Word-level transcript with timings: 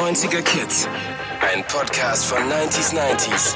90er 0.00 0.40
Kids. 0.40 0.88
Ein 1.42 1.62
Podcast 1.68 2.24
von 2.24 2.38
90s 2.38 2.94
90s. 2.94 3.54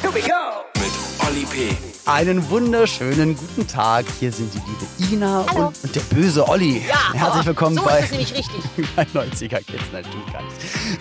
Here 0.00 0.14
we 0.14 0.22
go! 0.22 0.64
Mit 0.80 0.92
Olli 1.28 1.44
P. 1.44 1.93
Einen 2.06 2.50
wunderschönen 2.50 3.34
guten 3.34 3.66
Tag. 3.66 4.04
Hier 4.20 4.30
sind 4.30 4.52
die 4.52 4.58
liebe 4.58 5.14
Ina 5.14 5.40
und, 5.40 5.82
und 5.82 5.96
der 5.96 6.02
böse 6.14 6.46
Olli. 6.46 6.82
Ja, 6.86 7.14
Herzlich 7.14 7.44
oh, 7.44 7.46
willkommen 7.46 7.76
so 7.76 7.82
bei, 7.82 7.98
ist 8.00 8.04
es 8.04 8.10
nämlich 8.10 8.34
richtig. 8.34 8.94
bei 8.96 9.04
90er 9.04 9.62
Kids. 9.62 9.84
Natürlich 9.90 10.30
gar 10.30 10.42
nicht. 10.42 10.54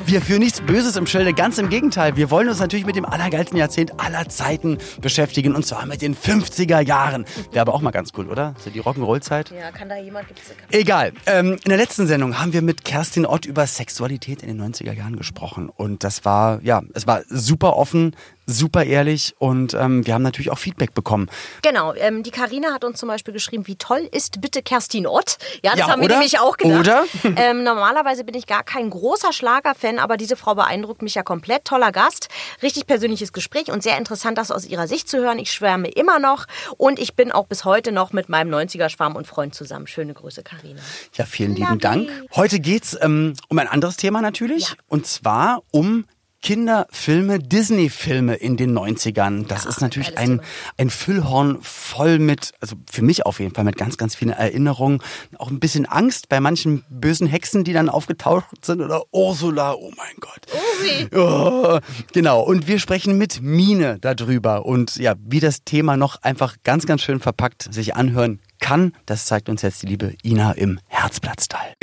Wir 0.06 0.22
führen 0.22 0.40
nichts 0.40 0.62
Böses 0.62 0.96
im 0.96 1.06
Schilde, 1.06 1.34
ganz 1.34 1.58
im 1.58 1.68
Gegenteil. 1.68 2.16
Wir 2.16 2.32
wollen 2.32 2.48
uns 2.48 2.62
natürlich 2.62 2.86
mit 2.86 2.96
dem 2.96 3.04
allergeilsten 3.04 3.58
Jahrzehnt 3.58 4.00
aller 4.00 4.30
Zeiten 4.30 4.78
beschäftigen 5.02 5.56
und 5.56 5.66
zwar 5.66 5.86
mit 5.88 6.02
den 6.02 6.16
50er 6.16 6.80
Jahren. 6.80 7.26
Wäre 7.52 7.64
aber 7.64 7.74
auch 7.74 7.82
mal 7.82 7.92
ganz 7.92 8.12
cool, 8.18 8.30
oder? 8.30 8.56
So 8.64 8.70
die 8.70 8.82
Rock'n'Roll-Zeit. 8.82 9.52
Ja, 9.52 9.72
kann 9.72 9.90
da 9.90 9.98
jemand, 9.98 10.30
gibt's 10.30 10.44
da 10.48 10.78
Egal. 10.78 11.12
Ähm, 11.26 11.58
in 11.66 11.70
der 11.70 11.78
letzten 11.78 12.08
Sendung 12.08 12.40
haben 12.40 12.54
wir 12.54 12.62
mit 12.62 12.86
Kerstin 12.86 13.26
Ott 13.26 13.46
über 13.46 13.68
Sexualität 13.68 14.42
in 14.42 14.58
den 14.58 14.74
90er 14.74 14.94
Jahren 14.94 15.18
gesprochen. 15.18 15.68
Und 15.68 16.06
das 16.06 16.24
war, 16.24 16.62
ja, 16.64 16.82
es 16.94 17.08
war 17.08 17.24
super 17.28 17.76
offen, 17.76 18.16
super 18.46 18.84
ehrlich 18.84 19.36
und 19.40 19.74
ähm, 19.74 20.06
wir 20.06 20.14
haben 20.14 20.22
natürlich 20.24 20.52
auch 20.52 20.58
Feedback 20.58 20.94
bekommen. 20.94 21.30
Genau, 21.62 21.94
ähm, 21.94 22.24
die 22.24 22.32
Karina 22.32 22.74
hat 22.74 22.84
uns 22.84 23.00
zum 23.00 23.08
Beispiel 23.10 23.34
geschrieben, 23.34 23.68
wie 23.68 23.76
toll 23.76 24.08
ist 24.12 24.42
bitte 24.42 24.62
Kerstin 24.62 25.08
Ott? 25.08 25.38
Ja, 25.64 25.72
das 25.72 25.80
Ja, 25.80 25.88
haben 25.90 26.02
wir 26.02 26.06
oder? 26.06 26.16
nämlich 26.16 26.40
auch 26.40 26.58
gedacht. 26.58 26.80
Oder? 26.80 27.04
Ähm, 27.36 27.64
normalerweise 27.64 28.24
bin 28.24 28.36
ich 28.36 28.46
gar 28.48 28.64
kein 28.64 28.90
großer 28.90 29.34
Schlagerfan, 29.34 29.98
aber 29.98 30.18
diese 30.18 30.36
Frau 30.36 30.56
beeindruckt 30.56 31.02
mich 31.02 31.16
ja 31.16 31.24
komplett. 31.24 31.66
Toller 31.66 31.92
Gast, 31.92 32.28
richtig 32.62 32.86
persönliches 32.86 33.34
Gespräch 33.34 33.72
und 33.72 33.82
sehr 33.82 33.98
interessant, 33.98 34.38
das 34.38 34.52
aus 34.52 34.66
ihrer 34.66 34.88
Sicht 34.88 35.10
zu 35.10 35.18
hören. 35.18 35.40
Ich 35.40 35.52
schwärme 35.52 35.88
immer 35.90 36.20
noch 36.20 36.46
und 36.78 37.00
ich 37.00 37.16
bin 37.16 37.32
auch 37.32 37.48
bis 37.48 37.66
heute 37.66 37.92
noch 37.92 38.14
mit 38.14 38.30
meinem 38.30 38.54
90er-Schwarm 38.54 39.16
und 39.16 39.26
Freund 39.28 39.56
zusammen. 39.56 39.88
Schöne 39.88 40.14
Grüße, 40.14 40.44
Karina. 40.44 40.82
Ja, 41.16 41.26
vielen 41.26 41.56
lieben 41.56 41.80
Dank. 41.80 42.10
Heute 42.36 42.60
geht's 42.60 42.96
ähm, 43.02 43.34
um 43.50 43.58
ein 43.60 43.68
anderes 43.68 43.98
Thema 43.98 44.22
natürlich 44.22 44.70
Ja. 44.70 44.76
und 44.88 45.08
zwar 45.08 45.64
um 45.72 46.06
Kinderfilme, 46.44 47.40
Disney-Filme 47.40 48.36
in 48.36 48.58
den 48.58 48.78
90ern. 48.78 49.48
Das 49.48 49.66
ist 49.66 49.80
natürlich 49.80 50.18
ein, 50.18 50.42
ein 50.78 50.90
Füllhorn 50.90 51.60
voll 51.62 52.20
mit, 52.20 52.52
also 52.60 52.76
für 52.92 53.02
mich 53.02 53.26
auf 53.26 53.40
jeden 53.40 53.56
Fall 53.56 53.64
mit 53.64 53.78
ganz, 53.78 53.98
ganz 53.98 54.14
vielen 54.14 54.32
Erinnerungen. 54.32 55.00
Auch 55.38 55.50
ein 55.50 55.62
bisschen 55.62 55.86
Angst 55.86 56.28
bei 56.28 56.42
manchen 56.42 56.84
bösen 56.90 57.28
Hexen, 57.28 57.64
die 57.64 57.72
dann 57.72 57.88
aufgetaucht 57.88 58.66
sind. 58.66 58.82
Oder 58.82 59.04
Ursula, 59.12 59.74
oh 59.74 59.92
mein 59.96 60.16
Gott. 60.20 60.46
Ursi. 60.52 61.08
Ja, 61.14 61.80
genau. 62.12 62.42
Und 62.42 62.68
wir 62.68 62.78
sprechen 62.80 63.18
mit 63.18 63.42
Mine 63.42 63.98
darüber 64.02 64.66
und 64.66 64.98
ja, 64.98 65.16
wie 65.26 65.40
das 65.40 65.64
Thema 65.64 65.96
noch 65.96 66.22
einfach 66.24 66.58
ganz, 66.66 66.86
ganz 66.86 67.02
schön 67.02 67.22
verpackt 67.22 67.74
sich 67.74 67.96
anhören 67.96 68.42
kann. 68.60 68.92
Das 69.06 69.28
zeigt 69.28 69.48
uns 69.48 69.62
jetzt 69.62 69.82
die 69.84 69.88
liebe 69.88 70.14
Ina 70.24 70.52
im 70.52 70.80
Herzplatzteil. 70.88 71.74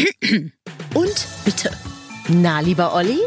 Und 0.93 1.27
bitte. 1.47 1.71
Na, 2.33 2.61
lieber 2.61 2.95
Olli, 2.95 3.19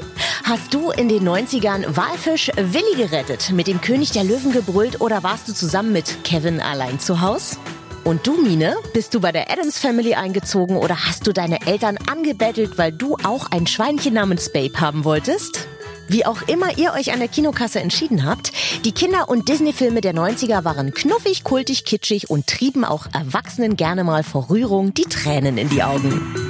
hast 0.46 0.74
du 0.74 0.90
in 0.92 1.10
den 1.10 1.28
90ern 1.28 1.98
Walfisch 1.98 2.50
Willi 2.56 2.96
gerettet, 2.96 3.52
mit 3.52 3.68
dem 3.68 3.82
König 3.82 4.12
der 4.12 4.24
Löwen 4.24 4.54
gebrüllt 4.54 5.02
oder 5.02 5.24
warst 5.24 5.50
du 5.50 5.54
zusammen 5.54 5.92
mit 5.92 6.24
Kevin 6.24 6.62
allein 6.62 7.02
zu 7.02 7.20
Haus? 7.20 7.58
Und 8.06 8.26
du, 8.26 8.42
Mine, 8.42 8.78
bist 8.94 9.14
du 9.14 9.20
bei 9.20 9.34
der 9.34 9.52
Adams 9.52 9.78
Family 9.78 10.14
eingezogen 10.14 10.78
oder 10.78 11.06
hast 11.06 11.28
du 11.28 11.34
deine 11.34 11.68
Eltern 11.68 11.98
angebettelt, 12.10 12.78
weil 12.78 12.94
du 12.94 13.18
auch 13.24 13.52
ein 13.52 13.68
Schweinchen 13.68 14.14
namens 14.14 14.54
Babe 14.54 14.80
haben 14.80 15.04
wolltest? 15.04 15.68
Wie 16.08 16.26
auch 16.26 16.42
immer 16.44 16.78
ihr 16.78 16.94
euch 16.94 17.12
an 17.12 17.20
der 17.20 17.28
Kinokasse 17.28 17.82
entschieden 17.82 18.24
habt, 18.24 18.54
die 18.86 18.94
Kinder- 18.94 19.28
und 19.28 19.50
Disney-Filme 19.50 20.00
der 20.00 20.14
90er 20.14 20.64
waren 20.64 20.94
knuffig, 20.94 21.44
kultig, 21.44 21.84
kitschig 21.84 22.30
und 22.30 22.48
trieben 22.48 22.86
auch 22.86 23.08
Erwachsenen 23.14 23.76
gerne 23.76 24.06
mal 24.06 24.24
vor 24.24 24.50
Rührung 24.50 24.94
die 24.94 25.04
Tränen 25.04 25.58
in 25.58 25.68
die 25.68 25.84
Augen. 25.84 26.43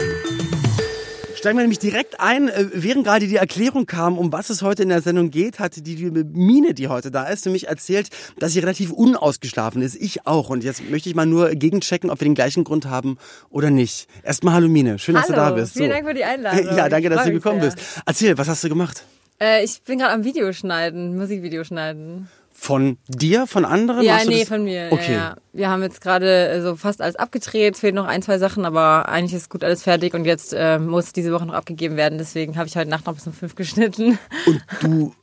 Steigen 1.44 1.58
wir 1.58 1.64
nämlich 1.64 1.80
direkt 1.80 2.22
ein. 2.22 2.48
Äh, 2.48 2.68
Während 2.72 3.04
gerade 3.04 3.28
die 3.28 3.36
Erklärung 3.36 3.86
kam, 3.86 4.18
um 4.18 4.32
was 4.32 4.50
es 4.50 4.62
heute 4.62 4.84
in 4.84 4.88
der 4.88 5.02
Sendung 5.02 5.30
geht, 5.30 5.60
hatte 5.60 5.82
die 5.82 5.96
liebe 5.96 6.24
Mine, 6.24 6.74
die 6.74 6.88
heute 6.88 7.12
da 7.12 7.26
ist, 7.26 7.44
nämlich 7.46 7.68
erzählt, 7.68 8.08
dass 8.40 8.54
sie 8.54 8.60
relativ 8.60 8.94
unausgeschlafen 8.94 9.82
ist. 9.82 9.96
Ich 9.96 10.26
auch. 10.26 10.50
Und 10.50 10.64
jetzt 10.64 10.90
möchte 10.90 11.10
ich 11.10 11.16
mal 11.16 11.26
nur 11.26 11.50
gegenchecken, 11.50 12.10
ob 12.10 12.22
wir 12.22 12.30
den 12.30 12.34
gleichen 12.34 12.64
Grund 12.64 12.86
haben 12.86 13.18
oder 13.50 13.72
nicht. 13.72 14.08
Erstmal 14.24 14.54
hallo 14.54 14.70
Mine. 14.70 15.00
Schön, 15.00 15.16
dass 15.16 15.28
du 15.28 15.34
da 15.34 15.48
Hallo, 15.48 15.56
bist. 15.58 15.74
vielen 15.74 15.90
Dank 15.90 16.08
für 16.08 16.14
die 16.14 16.24
Einladung. 16.24 16.66
Ja, 16.78 16.88
danke, 16.88 17.10
dass 17.10 17.26
du 17.26 17.34
gekommen 17.34 17.60
sehr. 17.60 17.72
bist. 17.72 18.02
Erzähl, 18.06 18.38
was 18.38 18.48
hast 18.48 18.64
du 18.64 18.70
gemacht? 18.70 19.04
Äh, 19.42 19.66
ich 19.66 19.82
bin 19.82 20.00
gerade 20.00 20.14
am 20.14 20.24
Videoschneiden, 20.24 21.18
Musikvideo 21.18 21.66
schneiden. 21.66 22.30
Von 22.64 22.98
dir, 23.10 23.46
von 23.46 23.66
anderen? 23.66 24.06
Ja, 24.06 24.24
nee, 24.26 24.46
von 24.46 24.64
mir. 24.64 24.88
Okay. 24.90 25.12
Ja, 25.12 25.18
ja. 25.18 25.36
Wir 25.52 25.70
haben 25.70 25.84
jetzt 25.84 26.00
gerade 26.00 26.48
äh, 26.48 26.62
so 26.62 26.78
fast 26.78 27.02
alles 27.02 27.18
abgedreht. 27.18 27.74
Es 27.74 27.82
fehlen 27.82 27.96
noch 27.96 28.06
ein, 28.06 28.22
zwei 28.22 28.38
Sachen, 28.38 28.64
aber 28.64 29.10
eigentlich 29.10 29.34
ist 29.34 29.50
gut 29.50 29.66
alles 29.66 29.84
fertig 29.84 30.14
und 30.14 30.24
jetzt 30.24 30.54
äh, 30.54 30.80
muss 30.80 31.12
diese 31.12 31.34
Woche 31.34 31.46
noch 31.46 31.56
abgegeben 31.56 31.98
werden. 31.98 32.18
Deswegen 32.18 32.56
habe 32.56 32.70
ich 32.70 32.78
heute 32.78 32.90
Nacht 32.90 33.06
noch 33.06 33.16
bis 33.16 33.28
um 33.28 33.34
fünf 33.34 33.56
geschnitten. 33.58 34.18
Und 34.46 34.64
du, 34.80 35.14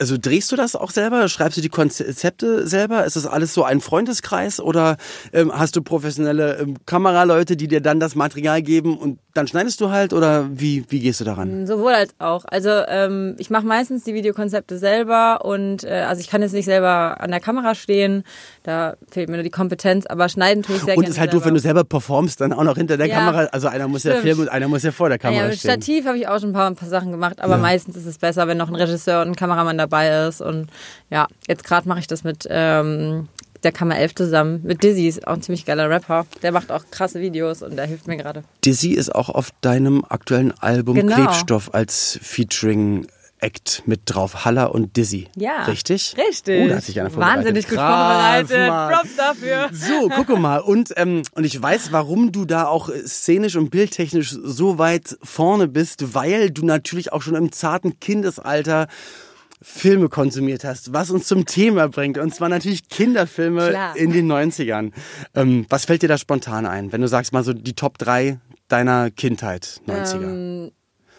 also 0.00 0.16
drehst 0.20 0.50
du 0.50 0.56
das 0.56 0.74
auch 0.74 0.90
selber? 0.90 1.28
Schreibst 1.28 1.58
du 1.58 1.60
die 1.60 1.68
Konzepte 1.68 2.66
selber? 2.66 3.04
Ist 3.04 3.16
das 3.16 3.26
alles 3.26 3.52
so 3.54 3.62
ein 3.64 3.80
Freundeskreis 3.80 4.58
oder 4.60 4.96
ähm, 5.32 5.52
hast 5.56 5.76
du 5.76 5.82
professionelle 5.82 6.56
ähm, 6.58 6.76
Kameraleute, 6.86 7.56
die 7.56 7.68
dir 7.68 7.80
dann 7.80 8.00
das 8.00 8.14
Material 8.14 8.62
geben 8.62 8.96
und 8.96 9.18
dann 9.34 9.46
schneidest 9.46 9.80
du 9.80 9.90
halt 9.90 10.12
oder 10.12 10.48
wie, 10.52 10.84
wie 10.88 10.98
gehst 11.00 11.20
du 11.20 11.24
daran? 11.24 11.66
Sowohl 11.66 11.92
als 11.92 12.12
auch. 12.18 12.44
Also 12.46 12.70
ähm, 12.70 13.36
ich 13.38 13.48
mache 13.50 13.64
meistens 13.64 14.02
die 14.02 14.12
Videokonzepte 14.14 14.76
selber 14.78 15.44
und 15.44 15.84
äh, 15.84 16.04
also 16.08 16.20
ich 16.20 16.28
kann 16.28 16.42
jetzt 16.42 16.52
nicht 16.52 16.64
selber 16.64 17.20
an 17.20 17.30
der 17.30 17.38
Kamera 17.40 17.74
stehen. 17.76 18.24
Da 18.64 18.96
fehlt 19.10 19.28
mir 19.28 19.36
nur 19.36 19.44
die 19.44 19.50
Kompetenz, 19.50 20.06
aber 20.06 20.28
schneiden 20.28 20.62
tue 20.64 20.76
ich 20.76 20.82
sehr 20.82 20.96
Und 20.96 21.02
gerne 21.04 21.12
ist 21.14 21.20
halt 21.20 21.30
selber. 21.30 21.42
doof, 21.42 21.46
wenn 21.46 21.54
du 21.54 21.60
selber 21.60 21.84
performst, 21.84 22.40
dann 22.40 22.52
auch 22.52 22.64
noch 22.64 22.76
hinter 22.76 22.96
der 22.96 23.06
Ja, 23.06 23.16
Kamera. 23.18 23.44
Also 23.52 23.68
einer 23.68 23.86
muss 23.86 24.02
ja 24.02 24.12
stimmt. 24.12 24.24
filmen 24.26 24.40
und 24.42 24.48
einer 24.48 24.66
muss 24.66 24.82
ja 24.82 24.90
vor 24.92 25.08
der 25.08 25.18
Ja, 25.18 25.22
Kamera 25.22 25.46
mit 25.48 25.58
stehen. 25.58 25.70
Stativ 25.70 26.06
habe 26.06 26.18
ich 26.18 26.26
auch 26.26 26.40
schon 26.40 26.50
ein 26.50 26.54
paar, 26.54 26.66
ein 26.66 26.74
paar 26.76 26.88
Sachen 26.88 27.12
gemacht, 27.12 27.40
aber 27.40 27.54
Ja. 27.54 27.58
meistens 27.62 27.96
ist 27.96 28.06
es 28.06 28.18
besser, 28.18 28.48
wenn 28.48 28.56
noch 28.58 28.68
ein 28.68 28.74
Regisseur 28.74 29.22
und 29.22 29.28
ein 29.28 29.36
Kameramann 29.36 29.78
dabei 29.78 29.89
ist. 29.98 30.40
Und 30.40 30.68
ja, 31.10 31.26
jetzt 31.48 31.64
gerade 31.64 31.88
mache 31.88 32.00
ich 32.00 32.06
das 32.06 32.24
mit 32.24 32.46
ähm, 32.50 33.28
der 33.62 33.72
Kammer 33.72 33.98
11 33.98 34.14
zusammen. 34.14 34.60
Mit 34.62 34.82
Dizzy, 34.82 35.06
ist 35.08 35.26
auch 35.26 35.34
ein 35.34 35.42
ziemlich 35.42 35.66
geiler 35.66 35.90
Rapper. 35.90 36.26
Der 36.42 36.52
macht 36.52 36.72
auch 36.72 36.84
krasse 36.90 37.20
Videos 37.20 37.62
und 37.62 37.76
der 37.76 37.86
hilft 37.86 38.06
mir 38.06 38.16
gerade. 38.16 38.42
Dizzy 38.64 38.92
ist 38.92 39.14
auch 39.14 39.28
auf 39.28 39.50
deinem 39.60 40.04
aktuellen 40.08 40.52
Album 40.60 40.96
Genau. 40.96 41.14
Klebstoff 41.14 41.74
als 41.74 42.18
Featuring 42.22 43.06
Act 43.42 43.82
mit 43.86 44.02
drauf. 44.04 44.44
Halla 44.44 44.66
und 44.66 44.96
Dizzy. 44.96 45.28
Ja. 45.34 45.64
Richtig? 45.64 46.14
Richtig. 46.28 46.62
Oh, 46.62 46.68
da 46.68 46.76
hat 46.76 46.84
sich 46.84 47.00
einer 47.00 47.10
vorbereitet. 47.10 47.38
Wahnsinnig 47.38 47.68
gut 47.68 47.78
Krass, 47.78 48.48
vorbereitet. 48.48 48.68
Mann. 48.68 48.92
Props 48.92 49.16
dafür. 49.16 49.70
So, 49.72 50.08
gucke 50.10 50.36
mal. 50.36 50.58
Und, 50.58 50.92
ähm, 50.96 51.22
und 51.32 51.44
ich 51.44 51.60
weiß, 51.60 51.90
warum 51.92 52.32
du 52.32 52.44
da 52.44 52.66
auch 52.66 52.90
szenisch 53.06 53.56
und 53.56 53.70
bildtechnisch 53.70 54.36
so 54.42 54.78
weit 54.78 55.16
vorne 55.22 55.68
bist, 55.68 56.14
weil 56.14 56.50
du 56.50 56.66
natürlich 56.66 57.12
auch 57.14 57.22
schon 57.22 57.34
im 57.34 57.50
zarten 57.50 57.98
Kindesalter 57.98 58.88
Filme 59.62 60.08
konsumiert 60.08 60.64
hast, 60.64 60.92
was 60.92 61.10
uns 61.10 61.26
zum 61.26 61.44
Thema 61.44 61.88
bringt. 61.88 62.16
Und 62.18 62.34
zwar 62.34 62.48
natürlich 62.48 62.88
Kinderfilme 62.88 63.68
Klar. 63.70 63.96
in 63.96 64.12
den 64.12 64.30
90ern. 64.30 64.92
Ähm, 65.34 65.66
was 65.68 65.84
fällt 65.84 66.02
dir 66.02 66.08
da 66.08 66.18
spontan 66.18 66.66
ein, 66.66 66.92
wenn 66.92 67.00
du 67.02 67.08
sagst 67.08 67.32
mal 67.32 67.44
so 67.44 67.52
die 67.52 67.74
Top 67.74 67.98
3 67.98 68.38
deiner 68.68 69.10
Kindheit, 69.10 69.80
90er? 69.86 70.22
Ähm, 70.22 70.70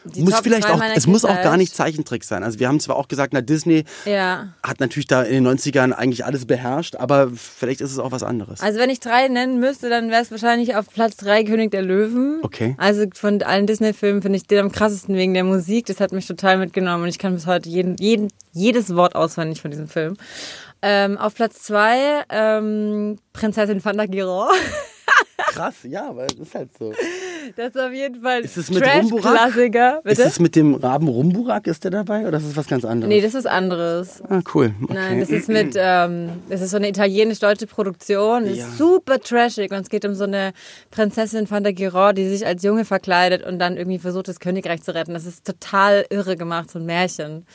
Die 0.04 0.22
muss 0.22 0.34
Top 0.34 0.44
vielleicht 0.44 0.68
auch, 0.70 0.82
es 0.96 1.06
muss 1.06 1.26
auch 1.26 1.42
gar 1.44 1.58
nicht 1.58 1.76
Zeichentrick 1.76 2.24
sein. 2.24 2.44
Also 2.44 2.60
wir 2.60 2.68
haben 2.68 2.80
zwar 2.80 2.96
auch 2.96 3.08
gesagt, 3.08 3.34
na 3.34 3.42
Disney 3.42 3.86
Ja. 4.06 4.50
hat 4.64 4.80
natürlich 4.80 5.08
da 5.08 5.22
in 5.22 5.44
den 5.44 5.48
90ern 5.48 5.92
eigentlich 5.94 6.26
alles 6.26 6.46
beherrscht, 6.46 6.96
aber 6.96 7.30
vielleicht 7.36 7.82
ist 7.82 7.92
es 7.92 8.00
auch 8.00 8.12
was 8.12 8.24
anderes. 8.24 8.62
Also 8.62 8.80
wenn 8.80 8.90
ich 8.90 9.00
drei 9.00 9.28
nennen 9.28 9.60
müsste, 9.60 9.90
dann 9.90 10.10
wäre 10.10 10.22
es 10.22 10.32
wahrscheinlich 10.32 10.76
auf 10.76 10.90
Platz 10.90 11.18
drei 11.18 11.44
König 11.44 11.72
der 11.72 11.84
Löwen. 11.84 12.40
Okay. 12.42 12.76
Also 12.78 13.06
von 13.14 13.42
allen 13.44 13.68
Disney-Filmen 13.68 14.22
finde 14.22 14.38
ich 14.38 14.48
den 14.48 14.60
am 14.60 14.72
krassesten 14.72 15.16
wegen 15.16 15.34
der 15.34 15.44
Musik. 15.44 15.86
Das 15.86 16.00
hat 16.00 16.12
mich 16.12 16.26
total 16.26 16.58
mitgenommen 16.58 17.04
und 17.04 17.10
ich 17.10 17.20
kann 17.20 17.34
bis 17.36 17.46
heute 17.46 17.70
jeden, 17.70 17.96
jeden, 17.98 18.30
jedes 18.54 18.96
Wort 18.96 19.16
auswendig 19.16 19.62
von 19.62 19.72
diesem 19.72 19.88
Film. 19.88 20.18
Ähm, 20.82 21.18
auf 21.20 21.36
Platz 21.36 21.62
zwei 21.62 22.24
ähm, 22.30 23.20
Prinzessin 23.34 23.82
Fantagiron. 23.82 24.50
Krass, 25.38 25.76
ja, 25.84 26.10
aber 26.10 26.26
das 26.28 26.40
ist 26.40 26.56
halt 26.56 26.70
so. 26.78 26.92
Das 27.56 27.68
ist 27.76 27.78
auf 27.80 27.92
jeden 27.94 28.22
Fall 28.22 28.42
Ist 28.42 28.58
es 28.58 28.70
mit? 28.70 28.84
Trash-Klassiker. 28.84 30.02
Ist 30.06 30.20
es 30.20 30.40
mit 30.40 30.56
dem 30.56 30.76
Raben 30.76 31.08
Rumburak, 31.08 31.68
ist 31.68 31.84
der 31.84 31.92
dabei 31.92 32.28
oder 32.28 32.38
ist 32.38 32.46
es 32.46 32.56
was 32.58 32.68
ganz 32.68 32.86
anderes? 32.86 33.10
Nee, 33.10 33.22
das 33.22 33.34
ist 33.34 33.46
anderes. 33.48 34.22
ah, 34.30 34.42
cool. 34.54 34.74
Okay. 34.84 34.94
Nein, 34.94 35.20
das 35.20 35.30
ist 35.30 35.48
mit, 35.50 35.76
ähm, 35.78 36.30
das 36.50 36.62
ist 36.62 36.72
so 36.72 36.78
eine 36.78 36.90
italienisch-deutsche 36.90 37.68
Produktion. 37.68 38.46
Das 38.46 38.58
Ja. 38.58 38.68
ist 38.68 38.78
super 38.78 39.20
trashig 39.20 39.72
und 39.72 39.80
es 39.82 39.90
geht 39.90 40.06
um 40.06 40.16
so 40.16 40.24
eine 40.26 40.54
Prinzessin 40.92 41.48
Fantagiron, 41.48 42.16
die 42.16 42.28
sich 42.28 42.46
als 42.46 42.64
Junge 42.64 42.86
verkleidet 42.86 43.44
und 43.46 43.60
dann 43.60 43.78
irgendwie 43.78 44.00
versucht, 44.00 44.28
das 44.28 44.40
Königreich 44.40 44.82
zu 44.84 44.94
retten. 44.94 45.14
Das 45.14 45.26
ist 45.26 45.46
total 45.46 46.06
irre 46.10 46.36
gemacht, 46.36 46.72
so 46.72 46.80
ein 46.80 46.86
Märchen. 46.86 47.46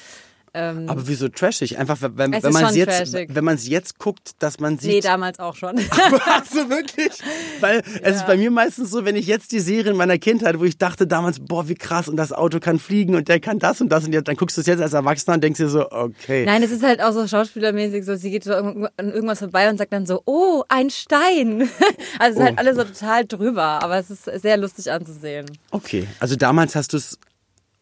Ähm, 0.58 0.88
aber 0.88 1.06
wieso 1.06 1.28
trashig? 1.28 1.78
Einfach, 1.78 1.98
wenn, 2.00 2.32
ist 2.32 2.50
man 2.50 2.64
es 2.64 2.76
jetzt, 2.76 3.12
trashig. 3.12 3.28
wenn 3.34 3.44
man 3.44 3.56
es 3.56 3.68
jetzt 3.68 3.98
guckt, 3.98 4.30
dass 4.38 4.58
man 4.58 4.74
nee, 4.76 4.92
sieht. 4.94 5.04
damals 5.04 5.38
auch 5.38 5.54
schon. 5.54 5.76
also 5.76 6.70
wirklich? 6.70 7.12
Weil 7.60 7.82
es 8.00 8.16
ist 8.16 8.26
bei 8.26 8.38
mir 8.38 8.50
meistens 8.50 8.90
so, 8.90 9.04
wenn 9.04 9.16
ich 9.16 9.26
jetzt 9.26 9.52
die 9.52 9.60
Serien 9.60 9.96
meiner 9.96 10.16
Kindheit, 10.16 10.58
wo 10.58 10.64
ich 10.64 10.78
dachte 10.78 11.06
damals, 11.06 11.40
boah, 11.40 11.68
wie 11.68 11.74
krass 11.74 12.08
und 12.08 12.16
das 12.16 12.32
Auto 12.32 12.58
kann 12.58 12.78
fliegen 12.78 13.14
und 13.14 13.28
der 13.28 13.38
kann 13.38 13.58
das 13.58 13.82
und 13.82 13.90
das 13.90 14.06
und 14.06 14.14
jetzt, 14.14 14.28
dann 14.28 14.36
guckst 14.36 14.56
du 14.56 14.62
es 14.62 14.66
jetzt 14.66 14.80
als 14.80 14.94
Erwachsener 14.94 15.34
und 15.34 15.44
denkst 15.44 15.58
dir 15.58 15.68
so, 15.68 15.90
okay. 15.90 16.46
Nein, 16.46 16.62
es 16.62 16.70
ist 16.70 16.82
halt 16.82 17.02
auch 17.02 17.12
so 17.12 17.26
schauspielermäßig, 17.28 18.06
so 18.06 18.16
sie 18.16 18.30
geht 18.30 18.44
so 18.44 18.54
an 18.54 18.88
irgendwas 18.98 19.40
vorbei 19.40 19.68
und 19.68 19.76
sagt 19.76 19.92
dann 19.92 20.06
so, 20.06 20.22
oh, 20.24 20.62
ein 20.68 20.88
Stein. 20.90 21.68
Also 22.18 22.30
es 22.30 22.36
ist 22.36 22.40
Oh. 22.40 22.44
halt 22.44 22.58
alles 22.58 22.76
so 22.76 22.84
total 22.84 23.26
drüber, 23.26 23.82
aber 23.82 23.98
es 23.98 24.10
ist 24.10 24.24
sehr 24.24 24.56
lustig 24.56 24.90
anzusehen. 24.90 25.46
Okay, 25.70 26.06
also 26.18 26.34
damals 26.36 26.74
hast 26.74 26.92
du 26.94 26.96
es 26.96 27.18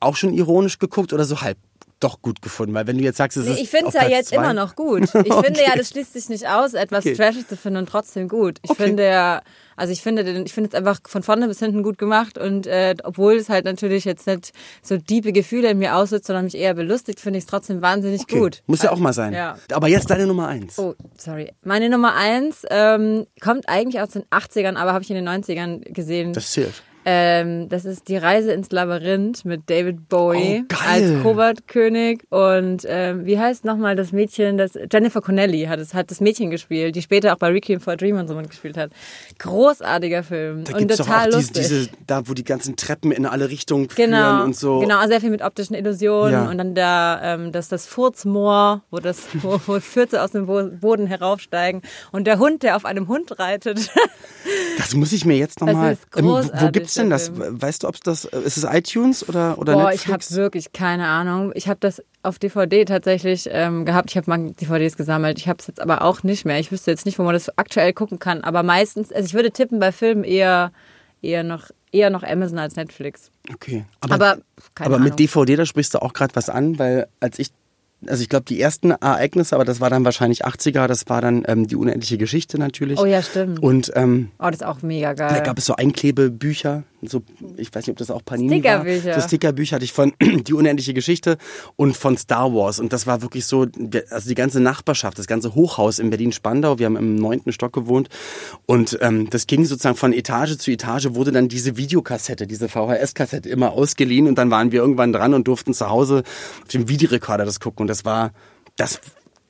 auch 0.01 0.17
schon 0.17 0.35
ironisch 0.35 0.79
geguckt 0.79 1.13
oder 1.13 1.25
so 1.25 1.41
halb 1.41 1.57
doch 2.01 2.21
gut 2.23 2.43
gefunden? 2.43 2.75
Weil 2.75 2.87
wenn 2.87 2.99
du 2.99 3.05
jetzt 3.05 3.17
sagst, 3.19 3.37
es 3.37 3.47
nee, 3.47 3.53
ist 3.55 3.61
ich 3.63 3.71
finde 3.71 3.89
es 3.89 3.95
ja 3.95 4.01
Platz 4.01 4.13
jetzt 4.13 4.29
zwei- 4.31 4.37
immer 4.37 4.53
noch 4.55 4.77
gut. 4.77 5.03
Ich 5.15 5.33
Okay. 5.33 5.47
finde 5.47 5.63
ja, 5.63 5.77
das 5.77 5.89
schließt 5.91 6.13
sich 6.13 6.29
nicht 6.29 6.47
aus, 6.49 6.75
etwas 6.75 7.05
Okay. 7.07 7.15
trashig 7.15 7.49
zu 7.49 7.57
finden 7.57 7.79
und 7.79 7.89
trotzdem 7.89 8.29
gut. 8.29 8.59
Ich 8.63 8.71
Okay. 8.71 8.85
finde 8.85 9.05
ja, 9.07 9.43
also 9.77 9.93
ich 9.93 10.03
finde, 10.03 10.23
den- 10.25 10.45
ich 10.47 10.53
finde 10.53 10.69
es 10.69 10.75
einfach 10.75 10.99
von 11.07 11.23
vorne 11.23 11.49
bis 11.49 11.59
hinten 11.59 11.83
gut 11.83 11.99
gemacht 11.99 12.37
und 12.39 12.67
äh, 12.67 12.95
obwohl 13.05 13.35
es 13.35 13.49
halt 13.49 13.65
natürlich 13.65 14.05
jetzt 14.05 14.27
nicht 14.27 14.53
so 14.83 14.99
tiefe 14.99 15.33
Gefühle 15.33 15.71
in 15.71 15.79
mir 15.79 15.97
auslöst, 15.97 16.27
sondern 16.27 16.45
mich 16.45 16.57
eher 16.57 16.75
belustigt, 16.75 17.21
finde 17.21 17.39
ich 17.39 17.45
es 17.45 17.51
trotzdem 17.51 17.81
wahnsinnig 17.83 18.27
gut. 18.29 18.63
Muss 18.67 18.83
ja 18.83 18.91
auch 18.93 18.99
mal 18.99 19.13
sein. 19.13 19.33
Ja. 19.33 19.57
Aber 19.73 19.89
jetzt 19.89 20.11
deine 20.11 20.27
Nummer 20.27 20.49
eins. 20.49 20.79
Oh, 20.79 20.95
sorry. 21.19 21.53
Meine 21.63 21.89
Nummer 21.89 22.15
eins 22.15 22.63
ähm, 22.71 23.27
kommt 23.41 23.69
eigentlich 23.69 24.01
aus 24.01 24.11
den 24.11 24.25
80ern, 24.31 24.77
aber 24.77 24.93
habe 24.93 25.03
ich 25.03 25.11
in 25.11 25.17
den 25.17 25.29
90ern 25.29 25.81
gesehen. 25.93 26.33
Das 26.33 26.51
zählt. 26.53 26.83
Ähm, 27.07 27.69
das 27.69 27.85
ist 27.85 28.09
die 28.09 28.17
Reise 28.17 28.53
ins 28.53 28.71
Labyrinth 28.73 29.45
mit 29.45 29.69
David 29.69 30.09
Bowie 30.09 30.65
Oh, 30.73 30.77
als 30.89 31.23
Kobold-König 31.23 32.23
und 32.31 32.83
ähm, 32.87 33.27
wie 33.27 33.39
heißt 33.39 33.65
nochmal 33.65 33.95
das 33.97 34.13
Mädchen, 34.13 34.57
das 34.59 34.73
Jennifer 34.93 35.21
Connelly 35.21 35.65
hat, 35.65 35.79
es, 35.81 35.93
hat 35.95 36.11
das 36.11 36.21
Mädchen 36.21 36.51
gespielt, 36.51 36.97
die 36.97 37.03
später 37.03 37.33
auch 37.35 37.39
bei 37.39 37.49
Requiem 37.51 37.81
for 37.81 37.93
a 37.93 37.97
Dream 37.97 38.17
und 38.19 38.29
so 38.29 38.35
mitgespielt 38.35 38.77
hat. 38.77 38.91
Großartiger 39.39 40.23
Film 40.23 40.65
Da 40.65 40.73
und 40.73 40.79
gibt's 40.79 40.97
doch 40.97 41.05
total 41.07 41.21
auch 41.21 41.25
diese, 41.39 41.53
lustig. 41.53 41.63
diese, 41.69 41.89
da 42.07 42.27
wo 42.29 42.35
die 42.35 42.45
ganzen 42.45 42.77
Treppen 42.77 43.13
in 43.13 43.27
alle 43.27 43.51
Richtungen 43.51 43.89
Genau, 43.95 44.17
führen 44.17 44.41
und 44.43 44.57
so. 44.57 44.79
genau, 44.81 44.97
also 44.99 45.09
sehr 45.11 45.21
viel 45.21 45.31
mit 45.31 45.43
optischen 45.43 45.75
Illusionen 45.75 46.33
Ja. 46.33 46.49
und 46.51 46.59
dann 46.59 46.75
da, 46.75 47.35
ähm, 47.35 47.53
das, 47.53 47.69
das 47.69 47.87
Furzmoor, 47.87 48.83
wo 48.91 48.99
das, 49.01 49.23
wo, 49.35 49.61
wo 49.67 49.81
Fürze 49.81 50.23
aus 50.23 50.31
dem 50.31 50.47
Bo- 50.47 50.71
Boden 50.71 51.07
heraufsteigen 51.07 51.83
und 52.13 52.27
der 52.27 52.39
Hund, 52.39 52.63
der 52.63 52.77
auf 52.77 52.85
einem 52.85 53.09
Hund 53.09 53.39
reitet. 53.39 53.91
Das 54.77 54.93
muss 54.95 55.13
ich 55.13 55.25
mir 55.25 55.37
jetzt 55.39 55.63
Das 55.63 55.67
nochmal. 55.69 55.93
ist 55.95 56.03
wo, 56.13 56.23
wo 56.23 56.29
großartig, 56.35 56.83
gibt's 56.95 56.97
denn 56.97 57.11
das? 57.11 57.29
Film. 57.29 57.63
Weißt 57.63 57.83
du, 57.83 57.89
ob 57.89 57.95
es 57.95 58.01
das 58.01 58.25
äh, 58.25 58.41
ist 58.41 58.57
es 58.57 58.65
iTunes 58.65 59.29
oder 59.29 59.59
oder 59.59 59.75
Boah, 59.75 59.93
ich 59.93 60.07
Netflix? 60.07 60.31
habe 60.31 60.37
wirklich 60.37 60.73
keine 60.73 61.07
Ahnung. 61.07 61.53
Ich 61.55 61.69
habe 61.69 61.79
das 61.81 62.03
auf 62.23 62.39
DVD 62.39 62.85
tatsächlich 62.85 63.49
ähm, 63.51 63.85
gehabt. 63.85 64.11
Ich 64.11 64.17
habe 64.17 64.31
mal 64.31 64.53
DVDs 64.53 64.97
gesammelt. 64.97 65.39
Ich 65.39 65.49
habe 65.49 65.59
es 65.61 65.67
jetzt 65.67 65.81
aber 65.81 66.03
auch 66.03 66.23
nicht 66.23 66.45
mehr. 66.45 66.59
Ich 66.59 66.73
wüsste 66.73 66.91
jetzt 66.91 67.07
nicht, 67.07 67.19
wo 67.19 67.23
man 67.23 67.35
das 67.35 67.57
aktuell 67.59 67.93
gucken 67.93 68.19
kann. 68.19 68.43
Aber 68.43 68.63
meistens, 68.63 69.13
also 69.13 69.27
ich 69.27 69.35
würde 69.35 69.51
tippen 69.51 69.79
bei 69.79 69.93
Filmen 69.93 70.25
eher 70.25 70.73
eher 71.23 71.43
noch 71.43 71.71
eher 71.95 72.11
noch 72.11 72.23
Amazon 72.23 72.59
als 72.59 72.77
Netflix. 72.77 73.31
okay. 73.53 73.85
Aber, 74.01 74.39
keine 74.75 74.87
aber 74.87 74.97
Ahnung. 74.97 75.11
mit 75.11 75.19
DVD, 75.19 75.57
da 75.57 75.65
sprichst 75.65 75.95
du 75.95 76.03
auch 76.03 76.13
gerade 76.13 76.35
was 76.35 76.49
an, 76.49 76.79
weil 76.79 77.07
als 77.21 77.39
ich, 77.39 77.51
also 78.09 78.23
ich 78.23 78.29
glaube, 78.29 78.45
die 78.47 78.61
ersten 78.61 78.91
Ereignisse, 78.93 79.55
aber 79.55 79.65
das 79.65 79.81
war 79.81 79.91
dann 79.91 80.05
wahrscheinlich 80.05 80.45
80er, 80.45 80.87
das 80.87 81.09
war 81.09 81.21
dann 81.21 81.45
ähm, 81.47 81.67
die 81.67 81.77
unendliche 81.77 82.19
Geschichte 82.19 82.59
natürlich. 82.59 82.99
Oh 82.99 83.05
ja, 83.07 83.23
stimmt. 83.23 83.63
Und 83.63 83.93
ähm, 83.95 84.31
Oh, 84.39 84.45
das 84.47 84.57
ist 84.57 84.65
auch 84.65 84.83
mega 84.83 85.15
da 85.15 85.29
geil. 85.29 85.43
gab 85.43 85.59
es 85.59 85.67
so 85.67 85.77
Einklebebücher, 85.77 86.83
so, 87.07 87.23
ich 87.57 87.75
weiß 87.75 87.87
nicht, 87.87 87.91
ob 87.91 87.97
das 87.97 88.11
auch 88.11 88.25
Panini 88.25 88.61
Stickerbücher. 88.61 89.11
war. 89.11 89.21
So 89.21 89.27
Stickerbücher 89.27 89.77
hatte 89.77 89.85
ich 89.85 89.93
von 89.93 90.13
Die 90.47 90.53
unendliche 90.53 90.95
Geschichte 90.95 91.39
und 91.77 91.97
von 91.97 92.17
Star 92.17 92.53
Wars. 92.55 92.79
Und 92.79 92.93
das 92.93 93.07
war 93.07 93.23
wirklich 93.23 93.47
so, 93.47 93.67
also 94.11 94.29
die 94.29 94.35
ganze 94.35 94.61
Nachbarschaft, 94.61 95.19
das 95.19 95.27
ganze 95.27 95.55
Hochhaus 95.55 95.99
in 95.99 96.11
Berlin-Spandau, 96.11 96.79
wir 96.79 96.87
haben 96.87 96.97
im 96.97 97.17
neunten 97.17 97.53
Stock 97.53 97.73
gewohnt. 97.73 98.09
Und 98.67 98.99
ähm, 99.01 99.29
das 99.31 99.47
ging 99.47 99.65
sozusagen 99.65 99.97
von 99.97 100.13
Etage 100.13 100.57
zu 100.57 100.71
Etage, 100.71 101.09
wurde 101.11 101.33
dann 101.33 101.49
diese 101.49 101.77
Videokassette, 101.77 102.47
diese 102.47 102.69
VHS-Kassette 102.69 103.49
immer 103.49 103.73
ausgeliehen. 103.73 104.27
Und 104.27 104.37
dann 104.37 104.51
waren 104.51 104.73
wir 104.73 104.81
irgendwann 104.81 105.13
dran 105.13 105.35
und 105.35 105.49
durften 105.49 105.75
zu 105.75 105.89
Hause 105.89 106.23
auf 106.63 106.69
dem 106.69 106.89
Videorekorder 106.89 107.45
das 107.45 107.61
gucken. 107.61 107.83
Und 107.85 107.89
das 107.89 108.05
war, 108.05 108.33
das 108.77 109.01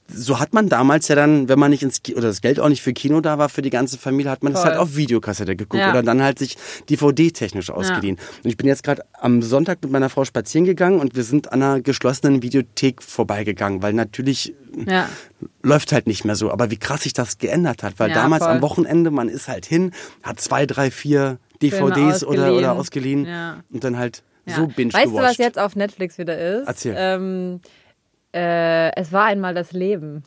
so 0.06 0.38
hat 0.38 0.52
man 0.52 0.68
damals 0.68 1.08
ja 1.08 1.14
dann, 1.16 1.48
wenn 1.48 1.58
man 1.58 1.70
nicht 1.70 1.82
ins 1.82 2.02
Kino, 2.02 2.18
oder 2.18 2.28
das 2.28 2.40
Geld 2.42 2.60
auch 2.60 2.68
nicht 2.68 2.82
für 2.82 2.92
Kino 2.92 3.20
da 3.20 3.38
war, 3.38 3.48
für 3.48 3.62
die 3.62 3.70
ganze 3.70 3.96
Familie, 3.98 4.30
hat 4.30 4.42
man 4.42 4.52
das 4.52 4.60
Voll. 4.62 4.72
halt 4.72 4.80
auf 4.80 4.96
Videokassette 4.96 5.56
geguckt 5.56 5.80
Ja. 5.80 5.90
oder 5.90 6.02
dann 6.02 6.22
halt 6.22 6.38
sich 6.38 6.56
DVD-technisch 6.90 7.70
ausgeliehen. 7.70 8.18
Und 8.42 8.50
ich 8.50 8.56
bin 8.56 8.66
jetzt 8.66 8.82
gerade 8.82 9.02
am 9.20 9.42
Sonntag 9.42 9.78
mit 9.82 9.90
meiner 9.90 10.10
Frau 10.10 10.24
spazieren 10.24 10.64
gegangen 10.66 11.00
und 11.00 11.16
wir 11.16 11.24
sind 11.24 11.52
an 11.52 11.62
einer 11.62 11.80
geschlossenen 11.80 12.42
Videothek 12.42 13.02
vorbeigegangen, 13.02 13.82
weil 13.82 13.92
natürlich 13.94 14.54
Ja. 14.86 15.08
läuft 15.62 15.92
halt 15.92 16.06
nicht 16.06 16.24
mehr 16.24 16.36
so. 16.36 16.50
Aber 16.50 16.70
wie 16.70 16.76
krass 16.76 17.02
sich 17.04 17.12
das 17.12 17.38
geändert 17.38 17.82
hat, 17.82 17.94
weil 17.98 18.10
Ja, 18.10 18.16
damals 18.16 18.44
voll. 18.44 18.52
am 18.52 18.62
Wochenende, 18.62 19.10
man 19.10 19.28
ist 19.28 19.48
halt 19.48 19.64
hin, 19.66 19.92
hat 20.22 20.40
zwei, 20.40 20.66
drei, 20.66 20.90
vier 20.90 21.38
DVDs 21.62 22.24
oder, 22.24 22.42
ausgeliehen. 22.42 22.58
oder 22.58 22.72
ausgeliehen 22.72 23.26
Ja. 23.26 23.56
und 23.72 23.84
dann 23.84 23.96
halt 23.96 24.22
Ja. 24.46 24.56
so 24.56 24.66
binge 24.66 24.92
Weißt 24.92 25.06
du, 25.06 25.14
was 25.14 25.36
jetzt 25.38 25.58
auf 25.58 25.76
Netflix 25.76 26.18
wieder 26.18 26.36
ist? 26.38 26.66
Erzähl. 26.68 26.94
Ähm, 26.98 27.60
äh, 28.34 28.94
es 28.96 29.12
war 29.12 29.26
einmal 29.26 29.54
das 29.54 29.72
Leben. 29.72 30.24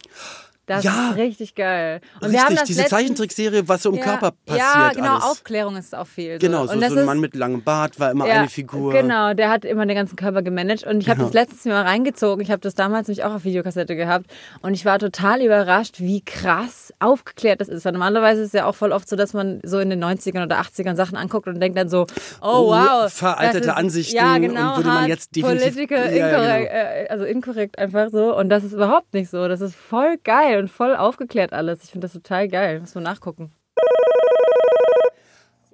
Das 0.68 0.84
Ja. 0.84 1.10
ist 1.12 1.18
richtig 1.18 1.56
geil. 1.56 2.02
Und 2.16 2.24
Richtig, 2.26 2.34
wir 2.40 2.46
haben 2.46 2.56
das 2.56 2.64
diese 2.66 2.86
Zeichentrickserie, 2.86 3.68
was 3.70 3.84
so 3.84 3.90
im 3.90 3.96
ja, 3.96 4.04
Körper 4.04 4.32
passiert. 4.46 4.60
Ja, 4.68 4.92
genau, 4.94 5.14
alles. 5.14 5.24
Aufklärung 5.24 5.78
ist 5.78 5.96
auch 5.96 6.06
viel. 6.06 6.34
So. 6.34 6.40
Genau, 6.46 6.66
so, 6.68 6.74
und 6.74 6.80
so 6.82 6.86
ein 6.94 6.98
ist, 6.98 7.06
Mann 7.06 7.20
mit 7.22 7.36
langem 7.36 7.64
Bart 7.64 8.00
war 8.02 8.12
immer 8.12 8.28
ja, 8.28 8.40
eine 8.42 8.50
Figur. 8.50 8.92
Genau, 8.92 9.34
der 9.34 9.50
hat 9.50 9.64
immer 9.64 9.86
den 9.86 9.96
ganzen 9.96 10.18
Körper 10.18 10.42
gemanagt. 10.42 10.84
Und 10.86 11.00
ich 11.00 11.08
habe 11.08 11.20
Genau. 11.20 11.30
das 11.30 11.34
letztes 11.34 11.64
Mal 11.66 11.84
reingezogen. 11.84 12.42
Ich 12.44 12.52
habe 12.52 12.60
das 12.60 12.76
damals 12.76 13.08
nämlich 13.08 13.24
auch 13.24 13.34
auf 13.34 13.46
Videokassette 13.46 13.96
gehabt. 13.96 14.26
Und 14.62 14.74
ich 14.74 14.84
war 14.84 15.00
total 15.00 15.42
überrascht, 15.42 16.00
wie 16.02 16.20
krass 16.22 16.94
aufgeklärt 17.00 17.62
das 17.62 17.70
ist. 17.70 17.86
Weil 17.86 17.94
normalerweise 17.94 18.42
ist 18.42 18.48
es 18.48 18.54
ja 18.54 18.66
auch 18.66 18.76
voll 18.76 18.92
oft 18.92 19.08
so, 19.08 19.16
dass 19.16 19.32
man 19.34 19.62
so 19.64 19.80
in 19.80 19.90
den 19.90 20.04
90ern 20.04 20.44
oder 20.44 20.60
80ern 20.60 20.96
Sachen 20.98 21.16
anguckt 21.16 21.48
und 21.48 21.62
denkt 21.62 21.78
dann 21.78 21.88
so, 21.88 22.06
oh, 22.42 22.46
Oh, 22.58 22.68
wow. 22.72 23.10
veraltete 23.14 23.70
ist, 23.70 23.74
Ansichten 23.74 24.18
ja, 24.18 24.36
und 24.36 24.42
genau, 24.42 24.76
würde 24.76 24.90
man 24.90 25.08
jetzt 25.08 25.34
definitiv- 25.34 25.64
Political, 25.88 26.14
Ja, 26.14 26.28
ja, 26.28 26.28
inkorrekt, 26.58 26.72
äh, 26.74 27.08
also 27.10 27.24
inkorrekt 27.24 27.80
einfach 27.80 28.10
so. 28.12 28.36
Und 28.36 28.50
das 28.50 28.66
ist 28.66 28.74
überhaupt 28.74 29.14
nicht 29.14 29.30
so. 29.30 29.48
Das 29.48 29.62
ist 29.62 29.74
voll 29.74 30.18
geil 30.26 30.57
und 30.60 30.70
voll 30.70 30.96
aufgeklärt 30.96 31.54
alles. 31.54 31.84
Ich 31.84 31.92
finde 31.92 32.06
das 32.06 32.14
total 32.14 32.48
geil. 32.48 32.80
Muss 32.80 32.96
man 32.96 33.04
nachgucken. 33.04 33.52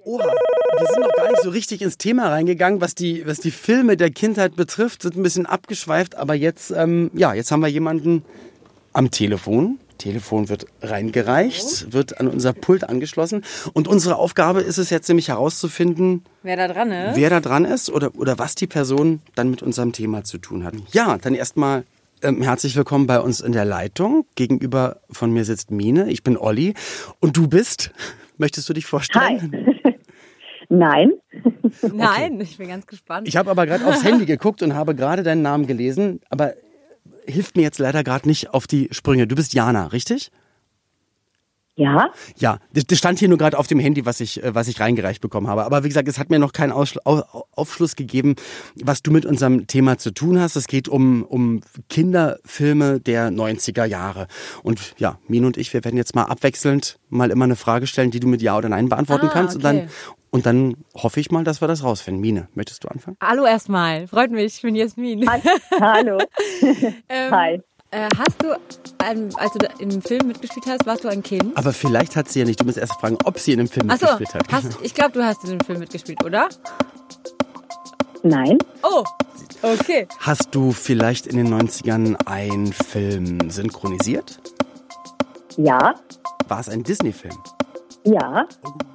Oha, 0.06 0.22
wir 0.78 0.86
sind 0.88 1.00
noch 1.00 1.14
gar 1.16 1.30
nicht 1.30 1.42
so 1.42 1.48
richtig 1.48 1.80
ins 1.80 1.96
Thema 1.96 2.28
reingegangen, 2.28 2.80
was 2.82 2.94
die, 2.94 3.26
was 3.26 3.38
die 3.38 3.50
Filme 3.50 3.96
der 3.96 4.10
Kindheit 4.10 4.54
betrifft, 4.54 5.00
sind 5.02 5.16
ein 5.16 5.22
bisschen 5.22 5.46
abgeschweift, 5.46 6.16
aber 6.16 6.34
jetzt, 6.34 6.70
ähm, 6.72 7.10
ja, 7.14 7.32
jetzt 7.32 7.50
haben 7.50 7.60
wir 7.60 7.68
jemanden 7.68 8.22
am 8.92 9.10
Telefon. 9.10 9.78
Telefon 9.96 10.48
wird 10.50 10.66
reingereicht, 10.82 11.92
wird 11.92 12.20
an 12.20 12.28
unser 12.28 12.52
Pult 12.52 12.86
angeschlossen 12.86 13.44
und 13.72 13.88
unsere 13.88 14.16
Aufgabe 14.16 14.60
ist 14.60 14.76
es 14.76 14.90
jetzt 14.90 15.08
nämlich 15.08 15.28
herauszufinden, 15.28 16.24
Wer 16.42 16.56
da 16.56 16.68
dran 16.68 16.90
ist? 16.90 17.16
wer 17.16 17.30
da 17.30 17.40
dran 17.40 17.64
ist 17.64 17.88
oder, 17.90 18.14
oder 18.16 18.38
was 18.38 18.56
die 18.56 18.66
Person 18.66 19.22
dann 19.36 19.48
mit 19.50 19.62
unserem 19.62 19.92
Thema 19.92 20.24
zu 20.24 20.36
tun 20.38 20.64
hat. 20.64 20.74
Ja, 20.92 21.16
dann 21.16 21.34
erstmal 21.34 21.84
ähm, 22.24 22.42
herzlich 22.42 22.74
willkommen 22.74 23.06
bei 23.06 23.20
uns 23.20 23.40
in 23.40 23.52
der 23.52 23.64
Leitung. 23.64 24.26
Gegenüber 24.34 25.00
von 25.10 25.30
mir 25.30 25.44
sitzt 25.44 25.70
Mine, 25.70 26.10
ich 26.10 26.22
bin 26.22 26.36
Olli 26.36 26.74
und 27.20 27.36
du 27.36 27.48
bist, 27.48 27.92
möchtest 28.38 28.68
du 28.68 28.72
dich 28.72 28.86
vorstellen? 28.86 29.68
Nein. 30.70 31.12
Nein, 31.92 32.40
ich 32.40 32.56
bin 32.56 32.68
ganz 32.68 32.86
gespannt. 32.86 33.28
Ich 33.28 33.36
habe 33.36 33.50
aber 33.50 33.66
gerade 33.66 33.86
aufs 33.86 34.02
Handy 34.02 34.24
geguckt 34.24 34.62
und 34.62 34.74
habe 34.74 34.94
gerade 34.94 35.22
deinen 35.22 35.42
Namen 35.42 35.66
gelesen, 35.66 36.20
aber 36.30 36.54
hilft 37.26 37.56
mir 37.56 37.62
jetzt 37.62 37.78
leider 37.78 38.02
gerade 38.02 38.26
nicht 38.26 38.54
auf 38.54 38.66
die 38.66 38.88
Sprünge. 38.90 39.26
Du 39.26 39.36
bist 39.36 39.52
Jana, 39.52 39.88
richtig? 39.88 40.30
Ja, 41.76 42.10
Ja, 42.38 42.58
das 42.72 42.84
das 42.84 42.98
stand 42.98 43.18
hier 43.18 43.28
nur 43.28 43.36
gerade 43.38 43.58
auf 43.58 43.66
dem 43.66 43.80
Handy, 43.80 44.06
was 44.06 44.20
ich, 44.20 44.42
äh, 44.44 44.54
was 44.54 44.68
ich 44.68 44.78
reingereicht 44.78 45.20
bekommen 45.20 45.48
habe. 45.48 45.64
Aber 45.64 45.82
wie 45.82 45.88
gesagt, 45.88 46.06
es 46.06 46.18
hat 46.20 46.30
mir 46.30 46.38
noch 46.38 46.52
keinen 46.52 46.70
Ausschl 46.70 47.00
Au- 47.04 47.24
Aufschluss 47.52 47.96
gegeben, 47.96 48.36
was 48.80 49.02
du 49.02 49.10
mit 49.10 49.26
unserem 49.26 49.66
Thema 49.66 49.98
zu 49.98 50.12
tun 50.12 50.38
hast. 50.40 50.54
Es 50.54 50.68
geht 50.68 50.88
um, 50.88 51.24
um 51.24 51.62
Kinderfilme 51.88 53.00
der 53.00 53.30
90er 53.30 53.84
Jahre. 53.86 54.28
Und 54.62 54.94
ja, 54.98 55.18
Mine 55.26 55.46
und 55.48 55.56
ich, 55.56 55.72
wir 55.74 55.84
werden 55.84 55.96
jetzt 55.96 56.14
mal 56.14 56.24
abwechselnd 56.24 56.98
mal 57.08 57.30
immer 57.30 57.44
eine 57.44 57.56
Frage 57.56 57.86
stellen, 57.88 58.10
die 58.10 58.20
du 58.20 58.28
mit 58.28 58.40
Ja 58.42 58.56
oder 58.56 58.68
Nein 58.68 58.88
beantworten 58.88 59.26
Ah, 59.26 59.32
kannst. 59.32 59.56
Und 59.56 59.64
okay. 59.64 59.78
dann, 59.80 59.88
und 60.30 60.46
dann 60.46 60.76
hoffe 60.94 61.18
ich 61.20 61.30
mal, 61.30 61.42
dass 61.44 61.60
wir 61.60 61.68
das 61.68 61.82
rausfinden. 61.82 62.20
Mine, 62.20 62.48
möchtest 62.54 62.84
du 62.84 62.88
anfangen? 62.88 63.16
Hallo 63.20 63.44
erstmal. 63.46 64.06
Freut 64.06 64.30
mich, 64.30 64.56
ich 64.56 64.62
bin 64.62 64.74
Jasmin. 64.76 65.28
Ha- 65.28 65.40
hallo. 65.80 66.18
Ähm, 67.08 67.30
Hi. 67.32 67.60
Äh, 67.94 68.08
hast 68.18 68.42
du, 68.42 68.48
ähm, 69.08 69.28
als 69.36 69.52
du 69.52 69.58
da 69.60 69.68
im 69.78 70.02
Film 70.02 70.26
mitgespielt 70.26 70.66
hast, 70.66 70.84
warst 70.84 71.04
du 71.04 71.08
ein 71.08 71.22
Kind? 71.22 71.56
Aber 71.56 71.72
vielleicht 71.72 72.16
hat 72.16 72.28
sie 72.28 72.40
ja 72.40 72.44
nicht. 72.44 72.58
Du 72.60 72.64
musst 72.64 72.76
erst 72.76 72.94
fragen, 72.94 73.16
ob 73.24 73.38
sie 73.38 73.52
in 73.52 73.60
einem 73.60 73.68
Film 73.68 73.88
Achso, 73.88 74.06
mitgespielt 74.06 74.34
hat. 74.34 74.52
hast, 74.52 74.78
ich 74.82 74.94
glaube, 74.94 75.12
du 75.12 75.24
hast 75.24 75.44
in 75.44 75.50
dem 75.50 75.60
Film 75.60 75.78
mitgespielt, 75.78 76.24
oder? 76.24 76.48
Nein. 78.24 78.58
Oh, 78.82 79.04
okay. 79.62 80.08
Hast 80.18 80.48
du 80.52 80.72
vielleicht 80.72 81.26
in 81.28 81.36
den 81.36 81.54
90ern 81.54 82.16
einen 82.26 82.72
Film 82.72 83.48
synchronisiert? 83.50 84.40
Ja. 85.56 85.94
War 86.48 86.58
es 86.58 86.68
ein 86.68 86.82
Disney-Film? 86.82 87.38
Ja. 88.04 88.46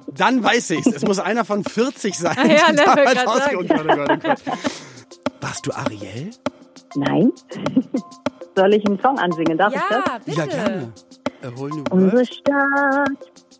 Dann 0.08 0.42
weiß 0.44 0.70
ich's. 0.70 0.86
Es 0.88 1.02
muss 1.06 1.18
einer 1.18 1.44
von 1.46 1.64
40 1.64 2.18
sein. 2.18 2.36
Ah 2.38 2.44
ja, 2.46 2.66
die 2.70 2.76
ne, 2.76 2.82
damals 2.84 3.06
wollte 3.06 3.14
grad 3.14 3.28
ausge- 3.28 3.38
sagen. 3.38 3.68
Gott, 3.68 4.08
Gott, 4.08 4.10
oh 4.10 4.28
Gott. 4.28 4.58
Warst 5.40 5.66
du 5.66 5.72
Ariel? 5.72 6.30
Nein. 6.96 7.32
Soll 8.56 8.74
ich 8.74 8.84
einen 8.86 8.98
Song 9.00 9.18
ansingen? 9.18 9.56
Darf 9.56 9.74
ich 9.74 9.80
Ja, 9.90 10.02
das? 10.04 10.24
bitte. 10.24 10.38
Ja, 10.38 10.46
gerne. 10.46 10.92
Unsere. 11.90 12.26
Stadt 12.26 13.08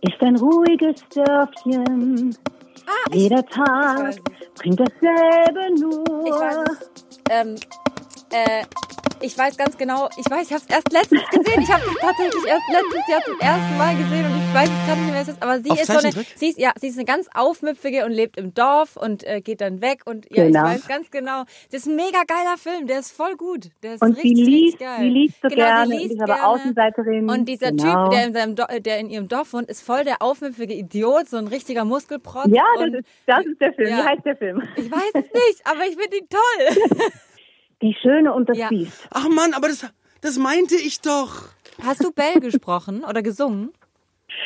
ist 0.03 0.21
ein 0.21 0.37
ruhiges 0.37 1.01
Dörfchen. 1.15 2.37
Jeder 3.13 3.45
Tag 3.47 4.17
bringt 4.57 4.81
dasselbe 4.81 5.81
nur. 5.81 6.27
Ich 6.27 6.33
weiß 6.33 6.57
es. 6.71 6.91
Ähm, 7.31 7.55
äh, 8.33 8.65
Ich 9.23 9.37
weiß 9.37 9.59
ganz 9.59 9.77
genau, 9.77 10.09
ich 10.17 10.31
weiß, 10.31 10.47
ich 10.47 10.53
habe 10.55 10.63
es 10.67 10.75
erst 10.75 10.93
letztens 10.93 11.23
gesehen. 11.29 11.61
Ich 11.61 11.71
habe 11.71 11.83
es 11.87 11.95
tatsächlich 12.01 12.43
erst 12.47 12.63
letztes 12.71 13.09
Jahr 13.09 13.23
zum 13.23 13.39
ersten 13.39 13.77
Mal 13.77 13.97
gesehen 13.97 14.25
und 14.25 14.39
ich 14.39 14.55
weiß 14.55 14.69
jetzt 14.71 14.87
gerade 14.87 15.01
nicht 15.01 15.07
mehr, 15.07 15.15
wer 15.15 15.23
es 15.23 15.29
ist. 15.29 15.43
Aber 15.43 15.61
sie 15.61 15.71
Auf 15.71 15.81
ist 15.81 15.87
so 15.93 15.99
eine, 15.99 16.13
sie 16.37 16.49
ist, 16.49 16.59
ja, 16.59 16.73
sie 16.81 16.89
ist 16.89 16.97
eine 16.97 17.05
ganz 17.05 17.29
aufmüpfige 17.35 18.07
und 18.07 18.13
lebt 18.13 18.39
im 18.39 18.55
Dorf 18.55 18.97
und 18.97 19.23
äh, 19.27 19.43
geht 19.43 19.61
dann 19.61 19.83
weg 19.83 20.03
und 20.07 20.27
ja, 20.35 20.45
Genau. 20.45 20.61
ich 20.61 20.75
weiß 20.77 20.89
ganz 20.89 21.11
genau. 21.11 21.45
Das 21.71 21.83
ist 21.83 21.87
ein 21.87 21.97
mega 21.97 22.23
geiler 22.27 22.57
Film, 22.57 22.87
der 22.87 23.01
ist 23.01 23.13
voll 23.13 23.37
gut. 23.37 23.67
Der 23.83 23.95
ist 23.95 24.03
Und 24.03 24.17
sie 24.17 24.23
richtig, 24.29 24.47
liest, 24.47 24.65
richtig 24.75 24.79
geil. 24.81 24.99
sie 25.01 25.09
liest 25.09 25.35
so 25.43 25.49
genau, 25.49 25.57
gerne, 25.67 25.87
sie 25.87 25.93
und 25.93 26.01
liest 26.01 26.15
ist 26.15 26.21
aber 26.23 26.35
gerne. 26.35 26.49
Außenseiterin. 26.49 27.31
Und 27.31 27.45
dieser 27.47 27.71
genau. 27.73 28.05
Typ, 28.05 28.11
der 28.13 28.27
in, 28.27 28.33
seinem 28.33 28.55
Do 28.57 28.65
der 28.81 28.99
in 29.01 29.11
ihrem 29.11 29.29
Dorf 29.29 29.53
wohnt, 29.53 29.69
ist 29.69 29.83
voll 29.83 30.05
der 30.05 30.23
aufmüpfige 30.23 30.73
Idiot, 30.75 31.29
so 31.29 31.37
ein 31.37 31.47
richtiger 31.47 31.85
Muskelprotz. 31.85 32.49
Ja, 32.49 32.63
das 32.77 32.85
und 32.85 32.95
ist, 32.95 33.09
das 33.27 33.45
ist 33.45 33.61
der 33.61 33.73
Film. 33.75 33.91
Ja. 33.91 33.99
Wie 33.99 34.09
heißt 34.09 34.25
der 34.25 34.37
Film? 34.37 34.63
Ich 34.77 34.91
weiß 34.91 35.11
es 35.15 35.25
nicht, 35.25 35.61
aber 35.65 35.83
ich 35.87 35.97
finde 35.97 36.17
ihn 36.17 36.29
toll. 36.31 37.11
Die 37.83 37.97
Schöne 38.01 38.33
und 38.35 38.49
das 38.49 38.59
Ja. 38.59 38.69
Biest. 38.69 39.09
Ach 39.11 39.29
Mann, 39.29 39.55
aber 39.55 39.69
das, 39.69 39.87
das 40.21 40.37
meinte 40.39 40.75
ich 40.77 41.01
doch. 41.01 41.45
Hast 41.83 42.05
du 42.05 42.11
Bell 42.13 42.35
gesprochen 42.41 43.05
oder 43.05 43.23
gesungen? 43.23 43.73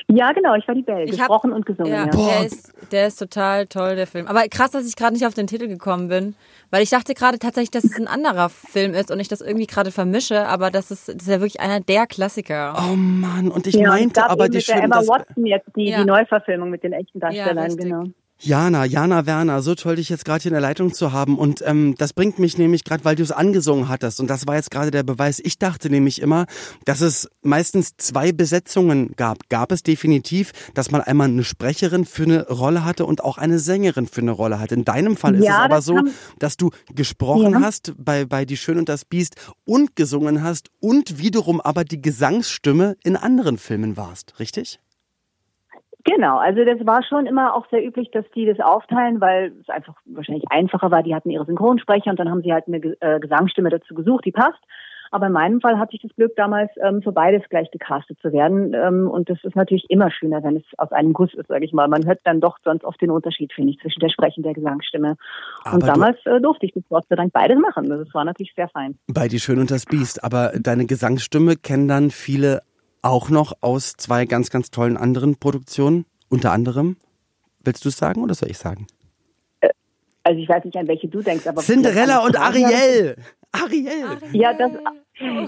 Ja, 0.08 0.32
genau, 0.32 0.54
ich 0.54 0.66
war 0.66 0.74
die 0.74 0.82
Belle. 0.82 1.04
Ich 1.04 1.12
hab- 1.12 1.18
Gesprochen 1.28 1.52
und 1.52 1.66
gesungen. 1.66 1.92
Ja, 1.92 2.06
Ja. 2.06 2.10
Der 2.10 2.46
ist, 2.46 2.72
der 2.90 3.06
ist 3.06 3.16
total 3.16 3.66
toll, 3.66 3.96
der 3.96 4.06
Film. 4.06 4.26
Aber 4.26 4.42
krass, 4.48 4.70
dass 4.70 4.86
ich 4.88 4.96
gerade 4.96 5.12
nicht 5.12 5.26
auf 5.26 5.34
den 5.34 5.46
Titel 5.46 5.68
gekommen 5.68 6.08
bin. 6.08 6.34
Weil 6.70 6.82
ich 6.82 6.90
dachte 6.90 7.12
gerade 7.14 7.38
tatsächlich, 7.38 7.70
dass 7.70 7.84
es 7.84 7.96
ein 7.96 8.08
anderer 8.08 8.48
Film 8.48 8.94
ist 8.94 9.10
und 9.10 9.20
ich 9.20 9.28
das 9.28 9.40
irgendwie 9.40 9.66
gerade 9.66 9.90
vermische, 9.92 10.46
aber 10.48 10.70
das 10.70 10.90
ist, 10.90 11.08
das 11.08 11.16
ist 11.16 11.28
ja 11.28 11.38
wirklich 11.40 11.60
einer 11.60 11.80
der 11.80 12.06
Klassiker. 12.06 12.74
Oh 12.90 12.96
Mann, 12.96 13.48
und 13.50 13.66
ich 13.66 13.74
Ja, 13.74 13.88
meinte 13.88 14.24
aber 14.28 14.46
eben 14.46 14.52
die 14.52 14.58
mit 14.58 14.68
der 14.68 14.72
schönen... 14.72 14.84
Emma 14.92 15.00
Watson 15.06 15.46
jetzt 15.46 15.68
die, 15.76 15.88
Ja. 15.90 15.98
die 16.00 16.04
Neuverfilmung 16.06 16.70
mit 16.70 16.82
den 16.82 16.92
echten 16.94 17.20
Darstellern, 17.20 17.76
genau. 17.76 18.04
Jana, 18.44 18.84
Jana 18.84 19.24
Werner, 19.24 19.62
so 19.62 19.74
toll, 19.74 19.96
dich 19.96 20.10
jetzt 20.10 20.26
gerade 20.26 20.42
hier 20.42 20.50
in 20.50 20.54
der 20.54 20.60
Leitung 20.60 20.92
zu 20.92 21.12
haben. 21.12 21.38
Und 21.38 21.62
ähm, 21.66 21.94
das 21.96 22.12
bringt 22.12 22.38
mich 22.38 22.58
nämlich 22.58 22.84
gerade, 22.84 23.02
weil 23.04 23.16
du 23.16 23.22
es 23.22 23.32
angesungen 23.32 23.88
hattest. 23.88 24.20
Und 24.20 24.28
das 24.28 24.46
war 24.46 24.56
jetzt 24.56 24.70
gerade 24.70 24.90
der 24.90 25.02
Beweis. 25.02 25.40
Ich 25.42 25.58
dachte 25.58 25.88
nämlich 25.88 26.20
immer, 26.20 26.44
dass 26.84 27.00
es 27.00 27.28
meistens 27.42 27.96
zwei 27.96 28.32
Besetzungen 28.32 29.12
gab. 29.16 29.48
Gab 29.48 29.72
es 29.72 29.82
definitiv, 29.82 30.52
dass 30.74 30.90
man 30.90 31.00
einmal 31.00 31.28
eine 31.28 31.42
Sprecherin 31.42 32.04
für 32.04 32.24
eine 32.24 32.46
Rolle 32.48 32.84
hatte 32.84 33.06
und 33.06 33.24
auch 33.24 33.38
eine 33.38 33.58
Sängerin 33.58 34.06
für 34.06 34.20
eine 34.20 34.32
Rolle 34.32 34.60
hatte. 34.60 34.74
In 34.74 34.84
deinem 34.84 35.16
Fall 35.16 35.36
ist 35.36 35.44
Ja, 35.46 35.58
es 35.58 35.64
aber 35.64 35.80
so, 35.80 36.02
dass 36.38 36.58
du 36.58 36.70
gesprochen 36.94 37.52
Ja. 37.52 37.60
hast 37.62 37.94
bei, 37.96 38.26
bei 38.26 38.44
Die 38.44 38.58
Schön 38.58 38.76
und 38.78 38.90
das 38.90 39.06
Biest 39.06 39.36
und 39.64 39.96
gesungen 39.96 40.42
hast 40.42 40.68
und 40.80 41.18
wiederum 41.18 41.62
aber 41.62 41.84
die 41.84 42.02
Gesangsstimme 42.02 42.96
in 43.04 43.16
anderen 43.16 43.56
Filmen 43.56 43.96
warst. 43.96 44.38
Richtig? 44.38 44.80
Genau, 46.04 46.36
also 46.36 46.64
das 46.64 46.86
war 46.86 47.02
schon 47.02 47.26
immer 47.26 47.54
auch 47.54 47.66
sehr 47.70 47.84
üblich, 47.84 48.10
dass 48.10 48.24
die 48.34 48.44
das 48.44 48.60
aufteilen, 48.60 49.20
weil 49.22 49.52
es 49.60 49.68
einfach 49.70 49.94
wahrscheinlich 50.04 50.44
einfacher 50.50 50.90
war. 50.90 51.02
Die 51.02 51.14
hatten 51.14 51.30
ihre 51.30 51.46
Synchronsprecher 51.46 52.10
und 52.10 52.18
dann 52.18 52.30
haben 52.30 52.42
sie 52.42 52.52
halt 52.52 52.68
eine 52.68 52.76
äh, 53.00 53.20
Gesangsstimme 53.20 53.70
dazu 53.70 53.94
gesucht, 53.94 54.24
die 54.26 54.32
passt. 54.32 54.60
Aber 55.14 55.28
in 55.28 55.32
meinem 55.32 55.60
Fall 55.60 55.78
hatte 55.78 55.94
ich 55.94 56.02
das 56.02 56.10
Glück, 56.16 56.32
damals 56.34 56.72
ähm, 56.82 57.00
für 57.00 57.12
beides 57.12 57.48
gleich 57.48 57.70
gecastet 57.70 58.18
zu 58.20 58.32
werden. 58.32 58.74
Ähm, 58.74 59.08
und 59.08 59.30
das 59.30 59.38
ist 59.44 59.54
natürlich 59.54 59.86
immer 59.88 60.10
schöner, 60.10 60.42
wenn 60.42 60.56
es 60.56 60.64
aus 60.76 60.90
einem 60.90 61.12
Guss 61.12 61.32
ist, 61.34 61.46
sage 61.46 61.64
ich 61.64 61.72
mal. 61.72 61.86
Man 61.86 62.04
hört 62.04 62.18
dann 62.24 62.40
doch 62.40 62.58
sonst 62.64 62.84
oft 62.84 63.00
den 63.00 63.12
Unterschied, 63.12 63.52
finde 63.52 63.70
ich, 63.70 63.78
zwischen 63.78 64.00
der 64.00 64.08
Sprechen 64.08 64.40
und 64.40 64.46
der 64.46 64.54
Gesangsstimme. 64.54 65.16
Aber 65.62 65.74
und 65.74 65.86
damals 65.86 66.18
äh, 66.26 66.40
durfte 66.40 66.66
ich 66.66 66.72
das 66.72 66.82
Gott 66.88 67.04
sei 67.08 67.14
Dank 67.14 67.32
beides 67.32 67.58
machen. 67.58 67.88
Das 67.88 68.12
war 68.12 68.24
natürlich 68.24 68.52
sehr 68.56 68.68
fein. 68.68 68.98
Bei 69.06 69.28
Die 69.28 69.38
Schön 69.38 69.60
und 69.60 69.70
das 69.70 69.86
Biest. 69.86 70.24
Aber 70.24 70.52
deine 70.60 70.84
Gesangsstimme 70.84 71.56
kennen 71.56 71.86
dann 71.86 72.10
viele 72.10 72.62
auch 73.04 73.28
noch 73.28 73.52
aus 73.60 73.94
zwei 73.96 74.24
ganz, 74.24 74.50
ganz 74.50 74.70
tollen 74.70 74.96
anderen 74.96 75.36
Produktionen. 75.36 76.06
Unter 76.28 76.52
anderem, 76.52 76.96
willst 77.60 77.84
du 77.84 77.90
es 77.90 77.96
sagen 77.96 78.22
oder 78.22 78.34
soll 78.34 78.50
ich 78.50 78.58
sagen? 78.58 78.86
Also 80.24 80.40
ich 80.40 80.48
weiß 80.48 80.64
nicht, 80.64 80.76
an 80.76 80.88
welche 80.88 81.06
du 81.06 81.20
denkst, 81.20 81.46
aber 81.46 81.60
Cinderella 81.60 82.24
und 82.24 82.36
Ariel. 82.36 83.16
Ariel. 83.52 84.04
Ariel. 84.04 84.40
Ja, 84.40 84.54
das, 84.54 84.72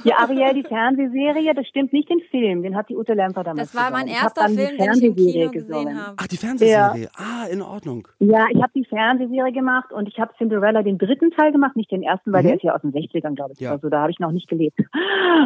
ja, 0.04 0.16
Ariel, 0.18 0.54
die 0.54 0.62
Fernsehserie, 0.62 1.54
das 1.54 1.66
stimmt 1.66 1.92
nicht 1.92 2.08
den 2.08 2.20
Film, 2.30 2.62
den 2.62 2.76
hat 2.76 2.88
die 2.88 2.96
Ute 2.96 3.14
Lemper 3.14 3.42
damals 3.44 3.72
Das 3.72 3.80
war 3.82 3.90
mein 3.90 4.06
gesungen. 4.06 4.22
Erster 4.24 4.44
Film, 4.46 4.56
den 4.56 4.64
ich 4.66 4.70
im 4.78 4.84
Fernsehserie 4.84 5.32
Kino 5.32 5.50
gesehen 5.50 5.68
gesungen. 5.68 6.06
habe. 6.06 6.14
Ach, 6.18 6.26
die 6.26 6.36
Fernsehserie. 6.36 7.08
Ah, 7.16 7.46
in 7.50 7.62
Ordnung. 7.62 8.08
Ja, 8.18 8.46
ich 8.50 8.62
habe 8.62 8.72
die 8.74 8.84
Fernsehserie 8.84 9.52
gemacht 9.52 9.92
und 9.92 10.08
ich 10.08 10.18
habe 10.20 10.32
Cinderella 10.38 10.82
den 10.82 10.98
dritten 10.98 11.30
Teil 11.32 11.52
gemacht, 11.52 11.76
nicht 11.76 11.90
den 11.90 12.02
ersten, 12.02 12.32
weil 12.32 12.42
Mhm. 12.42 12.46
der 12.46 12.56
ist 12.56 12.62
ja 12.62 12.74
aus 12.74 12.82
den 12.82 12.92
60ern, 12.92 13.34
glaube 13.34 13.52
ich. 13.54 13.60
Ja. 13.60 13.72
Also 13.72 13.88
da 13.88 14.00
habe 14.02 14.10
ich 14.10 14.18
noch 14.20 14.32
nicht 14.32 14.48
gelebt. 14.48 14.78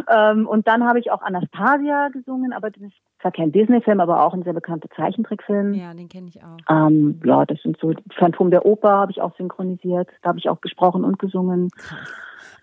Ähm, 0.09 0.47
und 0.47 0.67
dann 0.67 0.85
habe 0.85 0.99
ich 0.99 1.11
auch 1.11 1.21
Anastasia 1.21 2.09
gesungen, 2.09 2.53
aber 2.53 2.69
das 2.71 2.81
ist 2.81 2.93
zwar 3.21 3.31
kein 3.31 3.51
Disney-Film, 3.51 3.99
aber 3.99 4.25
auch 4.25 4.33
ein 4.33 4.43
sehr 4.43 4.53
bekannter 4.53 4.89
Zeichentrickfilm. 4.95 5.73
Ja, 5.73 5.93
den 5.93 6.07
kenne 6.09 6.27
ich 6.29 6.41
auch. 6.41 6.57
Ähm, 6.87 7.19
ja, 7.25 7.45
das 7.45 7.61
sind 7.61 7.77
so 7.79 7.93
Phantom 8.17 8.51
der 8.51 8.65
Oper 8.65 8.89
habe 8.89 9.11
ich 9.11 9.21
auch 9.21 9.35
synchronisiert, 9.37 10.09
da 10.21 10.29
habe 10.29 10.39
ich 10.39 10.49
auch 10.49 10.61
gesprochen 10.61 11.03
und 11.03 11.19
gesungen. 11.19 11.69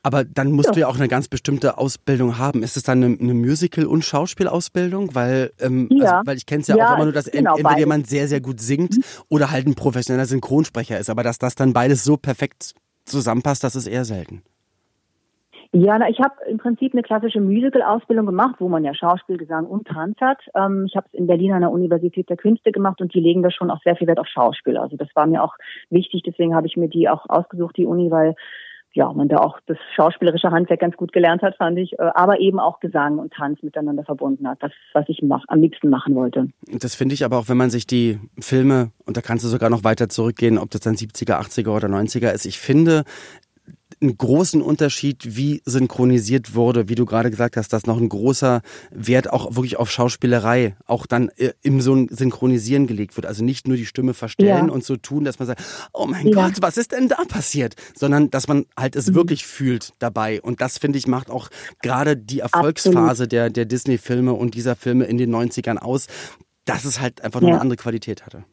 Aber 0.08 0.24
dann 0.24 0.52
musst 0.52 0.68
Ja. 0.68 0.72
du 0.72 0.80
ja 0.80 0.86
auch 0.88 0.96
eine 0.96 1.06
ganz 1.06 1.28
bestimmte 1.28 1.76
Ausbildung 1.76 2.38
haben. 2.38 2.62
Ist 2.62 2.78
es 2.78 2.82
dann 2.82 3.04
eine, 3.04 3.18
eine 3.20 3.34
Musical- 3.34 3.84
und 3.84 4.02
Schauspielausbildung? 4.06 5.14
Weil, 5.14 5.50
ähm, 5.60 5.86
Ja. 5.90 6.04
also, 6.20 6.26
weil 6.26 6.36
ich 6.38 6.46
kenne 6.46 6.62
es 6.62 6.68
ja, 6.68 6.76
Ja, 6.78 6.86
auch 6.88 6.94
immer 6.96 7.04
nur, 7.04 7.12
dass 7.12 7.30
genau, 7.30 7.50
entweder 7.50 7.68
beides. 7.68 7.80
jemand 7.80 8.06
sehr, 8.06 8.26
sehr 8.26 8.40
gut 8.40 8.58
singt 8.58 8.96
oder 9.28 9.50
halt 9.50 9.66
ein 9.66 9.74
professioneller 9.74 10.24
Synchronsprecher 10.24 10.98
ist. 10.98 11.10
Aber 11.10 11.22
dass 11.22 11.36
das 11.38 11.56
dann 11.56 11.74
beides 11.74 12.04
so 12.04 12.16
perfekt 12.16 12.72
zusammenpasst, 13.04 13.62
das 13.62 13.76
ist 13.76 13.86
eher 13.86 14.06
selten. 14.06 14.40
Ja, 15.72 15.98
na, 15.98 16.08
ich 16.08 16.18
habe 16.20 16.32
im 16.48 16.56
Prinzip 16.56 16.94
eine 16.94 17.02
klassische 17.02 17.42
Musical-Ausbildung 17.42 18.24
gemacht, 18.24 18.54
wo 18.58 18.70
man 18.70 18.84
ja 18.84 18.94
Schauspiel, 18.94 19.36
Gesang 19.36 19.66
und 19.66 19.86
Tanz 19.86 20.16
hat. 20.22 20.38
Ähm, 20.54 20.86
ich 20.88 20.96
habe 20.96 21.06
es 21.12 21.18
in 21.18 21.26
Berlin 21.26 21.52
an 21.52 21.60
der 21.60 21.70
Universität 21.70 22.30
der 22.30 22.38
Künste 22.38 22.72
gemacht 22.72 23.02
und 23.02 23.12
die 23.12 23.20
legen 23.20 23.42
da 23.42 23.50
schon 23.50 23.70
auch 23.70 23.82
sehr 23.84 23.94
viel 23.94 24.06
Wert 24.06 24.18
auf 24.18 24.28
Schauspiel. 24.28 24.78
Also 24.78 24.96
das 24.96 25.08
war 25.14 25.26
mir 25.26 25.42
auch 25.44 25.52
wichtig, 25.90 26.22
deswegen 26.24 26.54
habe 26.54 26.66
ich 26.66 26.78
mir 26.78 26.88
die 26.88 27.10
auch 27.10 27.26
ausgesucht, 27.28 27.76
die 27.76 27.84
Uni, 27.84 28.10
weil 28.10 28.34
ja, 28.94 29.12
man 29.12 29.28
da 29.28 29.38
auch 29.38 29.58
das 29.66 29.78
schauspielerische 29.94 30.50
Handwerk 30.50 30.80
ganz 30.80 30.96
gut 30.96 31.12
gelernt 31.12 31.42
hat, 31.42 31.56
fand 31.56 31.78
ich, 31.78 31.92
äh, 31.98 32.10
aber 32.14 32.40
eben 32.40 32.58
auch 32.58 32.80
Gesang 32.80 33.18
und 33.18 33.32
Tanz 33.32 33.62
miteinander 33.62 34.04
verbunden 34.04 34.48
hat. 34.48 34.62
Das, 34.62 34.72
was 34.92 35.04
ich 35.08 35.20
mach, 35.22 35.44
am 35.48 35.60
liebsten 35.60 35.90
machen 35.90 36.14
wollte. 36.14 36.48
Das 36.66 36.94
finde 36.94 37.14
ich 37.14 37.24
aber 37.24 37.38
auch, 37.38 37.48
wenn 37.48 37.56
man 37.56 37.70
sich 37.70 37.86
die 37.86 38.18
Filme, 38.38 38.90
und 39.04 39.16
da 39.16 39.20
kannst 39.20 39.44
du 39.44 39.48
sogar 39.48 39.70
noch 39.70 39.84
weiter 39.84 40.08
zurückgehen, 40.08 40.58
ob 40.58 40.70
das 40.70 40.80
dann 40.80 40.94
70er, 40.94 41.38
80er 41.40 41.74
oder 41.74 41.88
90er 41.88 42.32
ist, 42.32 42.46
ich 42.46 42.58
finde 42.58 43.04
einen 44.00 44.16
großen 44.16 44.62
Unterschied, 44.62 45.36
wie 45.36 45.62
synchronisiert 45.64 46.54
wurde, 46.54 46.88
wie 46.88 46.94
du 46.94 47.04
gerade 47.06 47.30
gesagt 47.30 47.56
hast, 47.56 47.72
dass 47.72 47.86
noch 47.86 47.98
ein 47.98 48.08
großer 48.08 48.62
Wert 48.90 49.32
auch 49.32 49.54
wirklich 49.56 49.76
auf 49.76 49.90
Schauspielerei 49.90 50.76
auch 50.86 51.06
dann 51.06 51.28
äh, 51.36 51.52
im 51.62 51.80
so 51.80 51.94
ein 51.94 52.08
Synchronisieren 52.08 52.86
gelegt 52.86 53.16
wird. 53.16 53.26
Also 53.26 53.44
nicht 53.44 53.66
nur 53.68 53.76
die 53.76 53.86
Stimme 53.86 54.14
verstellen 54.14 54.68
Ja. 54.68 54.72
und 54.72 54.84
so 54.84 54.96
tun, 54.96 55.24
dass 55.24 55.38
man 55.38 55.46
sagt, 55.46 55.62
oh 55.92 56.06
mein 56.06 56.28
Ja. 56.28 56.46
Gott, 56.46 56.60
was 56.62 56.76
ist 56.76 56.92
denn 56.92 57.08
da 57.08 57.16
passiert? 57.28 57.74
Sondern 57.96 58.30
dass 58.30 58.48
man 58.48 58.66
halt 58.78 58.96
es 58.96 59.14
wirklich 59.14 59.46
fühlt 59.46 59.92
dabei. 59.98 60.40
Und 60.40 60.60
das, 60.60 60.78
finde 60.78 60.98
ich, 60.98 61.06
macht 61.06 61.30
auch 61.30 61.48
gerade 61.82 62.16
die 62.16 62.40
Erfolgsphase 62.40 63.28
der, 63.28 63.50
der 63.50 63.64
Disney-Filme 63.64 64.32
und 64.32 64.54
dieser 64.54 64.76
Filme 64.76 65.04
in 65.06 65.18
den 65.18 65.34
90ern 65.34 65.78
aus, 65.78 66.06
dass 66.64 66.84
es 66.84 67.00
halt 67.00 67.22
einfach 67.22 67.40
noch 67.40 67.48
Ja. 67.48 67.54
eine 67.54 67.62
andere 67.62 67.76
Qualität 67.78 68.26
hatte. 68.26 68.44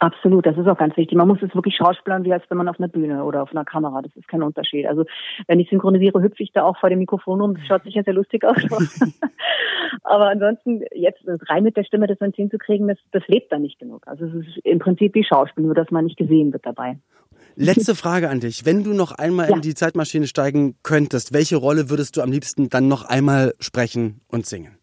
Absolut, 0.00 0.46
das 0.46 0.56
ist 0.56 0.66
auch 0.68 0.78
ganz 0.78 0.96
wichtig. 0.96 1.18
Man 1.18 1.26
muss 1.26 1.42
es 1.42 1.52
wirklich 1.56 1.74
schauspielern, 1.76 2.22
wie 2.24 2.32
als 2.32 2.44
wenn 2.48 2.58
man 2.58 2.68
auf 2.68 2.78
einer 2.78 2.86
Bühne 2.88 3.24
oder 3.24 3.42
auf 3.42 3.50
einer 3.50 3.64
Kamera. 3.64 4.00
Das 4.00 4.14
ist 4.14 4.28
kein 4.28 4.42
Unterschied. 4.44 4.86
Also 4.86 5.04
wenn 5.48 5.58
ich 5.58 5.68
synchronisiere, 5.70 6.22
hüpfe 6.22 6.42
ich 6.42 6.52
da 6.52 6.62
auch 6.62 6.78
vor 6.78 6.88
dem 6.88 7.00
Mikrofon 7.00 7.40
rum. 7.40 7.54
Das 7.54 7.66
schaut 7.66 7.82
sicher 7.82 8.04
sehr 8.04 8.14
lustig 8.14 8.44
aus. 8.44 8.56
Aber 10.04 10.28
ansonsten 10.28 10.82
jetzt 10.94 11.22
rein 11.48 11.64
mit 11.64 11.76
der 11.76 11.82
Stimme 11.84 12.06
das 12.06 12.18
dann 12.18 12.32
hinzukriegen, 12.32 12.86
das, 12.86 12.98
das 13.10 13.26
lebt 13.26 13.50
dann 13.50 13.62
nicht 13.62 13.78
genug. 13.80 14.06
Also 14.06 14.26
es 14.26 14.34
ist 14.46 14.58
im 14.64 14.78
Prinzip 14.78 15.14
wie 15.14 15.24
Schauspiel, 15.24 15.64
nur 15.64 15.74
dass 15.74 15.90
man 15.90 16.04
nicht 16.04 16.16
gesehen 16.16 16.52
wird 16.52 16.64
dabei. 16.64 16.98
Letzte 17.56 17.96
Frage 17.96 18.30
an 18.30 18.38
dich. 18.38 18.64
Wenn 18.64 18.84
du 18.84 18.92
noch 18.94 19.10
einmal 19.12 19.48
Ja. 19.50 19.56
in 19.56 19.62
die 19.62 19.74
Zeitmaschine 19.74 20.28
steigen 20.28 20.76
könntest, 20.84 21.32
welche 21.34 21.56
Rolle 21.56 21.90
würdest 21.90 22.16
du 22.16 22.22
am 22.22 22.30
liebsten 22.30 22.68
dann 22.68 22.86
noch 22.86 23.04
einmal 23.08 23.54
sprechen 23.58 24.20
und 24.28 24.46
singen? 24.46 24.78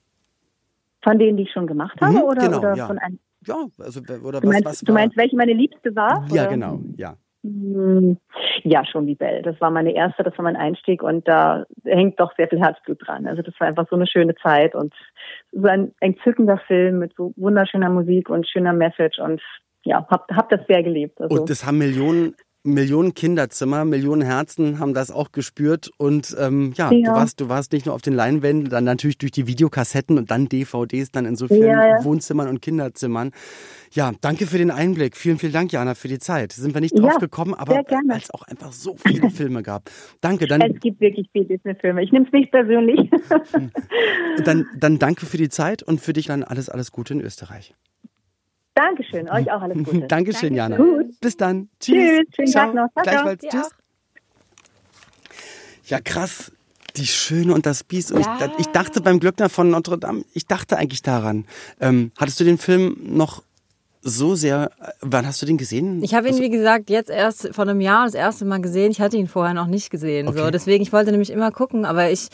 Von 1.01 1.19
denen, 1.19 1.38
die 1.38 1.43
ich 1.43 1.51
schon 1.53 1.67
gemacht 1.67 2.01
habe, 2.01 2.13
Mhm, 2.15 2.22
oder, 2.24 2.41
genau, 2.41 2.57
oder 2.57 2.75
ja. 2.75 2.88
von 2.88 2.98
einem? 2.98 3.19
Ja, 3.48 3.66
also 3.80 4.02
oder 4.24 4.42
Du 4.42 4.48
meinst, 4.48 4.66
was 4.66 4.80
du 4.80 4.88
war? 4.94 5.02
meinst, 5.02 5.18
welche 5.18 5.36
meine 5.36 5.54
Liebste 5.54 5.96
war? 5.96 6.25
ja, 6.32 6.44
oder? 6.44 6.48
genau, 6.48 6.82
ja. 6.98 7.16
Hm, 7.44 8.18
Ja, 8.64 8.84
schon 8.86 9.06
wie 9.06 9.14
Belle. 9.16 9.44
Das 9.44 9.60
war 9.62 9.70
meine 9.70 9.94
erste, 9.94 10.24
das 10.24 10.36
war 10.38 10.44
mein 10.44 10.56
Einstieg 10.56 11.04
und 11.04 11.28
da 11.28 11.66
hängt 11.84 12.20
doch 12.20 12.36
sehr 12.36 12.48
viel 12.48 12.60
Herzblut 12.60 13.06
dran. 13.06 13.28
Also 13.28 13.44
das 13.44 13.54
war 13.60 13.68
einfach 13.68 13.88
so 13.90 13.96
eine 13.96 14.08
schöne 14.08 14.34
Zeit 14.36 14.74
und 14.74 14.94
so 15.52 15.68
ein 15.68 15.94
entzückender 16.00 16.58
Film 16.66 17.00
mit 17.00 17.14
so 17.16 17.34
wunderschöner 17.38 17.90
Musik 17.90 18.30
und 18.30 18.48
schöner 18.50 18.74
Message 18.74 19.20
und 19.20 19.42
ja, 19.84 20.04
hab, 20.10 20.28
hab 20.32 20.50
das 20.50 20.62
sehr 20.68 20.82
geliebt. 20.82 21.22
Also, 21.22 21.40
Und 21.40 21.50
das 21.50 21.64
haben 21.64 21.78
Millionen 21.78 22.34
Millionen 22.65 23.13
Kinderzimmer, 23.13 23.86
Millionen 23.86 24.22
Herzen 24.24 24.79
haben 24.79 24.93
das 24.93 25.12
auch 25.12 25.31
gespürt 25.31 25.91
und 25.98 26.36
ähm, 26.39 26.74
ja, 26.75 26.91
Ja. 26.91 27.10
du 27.12 27.15
warst 27.15 27.39
du 27.39 27.48
warst 27.50 27.72
nicht 27.72 27.86
nur 27.86 27.93
auf 27.93 28.01
den 28.01 28.13
Leinwänden, 28.13 28.69
dann 28.69 28.84
natürlich 28.84 29.17
durch 29.19 29.31
die 29.31 29.48
Videokassetten 29.48 30.17
und 30.17 30.31
dann 30.31 30.50
DVDs 30.50 31.12
dann 31.12 31.25
in 31.25 31.36
so 31.36 31.48
vielen 31.48 31.67
Ja, 31.67 31.88
ja. 31.98 32.03
Wohnzimmern 32.03 32.48
und 32.50 32.62
Kinderzimmern. 32.62 33.31
Ja, 33.91 34.12
danke 34.19 34.48
für 34.48 34.57
den 34.57 34.72
Einblick. 34.72 35.15
Vielen, 35.15 35.38
vielen 35.38 35.53
Dank, 35.53 35.72
Jana, 35.72 35.93
für 35.95 36.07
die 36.07 36.19
Zeit. 36.19 36.51
Sind 36.51 36.74
wir 36.74 36.81
nicht 36.81 36.98
drauf 37.00 37.17
gekommen, 37.19 37.53
aber 37.53 37.75
weil 37.75 38.17
es 38.17 38.31
auch 38.31 38.41
einfach 38.43 38.74
so 38.74 38.95
viele 38.98 39.29
Filme 39.29 39.62
gab. 39.63 39.89
Danke, 40.22 40.48
dann 40.48 40.62
es 40.62 40.79
gibt 40.81 41.00
wirklich 41.00 41.29
viele 41.31 41.45
Disney-Filme. 41.45 42.03
Ich 42.03 42.12
nehme 42.12 42.25
es 42.25 42.31
nicht 42.34 42.51
persönlich. 42.51 43.10
Dann, 44.43 44.65
dann 44.77 45.00
danke 45.00 45.25
für 45.25 45.38
die 45.38 45.50
Zeit 45.50 45.81
und 45.84 46.01
für 46.01 46.13
dich 46.13 46.25
dann 46.27 46.43
alles, 46.43 46.67
alles 46.69 46.91
Gute 46.91 47.13
in 47.13 47.22
Österreich. 47.22 47.74
Dankeschön, 48.75 49.29
euch 49.29 49.50
auch 49.51 49.62
alles 49.62 49.77
Gute. 49.84 50.01
Dankeschön, 50.08 50.53
Jana. 50.53 50.75
Gut. 50.75 51.20
Bis 51.22 51.38
dann. 51.38 51.70
Tschüss. 51.79 52.24
Schönen 52.36 52.48
Ciao. 52.48 52.65
Tag 52.65 52.75
noch. 52.75 52.88
Ciao, 52.91 53.03
ciao. 53.03 53.03
Gleichfalls. 53.03 53.41
Dir 53.41 53.50
Tschüss. 53.50 53.65
auch. 53.65 53.86
Ja, 55.86 56.00
krass. 56.01 56.51
Die 56.98 57.08
Schöne 57.08 57.53
und 57.53 57.65
das 57.65 57.84
Biest. 57.84 58.12
Und 58.12 58.25
ja. 58.25 58.38
ich, 58.58 58.60
ich, 58.60 58.67
dachte 58.67 59.01
beim 59.01 59.20
Glöckner 59.20 59.50
von 59.50 59.70
Notre 59.70 59.98
Dame, 59.98 60.24
ich 60.34 60.46
dachte 60.46 60.77
eigentlich 60.77 61.01
daran. 61.01 61.46
Ähm, 61.79 62.12
hattest 62.17 62.39
du 62.39 62.44
den 62.44 62.58
Film 62.58 62.98
noch 63.03 63.44
so 64.01 64.36
sehr. 64.36 64.72
Wann 65.01 65.25
hast 65.25 65.41
du 65.41 65.46
den 65.46 65.58
gesehen? 65.58 66.03
Ich 66.03 66.13
habe 66.13 66.27
ihn, 66.27 66.34
also, 66.34 66.44
wie 66.44 66.50
gesagt, 66.50 66.89
jetzt 66.89 67.10
erst 67.10 67.53
vor 67.53 67.63
einem 67.63 67.82
Jahr 67.82 68.05
das 68.05 68.13
erste 68.13 68.46
Mal 68.46 68.62
gesehen. 68.62 68.91
Ich 68.91 69.01
hatte 69.01 69.17
ihn 69.17 69.27
vorher 69.27 69.53
noch 69.53 69.67
nicht 69.67 69.89
gesehen. 69.89 70.27
Okay. 70.27 70.38
So. 70.38 70.51
Deswegen, 70.51 70.84
ich 70.84 70.94
wollte 70.94 71.12
nämlich 71.12 71.32
immer 71.32 71.51
gucken, 71.51 71.86
aber 71.86 72.10
ich. 72.12 72.27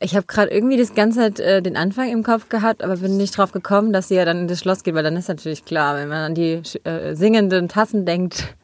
Ich 0.00 0.14
habe 0.14 0.26
gerade 0.26 0.50
irgendwie 0.50 0.76
das 0.76 0.94
ganze 0.94 1.18
Zeit 1.18 1.40
äh, 1.40 1.60
den 1.60 1.76
Anfang 1.76 2.10
im 2.10 2.22
Kopf 2.22 2.48
gehabt, 2.48 2.84
aber 2.84 2.98
bin 2.98 3.16
nicht 3.16 3.36
drauf 3.36 3.50
gekommen, 3.50 3.92
dass 3.92 4.08
sie 4.08 4.14
ja 4.14 4.24
dann 4.24 4.38
in 4.38 4.48
das 4.48 4.60
Schloss 4.60 4.84
geht, 4.84 4.94
weil 4.94 5.02
dann 5.02 5.16
ist 5.16 5.28
natürlich 5.28 5.64
klar, 5.64 5.96
wenn 5.96 6.08
man 6.08 6.18
an 6.18 6.34
die 6.34 6.62
äh, 6.84 7.14
singenden 7.14 7.68
Tassen 7.68 8.06
denkt, 8.06 8.54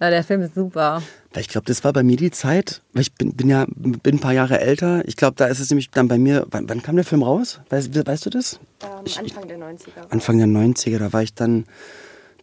ja, 0.00 0.10
der 0.10 0.22
Film 0.22 0.42
ist 0.42 0.54
super. 0.54 1.02
Ich 1.36 1.48
glaube, 1.48 1.66
das 1.66 1.82
war 1.82 1.92
bei 1.92 2.02
mir 2.02 2.16
die 2.16 2.30
Zeit, 2.30 2.80
weil 2.92 3.02
ich 3.02 3.14
bin, 3.14 3.34
bin 3.34 3.48
ja 3.48 3.66
bin 3.68 4.16
ein 4.16 4.20
paar 4.20 4.32
Jahre 4.32 4.60
älter. 4.60 5.06
Ich 5.06 5.16
glaube, 5.16 5.34
da 5.36 5.46
ist 5.46 5.60
es 5.60 5.68
nämlich 5.70 5.90
dann 5.90 6.08
bei 6.08 6.16
mir. 6.16 6.46
Wann, 6.50 6.68
wann 6.68 6.82
kam 6.82 6.96
der 6.96 7.04
Film 7.04 7.22
raus? 7.22 7.60
Weißt, 7.70 7.94
weißt 8.06 8.26
du 8.26 8.30
das? 8.30 8.60
Ähm, 8.82 9.04
Anfang 9.18 9.48
der 9.48 9.58
90er. 9.58 10.10
Anfang 10.10 10.38
der 10.38 10.46
90er, 10.46 10.98
da 10.98 11.12
war 11.12 11.22
ich 11.22 11.34
dann 11.34 11.66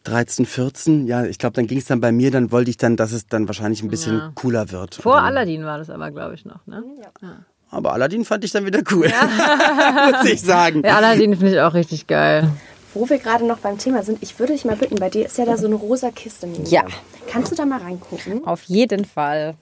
13, 0.04 0.46
14. 0.46 1.08
Ja, 1.08 1.26
ich 1.26 1.40
glaube, 1.40 1.54
dann 1.54 1.68
ging 1.68 1.80
es 1.80 1.86
dann 1.86 2.00
bei 2.00 2.12
mir, 2.12 2.32
dann 2.32 2.52
wollte 2.52 2.70
ich 2.70 2.78
dann, 2.78 2.96
dass 2.96 3.12
es 3.12 3.28
dann 3.28 3.48
wahrscheinlich 3.48 3.82
ein 3.82 3.90
bisschen 3.90 4.18
ja. 4.18 4.32
cooler 4.36 4.72
wird. 4.72 4.96
Vor 4.96 5.22
Aladdin 5.22 5.64
war 5.66 5.78
das 5.78 5.90
aber, 5.90 6.12
glaube 6.12 6.36
ich, 6.36 6.46
noch, 6.46 6.66
ne? 6.68 6.84
Ja. 7.02 7.12
ja. 7.22 7.46
Aber 7.76 7.92
Aladdin 7.92 8.24
fand 8.24 8.44
ich 8.46 8.52
dann 8.52 8.66
wieder 8.66 8.82
cool, 8.92 9.10
ja. 9.10 10.12
muss 10.22 10.32
ich 10.32 10.42
sagen. 10.42 10.82
Ja, 10.86 10.96
Aladdin 10.96 11.36
finde 11.36 11.54
ich 11.54 11.60
auch 11.60 11.74
richtig 11.74 12.08
geil. 12.08 12.50
Wo 12.94 13.10
wir 13.10 13.18
gerade 13.18 13.46
noch 13.46 13.58
beim 13.58 13.78
Thema 13.78 14.02
sind, 14.04 14.20
ich 14.22 14.40
würde 14.40 14.54
dich 14.54 14.64
mal 14.64 14.78
bitten, 14.78 14.96
bei 14.96 15.10
dir 15.10 15.26
ist 15.26 15.38
ja 15.38 15.44
da 15.44 15.58
so 15.58 15.68
eine 15.68 15.76
rosa 15.76 16.12
Kiste. 16.12 16.48
Neben 16.48 16.66
ja. 16.68 16.86
Kannst 17.28 17.52
du 17.52 17.56
da 17.56 17.66
mal 17.66 17.82
reingucken? 17.82 18.48
Auf 18.48 18.64
jeden 18.64 19.04
Fall. 19.04 19.56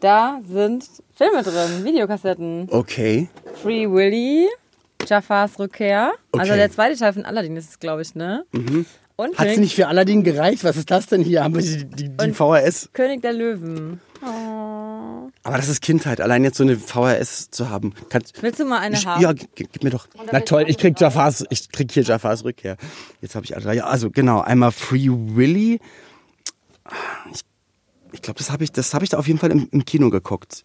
Da 0.00 0.40
sind 0.50 0.84
Filme 1.14 1.44
drin, 1.44 1.84
Videokassetten. 1.84 2.66
Okay. 2.70 3.28
Free 3.62 3.88
Willy, 3.88 4.48
Jafars 5.06 5.56
Rückkehr. 5.60 6.06
Also 6.06 6.16
okay. 6.32 6.40
Also 6.40 6.54
der 6.54 6.70
zweite 6.72 6.98
Teil 6.98 7.12
von 7.12 7.24
Aladdin 7.24 7.56
ist 7.56 7.70
es, 7.70 7.78
glaube 7.78 8.02
ich, 8.02 8.16
ne? 8.16 8.44
Mhm. 8.50 8.86
Hat 9.16 9.46
es 9.46 9.58
nicht 9.58 9.76
für 9.76 9.86
Aladdin 9.86 10.24
gereicht? 10.24 10.64
Was 10.64 10.76
ist 10.76 10.90
das 10.90 11.06
denn 11.06 11.22
hier? 11.22 11.44
Haben 11.44 11.54
wir 11.54 11.62
die, 11.62 11.84
die, 11.84 12.08
die 12.08 12.32
VHS? 12.32 12.90
König 12.92 13.22
der 13.22 13.32
Löwen. 13.32 14.00
Oh. 14.20 14.53
Aber 15.44 15.58
das 15.58 15.68
ist 15.68 15.82
Kindheit, 15.82 16.22
allein 16.22 16.42
jetzt 16.42 16.56
so 16.56 16.64
eine 16.64 16.76
VHS 16.76 17.50
zu 17.50 17.68
haben. 17.68 17.92
Kannst, 18.08 18.42
Willst 18.42 18.60
du 18.60 18.64
mal 18.64 18.78
eine 18.78 18.96
ich, 18.96 19.06
haben? 19.06 19.20
Ja, 19.20 19.34
gib, 19.34 19.84
mir 19.84 19.90
doch. 19.90 20.08
Na 20.32 20.40
toll, 20.40 20.64
ich 20.66 20.78
krieg 20.78 20.98
Jafars, 20.98 21.44
ich 21.50 21.70
krieg 21.70 21.92
hier 21.92 22.02
Jafars 22.02 22.44
Rückkehr. 22.44 22.78
Jetzt 23.20 23.34
habe 23.34 23.44
ich 23.44 23.54
alle. 23.54 23.74
Ja, 23.74 23.84
also 23.84 24.10
genau, 24.10 24.40
einmal 24.40 24.72
Free 24.72 25.10
Willy. 25.10 25.80
Ich, 27.30 27.40
ich 28.12 28.22
glaube, 28.22 28.38
das 28.38 28.50
habe 28.50 28.64
ich, 28.64 28.72
das 28.72 28.94
habe 28.94 29.04
ich 29.04 29.10
da 29.10 29.18
auf 29.18 29.26
jeden 29.26 29.38
Fall 29.38 29.50
im, 29.50 29.68
im, 29.70 29.84
Kino 29.84 30.08
geguckt. 30.08 30.64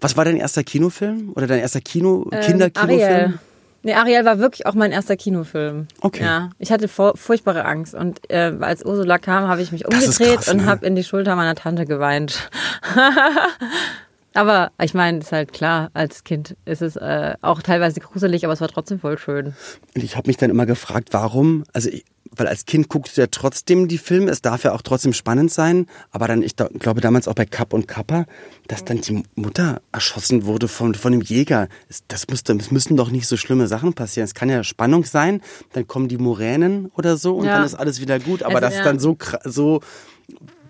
Was 0.00 0.16
war 0.16 0.24
dein 0.24 0.36
erster 0.36 0.62
Kinofilm 0.62 1.32
oder 1.34 1.48
dein 1.48 1.58
erster 1.58 1.80
Kino 1.80 2.28
ähm, 2.30 2.40
Kinderkinofilm? 2.40 3.00
Ariel. 3.00 3.38
Nee, 3.84 3.92
Ariel 3.92 4.24
war 4.24 4.38
wirklich 4.38 4.64
auch 4.64 4.72
mein 4.72 4.92
erster 4.92 5.14
Kinofilm. 5.14 5.88
Okay. 6.00 6.24
Ja, 6.24 6.50
ich 6.58 6.72
hatte 6.72 6.88
furchtbare 6.88 7.66
Angst 7.66 7.94
und 7.94 8.18
äh, 8.30 8.56
als 8.60 8.82
Ursula 8.82 9.18
kam, 9.18 9.46
habe 9.46 9.60
ich 9.60 9.72
mich 9.72 9.86
umgedreht 9.86 10.36
krass, 10.36 10.48
und 10.48 10.58
ne? 10.58 10.66
habe 10.66 10.86
in 10.86 10.96
die 10.96 11.04
Schulter 11.04 11.36
meiner 11.36 11.54
Tante 11.54 11.84
geweint. 11.84 12.48
aber 14.34 14.72
ich 14.80 14.94
meine, 14.94 15.18
ist 15.18 15.32
halt 15.32 15.52
klar, 15.52 15.90
als 15.92 16.24
Kind 16.24 16.56
ist 16.64 16.80
es 16.80 16.96
äh, 16.96 17.34
auch 17.42 17.60
teilweise 17.60 18.00
gruselig, 18.00 18.44
aber 18.44 18.54
es 18.54 18.62
war 18.62 18.68
trotzdem 18.68 19.00
voll 19.00 19.18
schön. 19.18 19.54
Und 19.94 20.02
ich 20.02 20.16
habe 20.16 20.28
mich 20.28 20.38
dann 20.38 20.48
immer 20.48 20.64
gefragt, 20.64 21.10
warum? 21.12 21.64
Also 21.74 21.90
ich, 21.90 22.06
weil 22.36 22.46
als 22.46 22.66
Kind 22.66 22.88
guckst 22.88 23.16
du 23.16 23.22
ja 23.22 23.26
trotzdem 23.30 23.88
die 23.88 23.98
Filme, 23.98 24.30
es 24.30 24.42
darf 24.42 24.64
ja 24.64 24.72
auch 24.72 24.82
trotzdem 24.82 25.12
spannend 25.12 25.52
sein, 25.52 25.86
aber 26.10 26.28
dann, 26.28 26.42
ich 26.42 26.56
glaube 26.56 27.00
damals 27.00 27.28
auch 27.28 27.34
bei 27.34 27.46
Kapp 27.46 27.72
und 27.72 27.88
Kappa, 27.88 28.26
dass 28.68 28.84
dann 28.84 29.00
die 29.00 29.22
Mutter 29.34 29.80
erschossen 29.92 30.46
wurde 30.46 30.68
von, 30.68 30.94
von 30.94 31.12
dem 31.12 31.20
Jäger. 31.20 31.68
Das, 32.08 32.28
müsste, 32.28 32.54
das 32.56 32.70
müssen 32.70 32.96
doch 32.96 33.10
nicht 33.10 33.26
so 33.26 33.36
schlimme 33.36 33.66
Sachen 33.66 33.94
passieren. 33.94 34.24
Es 34.24 34.34
kann 34.34 34.48
ja 34.48 34.64
Spannung 34.64 35.04
sein, 35.04 35.40
dann 35.72 35.86
kommen 35.86 36.08
die 36.08 36.18
Moränen 36.18 36.90
oder 36.94 37.16
so 37.16 37.36
und 37.36 37.46
ja. 37.46 37.56
dann 37.56 37.64
ist 37.64 37.74
alles 37.74 38.00
wieder 38.00 38.18
gut, 38.18 38.42
aber 38.42 38.56
also, 38.56 38.68
das 38.68 38.76
ja. 38.76 38.84
dann 38.84 38.98
so, 38.98 39.16
so 39.44 39.80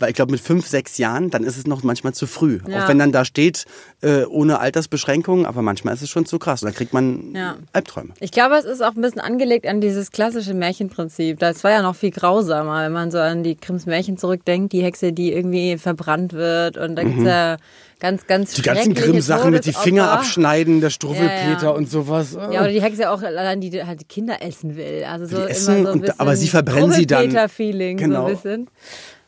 weil 0.05 0.11
ich 0.11 0.17
glaube, 0.17 0.33
mit 0.33 0.41
fünf, 0.43 0.67
sechs 0.67 0.99
Jahren, 0.99 1.31
dann 1.31 1.45
ist 1.45 1.57
es 1.57 1.67
noch 1.67 1.83
manchmal 1.83 2.13
zu 2.13 2.27
früh. 2.27 2.61
Ja. 2.69 2.85
Auch 2.85 2.89
wenn 2.89 2.99
dann 2.99 3.11
da 3.11 3.25
steht, 3.25 3.65
äh, 4.03 4.25
ohne 4.25 4.61
Altersbeschränkungen, 4.61 5.47
aber 5.47 5.63
manchmal 5.63 5.95
ist 5.95 6.03
es 6.03 6.11
schon 6.11 6.27
zu 6.27 6.39
krass. 6.39 6.63
Und 6.63 6.67
dann 6.67 6.75
kriegt 6.75 6.93
man 6.93 7.35
ja. 7.35 7.57
Albträume. 7.73 8.11
Ich 8.21 8.31
glaube, 8.31 8.57
es 8.57 8.67
ist 8.67 8.83
auch 8.83 8.95
ein 8.95 9.01
bisschen 9.01 9.23
angelegt 9.23 9.67
an 9.67 9.81
dieses 9.81 10.13
klassische 10.13 10.53
Märchenprinzip. 10.53 11.39
Das 11.39 11.65
war 11.65 11.71
ja 11.71 11.81
noch 11.81 11.97
viel 11.97 12.11
grausamer, 12.11 12.85
wenn 12.85 12.93
man 12.93 13.11
so 13.11 13.19
an 13.19 13.43
die 13.43 13.57
Grimms 13.57 13.87
Märchen 13.87 14.19
zurückdenkt, 14.19 14.75
die 14.75 14.83
Hexe, 14.83 15.15
die 15.15 15.33
irgendwie 15.33 15.79
verbrannt 15.79 16.35
wird. 16.35 16.77
Und 16.77 16.97
da 16.97 17.03
gibt 17.03 17.17
es 17.17 17.21
mhm. 17.21 17.27
ja 17.27 17.57
ganz, 18.01 18.27
ganz 18.27 18.53
Die 18.53 18.61
ganzen 18.61 18.93
Grimm-Sachen 18.93 19.53
mit 19.53 19.65
die 19.65 19.73
Finger 19.73 20.11
abschneiden, 20.11 20.83
der 20.83 20.91
Struffelpeter 20.91 21.63
ja, 21.63 21.63
ja. 21.63 21.71
und 21.71 21.89
sowas. 21.89 22.35
Ja, 22.35 22.61
oder 22.61 22.69
die 22.69 22.83
Hexe 22.83 23.09
auch 23.09 23.23
allein, 23.23 23.63
die 23.63 23.83
halt 23.83 24.07
Kinder 24.11 24.43
essen 24.43 24.77
will. 24.77 25.05
Also 25.09 25.25
so 25.25 25.39
die 25.39 25.51
essen, 25.51 25.79
immer 25.79 25.87
so 25.87 25.93
ein 25.93 26.01
und, 26.01 26.21
aber 26.21 26.37
sie 26.37 26.49
verbrennen 26.49 26.93
sie 26.93 27.07
dann. 27.07 27.49
Feeling 27.49 27.97
genau. 27.97 28.23
so 28.23 28.27
ein 28.27 28.35
bisschen. 28.35 28.71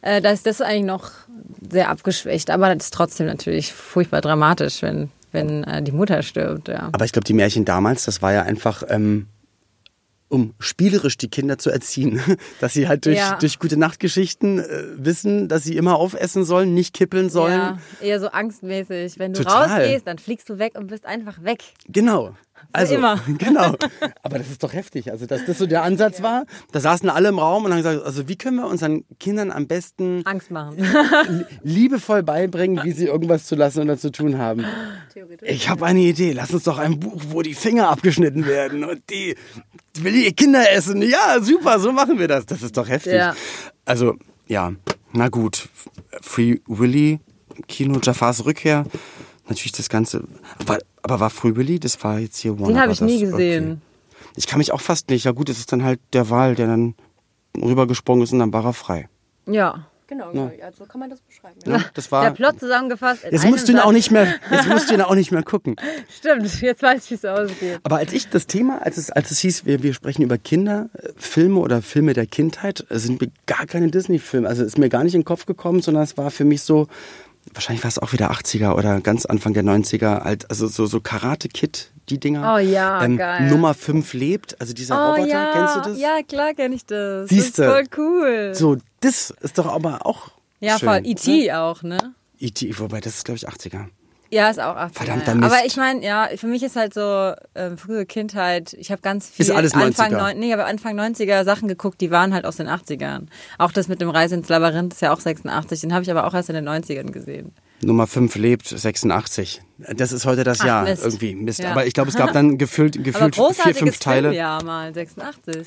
Äh, 0.07 0.21
da 0.21 0.31
ist 0.31 0.47
das 0.47 0.61
eigentlich 0.61 0.85
noch 0.85 1.11
sehr 1.69 1.91
abgeschwächt. 1.91 2.51
Aber 2.51 2.73
das 2.73 2.87
ist 2.87 2.95
trotzdem 2.95 3.27
natürlich 3.27 3.73
furchtbar 3.73 4.21
dramatisch, 4.21 4.81
wenn, 4.83 5.11
wenn 5.33 5.65
äh, 5.65 5.83
die 5.83 5.91
Mutter 5.91 6.23
stirbt. 6.23 6.69
Ja. 6.69 6.91
Aber 6.93 7.05
ich 7.05 7.11
glaube, 7.11 7.25
die 7.25 7.33
Märchen 7.33 7.65
damals, 7.65 8.05
das 8.05 8.23
war 8.23 8.33
ja 8.33 8.43
einfach. 8.43 8.85
Ähm 8.89 9.27
um 10.29 10.55
spielerisch 10.59 11.17
die 11.19 11.29
Kinder 11.29 11.57
zu 11.57 11.71
erziehen, 11.71 12.21
dass 12.61 12.73
sie 12.73 12.89
halt 12.89 13.07
durch, 13.07 13.17
ja. 13.17 13.37
durch 13.39 13.61
gute 13.61 13.77
Nachtgeschichten 13.77 14.59
äh, 14.59 14.85
wissen, 14.97 15.47
dass 15.47 15.63
sie 15.63 15.77
immer 15.77 15.97
aufessen 15.97 16.45
sollen, 16.45 16.75
nicht 16.75 16.95
kippeln 16.95 17.31
sollen. 17.31 17.53
Ja, 17.53 17.79
eher 18.01 18.19
so 18.19 18.27
angstmäßig. 18.27 19.21
Wenn 19.21 19.35
du 19.35 19.45
Total. 19.45 19.69
rausgehst, 19.69 20.05
dann 20.05 20.19
fliegst 20.19 20.49
du 20.49 20.59
weg 20.59 20.77
und 20.77 20.89
bist 20.89 21.07
einfach 21.07 21.45
weg. 21.45 21.63
Genau. 21.87 22.35
Also, 22.73 22.95
immer. 22.95 23.21
Genau. 23.39 23.75
Aber 24.23 24.39
das 24.39 24.51
ist 24.51 24.63
doch 24.63 24.73
heftig. 24.73 25.11
Also, 25.11 25.27
dass 25.27 25.45
das 25.45 25.59
so 25.59 25.67
der 25.67 25.83
Ansatz 25.83 26.23
war, 26.23 26.45
da 26.73 26.81
saßen 26.81 27.09
alle 27.09 27.29
im 27.29 27.39
Raum 27.39 27.65
und 27.65 27.73
haben 27.73 27.79
gesagt, 27.79 28.05
also 28.05 28.29
wie 28.29 28.37
können 28.37 28.57
wir 28.57 28.67
unseren 28.67 29.05
Kindern 29.19 29.51
am 29.51 29.67
besten 29.67 30.25
Angst 30.25 30.51
machen. 30.51 30.77
liebevoll 31.63 32.23
beibringen, 32.23 32.85
wie 32.85 32.93
sie 32.93 33.07
irgendwas 33.07 33.47
zu 33.47 33.55
lassen 33.55 33.83
oder 33.83 33.99
zu 33.99 34.11
tun 34.11 34.39
haben. 34.39 34.65
Ich 35.43 35.69
habe 35.69 35.87
eine 35.87 36.01
Idee. 36.01 36.33
Lass 36.33 36.53
uns 36.53 36.65
doch 36.65 36.79
ein 36.79 37.01
Buch, 37.01 37.21
wo 37.29 37.43
die 37.43 37.55
Finger 37.55 37.89
abgeschnitten 37.89 38.47
werden 38.47 38.85
und 38.85 39.03
die, 39.11 39.35
die 39.97 40.05
will 40.05 40.13
die 40.13 40.33
Kinder 40.33 40.71
essen. 40.71 41.03
Ja, 41.03 41.41
super, 41.41 41.79
so 41.79 41.93
machen 41.93 42.19
wir 42.19 42.29
das. 42.29 42.47
Das 42.47 42.63
ist 42.63 42.77
doch 42.77 42.89
heftig. 42.89 43.15
Ja. 43.15 43.35
Also, 43.85 44.17
ja, 44.47 44.73
na 45.13 45.29
gut. 45.29 45.69
Free 46.21 46.59
Willy, 46.67 47.21
Kino 47.69 47.99
Jafars 48.03 48.45
Rückkehr 48.45 48.85
natürlich 49.49 49.73
das 49.73 49.89
Ganze. 49.89 50.25
Aber, 50.59 50.79
aber 51.07 51.21
war 51.21 51.33
Willy? 51.43 51.79
Das 51.79 52.03
war 52.03 52.19
jetzt 52.19 52.39
hier 52.39 52.59
Warner 52.59 52.75
Den 52.75 52.81
habe 52.81 52.93
ich 52.93 53.01
nie 53.01 53.21
gesehen. 53.21 53.65
Okay. 53.65 54.31
Ich 54.37 54.47
kann 54.47 54.59
mich 54.59 54.73
auch 54.73 54.81
fast 54.81 55.09
nicht. 55.09 55.25
Ja 55.25 55.33
gut, 55.33 55.49
es 55.49 55.59
ist 55.59 55.73
dann 55.73 55.85
halt 55.85 56.01
der 56.13 56.31
Wal, 56.31 56.55
der 56.55 56.67
dann 56.67 56.95
rübergesprungen 57.57 58.25
ist 58.25 58.33
und 58.33 58.41
dann 58.41 58.53
war 58.53 58.65
er 58.65 58.73
frei. 58.73 59.09
Ja. 59.47 59.87
Genau, 60.09 60.31
ja. 60.33 60.53
also 60.65 60.85
kann 60.85 61.01
man 61.01 61.11
das 61.11 61.21
beschreiben. 61.21 61.59
Ja. 61.67 61.85
das 61.95 62.13
war, 62.13 62.23
der 62.23 62.31
Plot 62.31 62.61
zusammengefasst. 62.61 63.25
Jetzt 63.29 63.45
musst 63.45 63.67
du 63.67 63.73
ihn 63.73 63.81
auch 63.81 63.91
nicht 63.91 64.13
mehr, 64.13 64.35
jetzt 64.53 64.69
musst 64.69 64.89
du 64.89 64.95
ihn 64.95 65.01
auch 65.01 65.17
nicht 65.17 65.33
mehr 65.33 65.43
gucken. 65.43 65.75
Stimmt, 66.09 66.45
jetzt 66.61 66.81
weiß 66.81 67.05
ich, 67.05 67.11
wie 67.11 67.15
es 67.17 67.25
ausgeht. 67.25 67.81
Aber 67.83 67.97
als 67.97 68.13
ich 68.13 68.29
das 68.29 68.47
Thema, 68.47 68.83
als 68.83 68.99
es, 68.99 69.11
als 69.11 69.33
es 69.33 69.41
hieß, 69.41 69.67
wir, 69.67 69.83
wir 69.83 69.95
sprechen 69.95 70.23
über 70.23 70.39
Kinderfilme 70.39 71.59
oder 71.59 71.83
Filme 71.83 72.13
der 72.13 72.27
Kindheit, 72.27 72.87
sind 72.89 73.21
gar 73.47 73.67
keine 73.67 73.91
Disney-Filme. 73.91 74.47
Also 74.47 74.63
ist 74.63 74.79
mir 74.79 74.89
gar 74.89 75.03
nicht 75.03 75.15
in 75.15 75.23
den 75.23 75.27
Kopf 75.27 75.45
gekommen, 75.45 75.83
sondern 75.83 76.05
es 76.05 76.17
war 76.17 76.31
für 76.31 76.45
mich 76.45 76.63
so, 76.63 76.87
wahrscheinlich 77.57 77.83
war 77.83 77.89
es 77.89 77.99
auch 77.99 78.13
wieder 78.13 78.31
80er 78.31 78.75
oder 78.75 79.01
ganz 79.01 79.27
Anfang 79.27 79.53
der 79.55 79.65
90er, 79.65 80.25
halt, 80.25 80.49
also 80.51 80.69
so, 80.69 80.87
so 80.87 81.01
Karate 81.01 81.49
Kid, 81.49 81.91
die 82.09 82.19
Dinger. 82.19 82.55
Oh 82.55 82.59
ja, 82.59 83.03
ähm, 83.03 83.17
geil. 83.17 83.49
Nummer 83.49 83.75
5 83.75 84.13
lebt, 84.15 84.61
also 84.61 84.73
dieser 84.73 84.97
oh, 84.97 85.11
Roboter, 85.13 85.29
ja. 85.29 85.53
kennst 85.53 85.77
du 85.77 85.81
das? 85.91 85.99
Ja, 85.99 86.23
klar 86.23 86.55
kenne 86.55 86.75
ich 86.75 86.87
das. 86.87 87.29
Siehst 87.29 87.59
du? 87.59 87.65
Voll 87.65 87.85
cool. 87.97 88.53
So, 88.55 88.77
das 89.01 89.31
ist 89.41 89.59
doch 89.59 89.67
aber 89.67 90.07
auch 90.07 90.31
Ja, 90.61 90.79
schön, 90.79 90.89
voll. 90.89 91.01
E.T. 91.05 91.47
Ne? 91.47 91.59
auch, 91.59 91.83
ne? 91.83 92.15
E.T., 92.39 92.79
wobei 92.79 93.01
das 93.01 93.17
ist, 93.17 93.25
glaube 93.25 93.39
ich, 93.39 93.49
80er. 93.49 93.87
Ja, 94.31 94.51
ist 94.51 94.61
auch 94.61 94.77
80er. 94.77 94.93
Verdammter 94.93 95.35
Mist. 95.35 95.53
Aber 95.53 95.67
ich 95.67 95.77
meine, 95.77 96.05
ja, 96.05 96.29
für 96.37 96.47
mich 96.47 96.63
ist 96.63 96.77
halt 96.77 96.95
so 96.95 97.33
ähm, 97.55 97.79
frühe 97.79 98.07
Kindheit, 98.07 98.75
ich 98.75 98.91
habe 98.91 99.03
ganz 99.03 99.29
viel 99.29 99.47
ist 99.47 99.53
alles 99.53 99.75
90er. 99.75 99.85
Anfang, 99.85 100.13
neun, 100.13 100.39
nee, 100.39 100.53
aber 100.53 100.67
Anfang 100.67 100.99
90er 100.99 101.45
Sachen 101.45 101.69
geguckt, 101.69 102.01
die 102.01 102.11
waren 102.11 102.35
halt 102.35 102.45
aus 102.45 102.57
den 102.57 102.69
80ern. 102.69 103.27
Auch 103.59 103.73
das 103.73 103.89
mit 103.89 104.01
dem 104.01 104.11
Reise 104.11 104.35
ins 104.35 104.49
Labyrinth 104.49 104.95
ist 104.95 105.03
ja 105.03 105.13
auch 105.13 105.21
86, 105.21 105.81
den 105.81 105.93
habe 105.93 106.03
ich 106.03 106.11
aber 106.11 106.27
auch 106.27 106.35
erst 106.35 106.49
in 106.49 106.55
den 106.55 106.69
90ern 106.69 107.13
gesehen. 107.13 107.53
Nummer 107.83 108.07
5 108.07 108.35
lebt 108.37 108.67
86. 108.67 109.63
Das 109.79 110.13
ist 110.13 110.25
heute 110.25 110.45
das 110.45 110.61
Ach, 110.61 110.67
Jahr 110.67 110.85
Mist. 110.85 111.05
irgendwie. 111.05 111.35
Mist. 111.35 111.61
Ja. 111.61 111.73
Aber 111.73 111.87
ich 111.87 111.93
glaube, 111.93 112.09
es 112.09 112.17
gab 112.17 112.33
dann 112.33 112.57
gefüllt, 112.57 113.03
gefüllt 113.05 113.37
vier, 113.37 113.75
fünf 113.75 113.99
Teile. 113.99 114.35
Ja, 114.35 114.59
mal 114.65 114.95
86. 114.95 115.67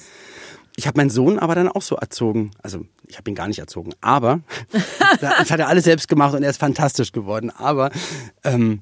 Ich 0.79 0.87
habe 0.87 0.97
meinen 0.97 1.09
Sohn 1.09 1.39
aber 1.39 1.55
dann 1.55 1.67
auch 1.67 1.81
so 1.81 1.97
erzogen. 1.97 2.51
Also 2.63 2.85
ich 3.05 3.17
habe 3.17 3.29
ihn 3.29 3.35
gar 3.35 3.49
nicht 3.49 3.59
erzogen, 3.59 3.91
aber 3.99 4.39
das 5.19 5.51
hat 5.51 5.59
er 5.59 5.67
alles 5.67 5.83
selbst 5.83 6.07
gemacht 6.07 6.33
und 6.33 6.41
er 6.41 6.49
ist 6.49 6.57
fantastisch 6.57 7.11
geworden. 7.11 7.51
Aber 7.51 7.91
ähm, 8.45 8.79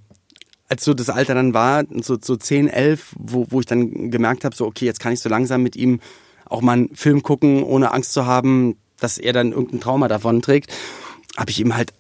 als 0.70 0.86
so 0.86 0.94
das 0.94 1.10
Alter 1.10 1.34
dann 1.34 1.56
war, 1.56 1.86
so, 2.04 2.16
so 2.22 2.36
10, 2.36 2.68
11, 2.68 3.16
wo, 3.18 3.48
wo 3.50 3.62
ich 3.62 3.66
dann 3.66 4.12
gemerkt 4.12 4.46
habe, 4.46 4.56
so 4.56 4.68
okay, 4.68 4.86
jetzt 4.86 5.00
kann 5.00 5.12
ich 5.12 5.22
so 5.22 5.28
langsam 5.28 5.64
mit 5.64 5.76
ihm 5.76 6.00
auch 6.46 6.62
mal 6.62 6.74
einen 6.74 6.96
Film 6.96 7.24
gucken, 7.24 7.64
ohne 7.64 7.92
Angst 7.92 8.14
zu 8.14 8.28
haben, 8.28 8.78
dass 9.00 9.18
er 9.18 9.34
dann 9.34 9.52
irgendein 9.52 9.80
Trauma 9.80 10.08
davon 10.08 10.44
trägt, 10.44 10.72
habe 11.36 11.50
ich 11.50 11.60
ihm 11.60 11.76
halt 11.76 11.94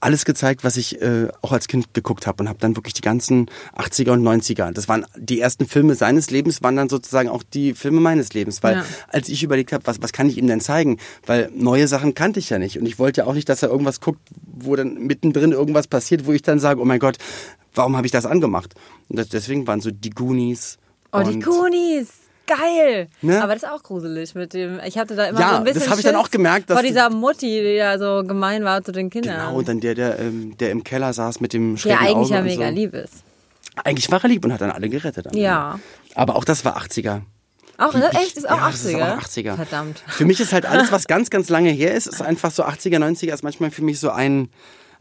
alles 0.00 0.24
gezeigt, 0.24 0.64
was 0.64 0.76
ich 0.78 1.00
äh, 1.02 1.28
auch 1.42 1.52
als 1.52 1.68
Kind 1.68 1.92
geguckt 1.94 2.26
habe 2.26 2.42
und 2.42 2.48
habe 2.48 2.58
dann 2.58 2.74
wirklich 2.76 2.94
die 2.94 3.02
ganzen 3.02 3.50
80er 3.76 4.12
und 4.12 4.22
90er. 4.22 4.72
Das 4.72 4.88
waren 4.88 5.04
die 5.16 5.40
ersten 5.40 5.66
Filme 5.66 5.94
seines 5.94 6.30
Lebens, 6.30 6.62
waren 6.62 6.76
dann 6.76 6.88
sozusagen 6.88 7.28
auch 7.28 7.42
die 7.42 7.74
Filme 7.74 8.00
meines 8.00 8.32
Lebens, 8.32 8.62
weil 8.62 8.76
Ja. 8.76 8.84
als 9.08 9.28
ich 9.28 9.42
überlegt 9.42 9.72
habe, 9.72 9.86
was 9.86 10.00
was 10.00 10.12
kann 10.12 10.28
ich 10.28 10.38
ihm 10.38 10.46
denn 10.46 10.60
zeigen, 10.60 10.98
weil 11.26 11.50
neue 11.54 11.86
Sachen 11.86 12.14
kannte 12.14 12.40
ich 12.40 12.48
ja 12.50 12.58
nicht 12.58 12.78
und 12.78 12.86
ich 12.86 12.98
wollte 12.98 13.20
ja 13.20 13.26
auch 13.26 13.34
nicht, 13.34 13.48
dass 13.48 13.62
er 13.62 13.68
irgendwas 13.68 14.00
guckt, 14.00 14.20
wo 14.46 14.74
dann 14.74 14.94
mittendrin 14.94 15.52
irgendwas 15.52 15.86
passiert, 15.86 16.26
wo 16.26 16.32
ich 16.32 16.42
dann 16.42 16.58
sage, 16.60 16.80
oh 16.80 16.84
mein 16.86 16.98
Gott, 16.98 17.18
warum 17.74 17.96
habe 17.96 18.06
ich 18.06 18.12
das 18.12 18.24
angemacht? 18.26 18.74
Und 19.08 19.18
das, 19.18 19.28
deswegen 19.28 19.66
waren 19.66 19.80
so 19.80 19.90
die 19.90 20.10
Goonies. 20.10 20.78
Oh, 21.12 21.22
die 21.22 21.38
Goonies. 21.40 22.08
Geil! 22.58 23.08
Ne? 23.22 23.42
Aber 23.42 23.54
das 23.54 23.62
ist 23.62 23.68
auch 23.68 23.82
gruselig 23.82 24.34
mit 24.34 24.52
dem. 24.54 24.80
Ich 24.84 24.98
hatte 24.98 25.14
da 25.14 25.26
immer 25.26 25.38
Ja, 25.40 25.50
so 25.50 25.54
ein 25.56 25.64
bisschen. 25.64 25.80
das 25.80 25.88
habe 25.90 26.00
ich 26.00 26.06
dann 26.06 26.16
auch 26.16 26.30
gemerkt, 26.30 26.68
dass 26.68 26.76
Vor 26.78 26.82
dieser 26.86 27.08
Mutti, 27.10 27.46
die 27.62 27.76
ja 27.76 27.96
so 27.98 28.24
gemein 28.26 28.64
war 28.64 28.82
zu 28.82 28.90
den 28.92 29.08
Kindern. 29.10 29.36
Genau, 29.36 29.54
und 29.56 29.68
dann 29.68 29.78
der, 29.80 29.94
der, 29.94 30.18
ähm, 30.18 30.56
der 30.58 30.70
im 30.70 30.82
Keller 30.82 31.12
saß 31.12 31.40
mit 31.40 31.52
dem 31.52 31.74
der 31.76 31.80
schrägen 31.80 31.98
eigentlich 31.98 32.16
Auge 32.16 32.34
ja 32.34 32.42
mega 32.42 32.68
so. 32.68 32.74
lieb 32.74 32.94
ist. 32.94 33.14
Eigentlich 33.84 34.10
war 34.10 34.22
er 34.22 34.28
lieb 34.28 34.44
und 34.44 34.52
hat 34.52 34.60
dann 34.60 34.72
alle 34.72 34.88
gerettet. 34.88 35.28
am 35.28 35.34
Ja. 35.36 35.78
Aber 36.14 36.34
auch 36.36 36.44
das 36.44 36.64
war 36.64 36.76
80er. 36.76 37.22
Auch, 37.78 37.94
ne? 37.94 38.10
echt? 38.12 38.36
Ist 38.36 38.50
auch 38.50 38.56
ja, 38.58 38.66
80er? 38.68 38.68
Das 38.68 38.84
ist 38.84 38.94
auch 38.96 39.18
80er. 39.22 39.56
Verdammt. 39.56 40.02
Für 40.08 40.24
mich 40.26 40.40
ist 40.40 40.52
halt 40.52 40.66
alles, 40.66 40.92
was 40.92 41.06
ganz, 41.06 41.30
ganz 41.30 41.48
lange 41.48 41.70
her 41.70 41.94
ist, 41.94 42.08
ist 42.08 42.20
einfach 42.20 42.50
so 42.50 42.64
80er, 42.64 42.98
90er, 42.98 43.32
ist 43.32 43.42
manchmal 43.44 43.70
für 43.70 43.82
mich 43.82 43.98
so 44.00 44.10
ein, 44.10 44.50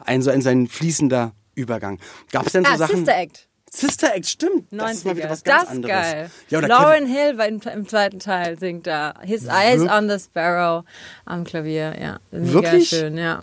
ein, 0.06 0.22
so 0.22 0.30
ein, 0.30 0.42
so 0.42 0.50
ein 0.50 0.68
fließender 0.68 1.34
Übergang. 1.56 2.00
Gab 2.32 2.46
es 2.46 2.54
denn 2.54 2.64
so 2.64 2.72
Ah, 2.72 2.78
Sachen? 2.78 2.98
Sister 2.98 3.18
Act. 3.18 3.49
Sister 3.72 4.16
Act, 4.16 4.26
stimmt. 4.28 4.72
90er. 4.74 4.78
Das 4.78 4.92
ist 4.94 5.06
mal 5.06 5.18
wieder 5.18 5.30
was 5.30 5.44
ganz 5.44 5.64
das 5.64 5.70
anderes. 5.72 5.94
geil. 5.96 6.32
Ja, 6.50 6.60
Lauren 6.60 6.94
Kevin, 7.06 7.08
Hill 7.08 7.38
war 7.38 7.48
im, 7.48 7.62
im 7.74 7.88
zweiten 7.88 8.20
Teil 8.20 8.58
singt 8.60 8.88
da. 8.88 9.14
His 9.24 9.46
Eyes 9.46 9.82
on 9.82 10.10
the 10.10 10.18
Sparrow 10.20 10.84
am 11.26 11.44
Klavier. 11.44 11.96
Ja, 12.02 12.20
mega 12.32 12.54
Wirklich? 12.54 12.90
schön, 12.90 13.18
ja. 13.18 13.42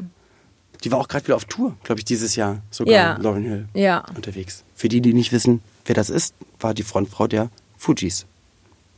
die 0.84 0.92
war 0.92 0.98
auch 1.00 1.08
gerade 1.08 1.24
wieder 1.26 1.36
auf 1.36 1.44
Tour, 1.46 1.74
glaube 1.84 2.00
ich, 2.00 2.04
dieses 2.04 2.36
Jahr 2.36 2.60
sogar, 2.70 2.94
Ja. 2.94 3.16
Lauren 3.20 3.42
Hill, 3.44 3.68
Ja. 3.74 4.04
unterwegs. 4.14 4.62
Für 4.74 4.88
die, 4.88 5.00
die 5.00 5.14
nicht 5.14 5.32
wissen, 5.32 5.62
wer 5.86 5.94
das 5.94 6.10
ist, 6.10 6.34
war 6.60 6.74
die 6.74 6.82
Frontfrau 6.82 7.26
der 7.26 7.48
Fujis. 7.78 8.26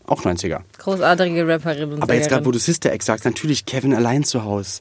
Auch 0.07 0.23
90er. 0.25 0.61
Großartige 0.79 1.47
Rapperin 1.47 1.93
und 1.93 2.03
Aber 2.03 2.14
jetzt 2.14 2.29
gerade, 2.31 2.41
wo 2.41 2.51
Sängerin. 2.51 2.53
du 2.53 2.59
Sister 2.59 2.93
Act 2.93 3.05
sagst, 3.05 3.25
natürlich 3.27 3.67
Kevin 3.67 3.95
allein 3.95 4.25
zu 4.25 4.43
Hause. 4.45 4.81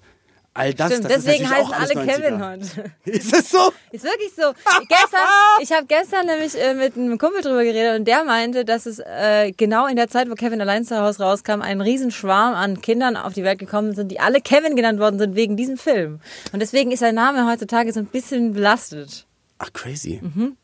All 0.58 0.74
das, 0.74 0.92
Stimmt, 0.92 1.06
das 1.06 1.24
deswegen 1.24 1.48
heißen 1.48 1.72
alle 1.72 1.94
Kevin 1.94 2.42
90er. 2.42 2.52
heute. 2.52 2.92
Ist 3.06 3.32
das 3.32 3.52
so? 3.52 3.72
Ist 3.92 4.04
wirklich 4.04 4.32
so. 4.36 4.54
gestern, 4.90 5.28
ich 5.62 5.72
habe 5.72 5.86
gestern 5.86 6.26
nämlich 6.26 6.60
äh, 6.60 6.74
mit 6.74 6.98
einem 6.98 7.20
Kumpel 7.20 7.42
drüber 7.42 7.64
geredet 7.64 8.00
und 8.00 8.08
der 8.08 8.24
meinte, 8.24 8.66
dass 8.66 8.88
es 8.88 8.98
äh, 8.98 9.52
genau 9.56 9.86
in 9.86 9.96
der 9.96 10.08
Zeit, 10.08 10.32
wo 10.32 10.34
Kevin 10.34 10.60
allein 10.60 10.84
zu 10.84 11.00
Hause 11.00 11.22
rauskam, 11.22 11.62
ein 11.62 11.80
Riesenschwarm 11.80 12.56
an 12.56 12.82
Kindern 12.82 13.18
auf 13.18 13.34
die 13.34 13.44
Welt 13.44 13.60
gekommen 13.60 13.94
sind, 13.94 14.12
die 14.12 14.20
alle 14.20 14.42
Kevin 14.42 14.76
genannt 14.76 15.00
worden 15.00 15.20
sind 15.20 15.36
wegen 15.36 15.58
diesem 15.58 15.78
Film. 15.78 16.22
Und 16.52 16.60
deswegen 16.60 16.92
ist 16.92 17.02
sein 17.02 17.14
Name 17.14 17.46
heutzutage 17.46 17.94
so 17.94 18.00
ein 18.00 18.08
bisschen 18.08 18.54
belastet. 18.54 19.28
Ach, 19.60 19.72
crazy. 19.74 20.22
Mhm. 20.24 20.58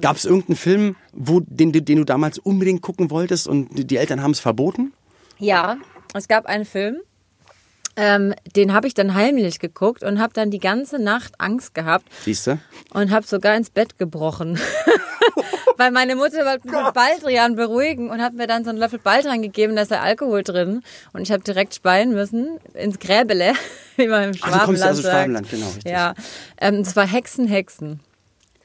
Gab 0.00 0.16
es 0.16 0.24
irgendeinen 0.24 0.56
Film, 0.56 0.96
wo, 1.12 1.40
den, 1.40 1.72
den 1.72 1.98
du 1.98 2.04
damals 2.04 2.38
unbedingt 2.38 2.80
gucken 2.80 3.10
wolltest 3.10 3.48
und 3.48 3.90
die 3.90 3.96
Eltern 3.96 4.22
haben 4.22 4.30
es 4.30 4.40
verboten? 4.40 4.92
Ja, 5.38 5.78
es 6.14 6.28
gab 6.28 6.46
einen 6.46 6.64
Film, 6.64 6.98
ähm, 7.96 8.34
den 8.56 8.72
habe 8.72 8.86
ich 8.86 8.94
dann 8.94 9.14
heimlich 9.14 9.58
geguckt 9.58 10.02
und 10.02 10.20
habe 10.20 10.32
dann 10.32 10.50
die 10.50 10.58
ganze 10.58 10.98
Nacht 10.98 11.34
Angst 11.38 11.74
gehabt 11.74 12.06
Siehst 12.24 12.46
du? 12.46 12.58
und 12.92 13.10
habe 13.10 13.26
sogar 13.26 13.56
ins 13.56 13.70
Bett 13.70 13.98
gebrochen. 13.98 14.58
Weil 15.76 15.90
meine 15.90 16.16
Mutter 16.16 16.44
wollte 16.44 16.68
mich 16.68 16.76
mit 16.76 16.94
Baldrian 16.94 17.56
beruhigen 17.56 18.10
und 18.10 18.20
hat 18.20 18.34
mir 18.34 18.46
dann 18.46 18.64
so 18.64 18.70
einen 18.70 18.78
Löffel 18.78 18.98
Baldrian 18.98 19.42
gegeben, 19.42 19.74
da 19.74 19.82
ist 19.82 19.90
ja 19.90 20.00
Alkohol 20.00 20.42
drin. 20.42 20.82
Und 21.12 21.22
ich 21.22 21.32
habe 21.32 21.42
direkt 21.42 21.74
speien 21.74 22.12
müssen 22.12 22.58
ins 22.74 22.98
Gräbele, 22.98 23.54
wie 23.96 24.06
man 24.08 24.24
im 24.24 24.40
Ach, 24.42 24.58
du 24.60 24.64
kommst 24.66 24.82
Schwabenland 24.82 24.90
aus 24.90 24.96
dem 24.96 25.02
sagt. 25.02 25.14
Schwabenland, 25.14 25.50
genau, 25.50 25.66
richtig. 25.66 25.92
Ja, 25.92 26.14
ähm, 26.60 26.74
es 26.76 26.94
war 26.94 27.06
Hexen, 27.06 27.46
Hexen. 27.48 28.00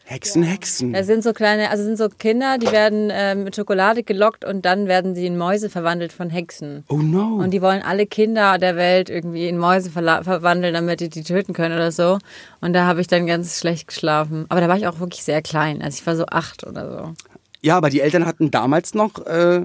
Hexen, 0.09 0.41
Hexen. 0.43 0.93
Das 0.93 1.05
sind 1.05 1.21
so 1.21 1.33
kleine, 1.33 1.69
also 1.69 1.83
sind 1.83 1.97
so 1.97 2.07
Kinder, 2.07 2.57
die 2.57 2.71
werden 2.71 3.09
ähm, 3.11 3.43
mit 3.43 3.57
Schokolade 3.57 4.03
gelockt 4.03 4.45
und 4.45 4.63
dann 4.65 4.87
werden 4.87 5.15
sie 5.15 5.25
in 5.25 5.37
Mäuse 5.37 5.69
verwandelt 5.69 6.13
von 6.13 6.29
Hexen. 6.29 6.85
Oh 6.87 6.95
no. 6.99 7.35
Und 7.43 7.51
die 7.51 7.61
wollen 7.61 7.81
alle 7.81 8.05
Kinder 8.05 8.57
der 8.57 8.77
Welt 8.77 9.09
irgendwie 9.09 9.49
in 9.49 9.57
Mäuse 9.57 9.89
verla- 9.89 10.23
verwandeln, 10.23 10.73
damit 10.73 11.01
die 11.01 11.09
die 11.09 11.23
töten 11.23 11.51
können 11.51 11.75
oder 11.75 11.91
so. 11.91 12.19
Und 12.61 12.71
da 12.71 12.85
habe 12.85 13.01
ich 13.01 13.07
dann 13.07 13.27
ganz 13.27 13.59
schlecht 13.59 13.87
geschlafen. 13.89 14.45
Aber 14.47 14.61
da 14.61 14.69
war 14.69 14.77
ich 14.77 14.87
auch 14.87 14.99
wirklich 15.01 15.23
sehr 15.25 15.41
klein. 15.41 15.81
Also 15.81 15.97
ich 15.99 16.07
war 16.07 16.15
so 16.15 16.25
acht 16.27 16.65
oder 16.65 16.89
so. 16.89 17.13
ja, 17.61 17.75
aber 17.75 17.89
die 17.89 17.99
Eltern 17.99 18.25
hatten 18.25 18.49
damals 18.49 18.93
noch, 18.93 19.25
äh, 19.25 19.61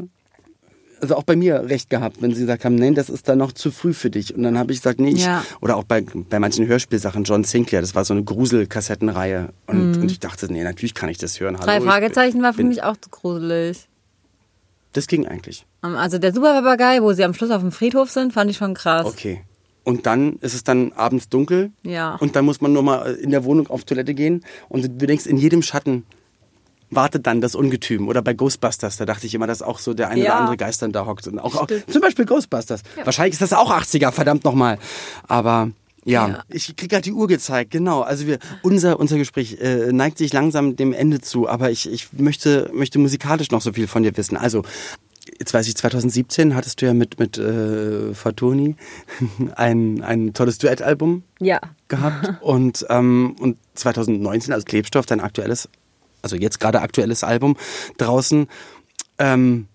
also 1.02 1.16
auch 1.16 1.24
bei 1.24 1.36
mir 1.36 1.68
recht 1.68 1.90
gehabt, 1.90 2.22
wenn 2.22 2.32
sie 2.32 2.40
gesagt 2.42 2.64
haben, 2.64 2.76
nein, 2.76 2.94
das 2.94 3.10
ist 3.10 3.28
dann 3.28 3.38
noch 3.38 3.52
zu 3.52 3.70
früh 3.70 3.92
für 3.92 4.08
dich. 4.08 4.34
Und 4.34 4.42
dann 4.44 4.56
habe 4.56 4.72
ich 4.72 4.78
gesagt, 4.78 5.00
nee, 5.00 5.10
ich, 5.10 5.24
Ja. 5.24 5.44
oder 5.60 5.76
auch 5.76 5.84
bei, 5.84 6.00
bei 6.30 6.38
manchen 6.38 6.66
Hörspielsachen, 6.66 7.24
John 7.24 7.44
Sinclair, 7.44 7.80
das 7.82 7.94
war 7.94 8.04
so 8.04 8.14
eine 8.14 8.22
Gruselkassettenreihe. 8.22 9.50
Und, 9.66 9.96
und 9.98 10.10
ich 10.10 10.20
dachte, 10.20 10.50
nee, 10.50 10.62
natürlich 10.62 10.94
kann 10.94 11.08
ich 11.10 11.18
das 11.18 11.38
hören. 11.40 11.56
Hallo, 11.58 11.64
Mhm. 11.64 11.66
Drei 11.66 11.78
ich 11.78 11.84
Fragezeichen 11.84 12.32
bin- 12.34 12.42
war 12.44 12.52
für 12.54 12.64
mich 12.64 12.82
auch 12.82 12.96
zu 12.96 13.10
gruselig. 13.10 13.88
Das 14.92 15.06
ging 15.06 15.26
eigentlich. 15.26 15.66
Also 15.80 16.18
der 16.18 16.32
Superpapagei, 16.34 17.02
wo 17.02 17.12
sie 17.14 17.24
am 17.24 17.34
Schluss 17.34 17.50
auf 17.50 17.62
dem 17.62 17.72
Friedhof 17.72 18.10
sind, 18.10 18.32
fand 18.32 18.50
ich 18.50 18.56
schon 18.58 18.74
krass. 18.74 19.06
Okay. 19.06 19.42
Und 19.84 20.06
dann 20.06 20.34
ist 20.36 20.54
es 20.54 20.62
dann 20.62 20.92
abends 20.92 21.28
dunkel. 21.28 21.72
Ja. 21.82 22.14
Und 22.16 22.36
dann 22.36 22.44
muss 22.44 22.60
man 22.60 22.72
nur 22.72 22.82
mal 22.84 23.14
in 23.14 23.30
der 23.30 23.42
Wohnung 23.44 23.66
auf 23.68 23.84
Toilette 23.84 24.14
gehen. 24.14 24.44
Und 24.68 24.82
du 24.84 25.06
denkst, 25.06 25.26
in 25.26 25.38
jedem 25.38 25.62
Schatten 25.62 26.04
wartet 26.94 27.26
dann 27.26 27.40
das 27.40 27.54
Ungetüm. 27.54 28.08
Oder 28.08 28.22
bei 28.22 28.34
Ghostbusters, 28.34 28.96
da 28.96 29.04
dachte 29.06 29.26
ich 29.26 29.34
immer, 29.34 29.46
dass 29.46 29.62
auch 29.62 29.78
so 29.78 29.94
der 29.94 30.08
eine 30.08 30.20
Ja. 30.24 30.32
oder 30.32 30.36
andere 30.40 30.56
Geist 30.56 30.82
dann 30.82 30.92
da 30.92 31.06
hockt. 31.06 31.26
Und 31.26 31.38
auch, 31.38 31.56
auch 31.56 31.66
zum 31.88 32.00
Beispiel 32.00 32.24
Ghostbusters. 32.26 32.82
Wahrscheinlich 33.04 33.32
ist 33.34 33.42
das 33.42 33.52
auch 33.52 33.70
80er, 33.70 34.12
verdammt 34.12 34.44
nochmal. 34.44 34.78
Aber 35.26 35.70
ja, 36.04 36.28
Ja. 36.28 36.42
ich 36.48 36.74
krieg 36.76 36.90
gerade 36.90 37.02
die 37.02 37.12
Uhr 37.12 37.28
gezeigt, 37.28 37.70
genau. 37.70 38.00
Also 38.02 38.26
wir, 38.26 38.38
unser, 38.62 38.98
unser 39.00 39.16
Gespräch 39.18 39.58
äh, 39.60 39.92
neigt 39.92 40.18
sich 40.18 40.32
langsam 40.32 40.76
dem 40.76 40.92
Ende 40.92 41.20
zu, 41.20 41.48
aber 41.48 41.70
ich, 41.70 41.90
ich 41.90 42.08
möchte, 42.12 42.70
möchte 42.74 42.98
musikalisch 42.98 43.50
noch 43.50 43.60
so 43.62 43.72
viel 43.72 43.86
von 43.86 44.02
dir 44.02 44.16
wissen. 44.16 44.36
Also, 44.36 44.64
jetzt 45.38 45.54
weiß 45.54 45.68
ich, 45.68 45.76
2017 45.76 46.56
hattest 46.56 46.82
du 46.82 46.86
ja 46.86 46.94
mit, 46.94 47.20
mit 47.20 47.38
äh, 47.38 48.12
Fatoni 48.14 48.74
ein, 49.54 50.02
ein 50.02 50.34
tolles 50.34 50.58
Duettalbum 50.58 51.22
Ja. 51.40 51.60
gehabt 51.88 52.32
und, 52.42 52.84
ähm, 52.90 53.36
und 53.40 53.56
2019 53.74 54.52
als 54.52 54.64
Klebstoff 54.64 55.06
dein 55.06 55.20
aktuelles, 55.20 55.68
also 56.22 56.36
jetzt 56.36 56.60
gerade 56.60 56.80
aktuelles 56.80 57.24
Album 57.24 57.56
draußen. 57.98 58.48
Ähm, 59.18 59.68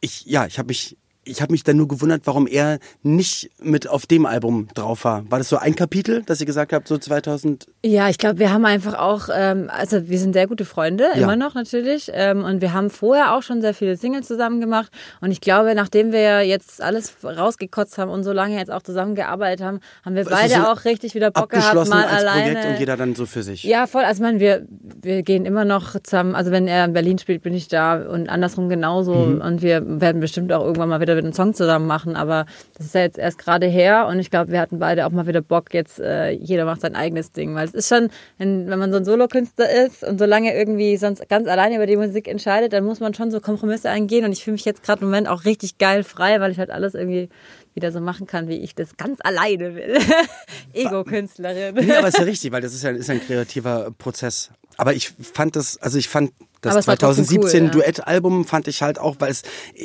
ich, 0.00 0.26
ja, 0.26 0.46
ich 0.46 0.58
habe 0.58 0.68
mich, 0.68 0.96
ich 1.30 1.40
habe 1.40 1.52
mich 1.52 1.62
dann 1.62 1.76
nur 1.76 1.86
gewundert, 1.88 2.22
warum 2.24 2.46
er 2.46 2.78
nicht 3.02 3.50
mit 3.62 3.88
auf 3.88 4.06
dem 4.06 4.26
Album 4.26 4.68
drauf 4.74 5.04
war. 5.04 5.24
War 5.30 5.38
das 5.38 5.48
so 5.48 5.56
ein 5.56 5.76
Kapitel, 5.76 6.22
dass 6.24 6.40
ihr 6.40 6.46
gesagt 6.46 6.72
habt, 6.72 6.88
so 6.88 6.98
2000? 6.98 7.66
Ja, 7.84 8.08
ich 8.08 8.18
glaube, 8.18 8.38
wir 8.40 8.52
haben 8.52 8.64
einfach 8.64 8.94
auch, 8.94 9.28
ähm, 9.32 9.70
also 9.72 10.08
wir 10.08 10.18
sind 10.18 10.32
sehr 10.32 10.48
gute 10.48 10.64
Freunde, 10.64 11.04
Ja. 11.14 11.22
immer 11.22 11.36
noch 11.36 11.54
natürlich. 11.54 12.10
Ähm, 12.12 12.44
und 12.44 12.60
wir 12.60 12.72
haben 12.72 12.90
vorher 12.90 13.34
auch 13.34 13.42
schon 13.42 13.60
sehr 13.60 13.74
viele 13.74 13.96
Singles 13.96 14.26
zusammen 14.26 14.60
gemacht. 14.60 14.90
Und 15.20 15.30
ich 15.30 15.40
glaube, 15.40 15.74
nachdem 15.74 16.10
wir 16.12 16.42
jetzt 16.42 16.82
alles 16.82 17.14
rausgekotzt 17.22 17.96
haben 17.98 18.10
und 18.10 18.24
so 18.24 18.32
lange 18.32 18.58
jetzt 18.58 18.70
auch 18.72 18.82
zusammengearbeitet 18.82 19.64
haben, 19.64 19.80
haben 20.04 20.16
wir 20.16 20.24
beide 20.24 20.68
auch 20.70 20.84
richtig 20.84 21.14
wieder 21.14 21.30
Bock 21.30 21.50
gehabt, 21.50 21.88
mal 21.88 22.04
als 22.04 22.24
alleine. 22.24 22.52
Projekt 22.52 22.66
und 22.66 22.80
jeder 22.80 22.96
dann 22.96 23.14
so 23.14 23.24
für 23.26 23.44
sich. 23.44 23.62
Ja, 23.62 23.86
voll. 23.86 24.02
Also, 24.02 24.20
ich 24.20 24.26
meine, 24.26 24.40
wir, 24.40 24.66
wir 25.02 25.22
gehen 25.22 25.44
immer 25.44 25.64
noch 25.64 25.94
zusammen. 26.02 26.34
Also, 26.34 26.50
wenn 26.50 26.66
er 26.66 26.86
in 26.86 26.92
Berlin 26.92 27.18
spielt, 27.18 27.42
bin 27.42 27.54
ich 27.54 27.68
da 27.68 28.02
und 28.08 28.28
andersrum 28.28 28.68
genauso. 28.68 29.14
Mhm. 29.14 29.40
Und 29.40 29.62
wir 29.62 29.82
werden 30.00 30.20
bestimmt 30.20 30.52
auch 30.52 30.64
irgendwann 30.64 30.88
mal 30.88 31.00
wieder 31.00 31.19
einen 31.24 31.32
Song 31.32 31.54
zusammen 31.54 31.86
machen. 31.86 32.16
Aber 32.16 32.46
das 32.76 32.86
ist 32.86 32.94
ja 32.94 33.02
jetzt 33.02 33.18
erst 33.18 33.38
gerade 33.38 33.66
her. 33.66 34.06
Und 34.08 34.18
ich 34.18 34.30
glaube, 34.30 34.52
wir 34.52 34.60
hatten 34.60 34.78
beide 34.78 35.06
auch 35.06 35.10
mal 35.10 35.26
wieder 35.26 35.40
Bock. 35.40 35.72
Jetzt, 35.72 36.00
äh, 36.00 36.30
jeder 36.30 36.64
macht 36.64 36.80
sein 36.80 36.94
eigenes 36.94 37.32
Ding. 37.32 37.54
Weil 37.54 37.66
es 37.66 37.74
ist 37.74 37.88
schon, 37.88 38.10
wenn, 38.38 38.68
wenn 38.68 38.78
man 38.78 38.90
so 38.90 38.98
ein 38.98 39.04
Solokünstler 39.04 39.70
ist 39.84 40.04
und 40.04 40.18
so 40.18 40.24
lange 40.24 40.54
irgendwie 40.54 40.96
sonst 40.96 41.28
ganz 41.28 41.48
alleine 41.48 41.76
über 41.76 41.86
die 41.86 41.96
Musik 41.96 42.28
entscheidet, 42.28 42.72
dann 42.72 42.84
muss 42.84 43.00
man 43.00 43.14
schon 43.14 43.30
so 43.30 43.40
Kompromisse 43.40 43.90
eingehen. 43.90 44.24
Und 44.24 44.32
ich 44.32 44.44
fühle 44.44 44.54
mich 44.54 44.64
jetzt 44.64 44.82
gerade 44.82 45.02
im 45.02 45.08
Moment 45.08 45.28
auch 45.28 45.44
richtig 45.44 45.78
geil 45.78 46.04
frei, 46.04 46.40
weil 46.40 46.50
ich 46.50 46.58
halt 46.58 46.70
alles 46.70 46.94
irgendwie 46.94 47.28
wieder 47.74 47.92
so 47.92 48.00
machen 48.00 48.26
kann, 48.26 48.48
wie 48.48 48.58
ich 48.58 48.74
das 48.74 48.96
ganz 48.96 49.18
alleine 49.22 49.74
will. 49.74 49.98
Ego-Künstlerin. 50.72 51.74
Nee, 51.74 51.92
aber 51.94 52.08
ist 52.08 52.18
ja 52.18 52.24
richtig, 52.24 52.52
weil 52.52 52.60
das 52.60 52.74
ist 52.74 52.82
ja 52.82 52.90
ist 52.90 53.10
ein 53.10 53.20
kreativer 53.20 53.90
Prozess. 53.96 54.50
Aber 54.76 54.94
ich 54.94 55.10
fand 55.10 55.56
das, 55.56 55.76
also 55.78 55.98
ich 55.98 56.08
fand 56.08 56.32
das 56.60 56.72
Aber 56.72 56.80
es 56.80 56.86
war 56.86 56.98
trotzdem 56.98 57.24
2017 57.24 57.64
cool. 57.64 57.70
Duettalbum 57.70 58.44
fand 58.44 58.68
ich 58.68 58.82
halt 58.82 58.98
auch, 58.98 59.16
weil 59.18 59.30
es 59.30 59.42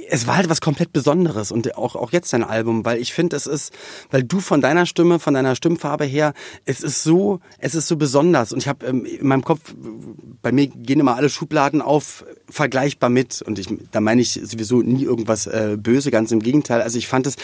es 0.10 0.28
war 0.28 0.38
halt 0.38 0.50
was 0.50 0.60
komplett 0.62 0.92
Besonderes 0.92 1.52
und 1.52 1.78
auch 1.78 1.96
auch 1.96 2.12
jetzt 2.12 2.34
dein 2.34 2.44
Album, 2.44 2.84
weil 2.84 3.00
ich 3.00 3.14
finde, 3.14 3.36
es 3.36 3.48
ist, 3.48 3.74
weil 4.12 4.24
du 4.24 4.40
von 4.40 4.62
deiner 4.62 4.86
Stimme, 4.86 5.20
von 5.20 5.34
deiner 5.34 5.56
Stimmfarbe 5.56 6.06
her, 6.06 6.34
es 6.66 6.82
ist 6.82 7.04
so, 7.04 7.40
es 7.60 7.76
ist 7.76 7.88
so 7.88 7.96
besonders 7.96 8.52
und 8.52 8.60
ich 8.60 8.68
habe 8.68 8.86
ähm, 8.86 9.06
in 9.06 9.28
meinem 9.28 9.44
Kopf, 9.44 9.74
bei 10.42 10.52
mir 10.52 10.68
gehen 10.68 11.00
immer 11.00 11.16
alle 11.16 11.30
Schubladen 11.30 11.82
auf 11.82 12.26
vergleichbar 12.50 13.10
mit 13.10 13.42
und 13.42 13.58
ich, 13.58 13.68
da 13.92 14.02
meine 14.02 14.22
ich 14.22 14.34
sowieso 14.34 14.82
nie 14.82 15.04
irgendwas 15.04 15.48
äh, 15.48 15.78
böse, 15.80 16.12
ganz 16.12 16.32
im 16.32 16.42
Gegenteil. 16.42 16.82
Also 16.82 16.98
ich 16.98 17.08
fand 17.08 17.28
es 17.28 17.36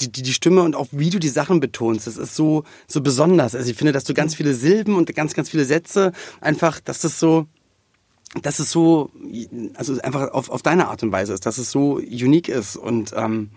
die, 0.00 0.10
die, 0.10 0.22
die 0.22 0.32
Stimme 0.32 0.62
und 0.62 0.76
auch 0.76 0.88
wie 0.90 1.10
du 1.10 1.18
die 1.18 1.28
Sachen 1.28 1.60
betonst, 1.60 2.06
das 2.06 2.16
ist 2.16 2.36
so 2.36 2.64
so 2.86 3.00
besonders. 3.00 3.54
Also 3.54 3.70
ich 3.70 3.76
finde, 3.76 3.92
dass 3.92 4.04
du 4.04 4.14
ganz 4.14 4.34
viele 4.34 4.54
Silben 4.54 4.96
und 4.96 5.14
ganz 5.14 5.34
ganz 5.34 5.48
viele 5.48 5.64
Sätze 5.64 6.12
einfach, 6.40 6.80
dass 6.80 7.00
das 7.00 7.18
so 7.18 7.46
dass 8.42 8.58
es 8.58 8.70
so, 8.70 9.10
also 9.74 10.00
einfach 10.00 10.32
auf, 10.32 10.48
auf 10.50 10.62
deine 10.62 10.88
Art 10.88 11.02
und 11.02 11.12
Weise 11.12 11.32
ist, 11.32 11.46
dass 11.46 11.58
es 11.58 11.70
so 11.70 11.94
unique 11.94 12.48
ist 12.48 12.76
und 12.76 13.12
ähm, 13.16 13.50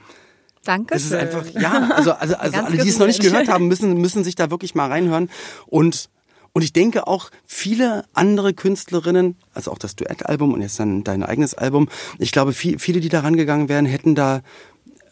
Danke. 0.63 0.95
Es 0.95 1.05
ist 1.05 1.13
einfach, 1.13 1.45
ja, 1.51 1.91
also, 1.95 2.11
also, 2.11 2.35
also 2.39 2.57
alle, 2.57 2.77
die 2.77 2.89
es 2.89 2.99
noch 2.99 3.07
nicht 3.07 3.21
gehört 3.21 3.47
haben, 3.47 3.67
müssen, 3.67 3.93
müssen 4.01 4.25
sich 4.25 4.35
da 4.35 4.51
wirklich 4.51 4.75
mal 4.75 4.87
reinhören. 4.87 5.29
Und, 5.65 6.09
und 6.51 6.61
ich 6.61 6.73
denke 6.73 7.07
auch 7.07 7.29
viele 7.45 8.03
andere 8.13 8.53
Künstlerinnen, 8.53 9.37
also 9.53 9.71
auch 9.71 9.77
das 9.77 9.95
Duettalbum 9.95 10.53
und 10.53 10.61
jetzt 10.61 10.77
dann 10.77 11.05
dein 11.05 11.23
eigenes 11.23 11.53
Album, 11.53 11.87
ich 12.19 12.33
glaube, 12.33 12.51
viel, 12.51 12.79
viele, 12.79 12.99
die 12.99 13.07
da 13.07 13.21
rangegangen 13.21 13.69
wären, 13.69 13.85
hätten 13.85 14.13
da, 14.13 14.41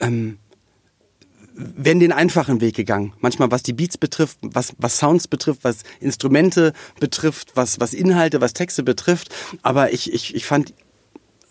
ähm, 0.01 0.39
wären 1.57 1.99
den 1.99 2.11
einfachen 2.11 2.59
Weg 2.61 2.75
gegangen. 2.75 3.13
Manchmal 3.19 3.49
was 3.51 3.63
die 3.63 3.73
Beats 3.73 3.97
betrifft, 3.97 4.37
was, 4.41 4.73
was 4.77 4.97
Sounds 4.97 5.27
betrifft, 5.27 5.63
was 5.63 5.83
Instrumente 5.99 6.73
betrifft, 6.99 7.51
was, 7.55 7.79
was 7.79 7.93
Inhalte, 7.93 8.41
was 8.41 8.53
Texte 8.53 8.83
betrifft. 8.83 9.33
Aber 9.61 9.93
ich, 9.93 10.13
ich, 10.13 10.35
ich 10.35 10.45
fand 10.45 10.73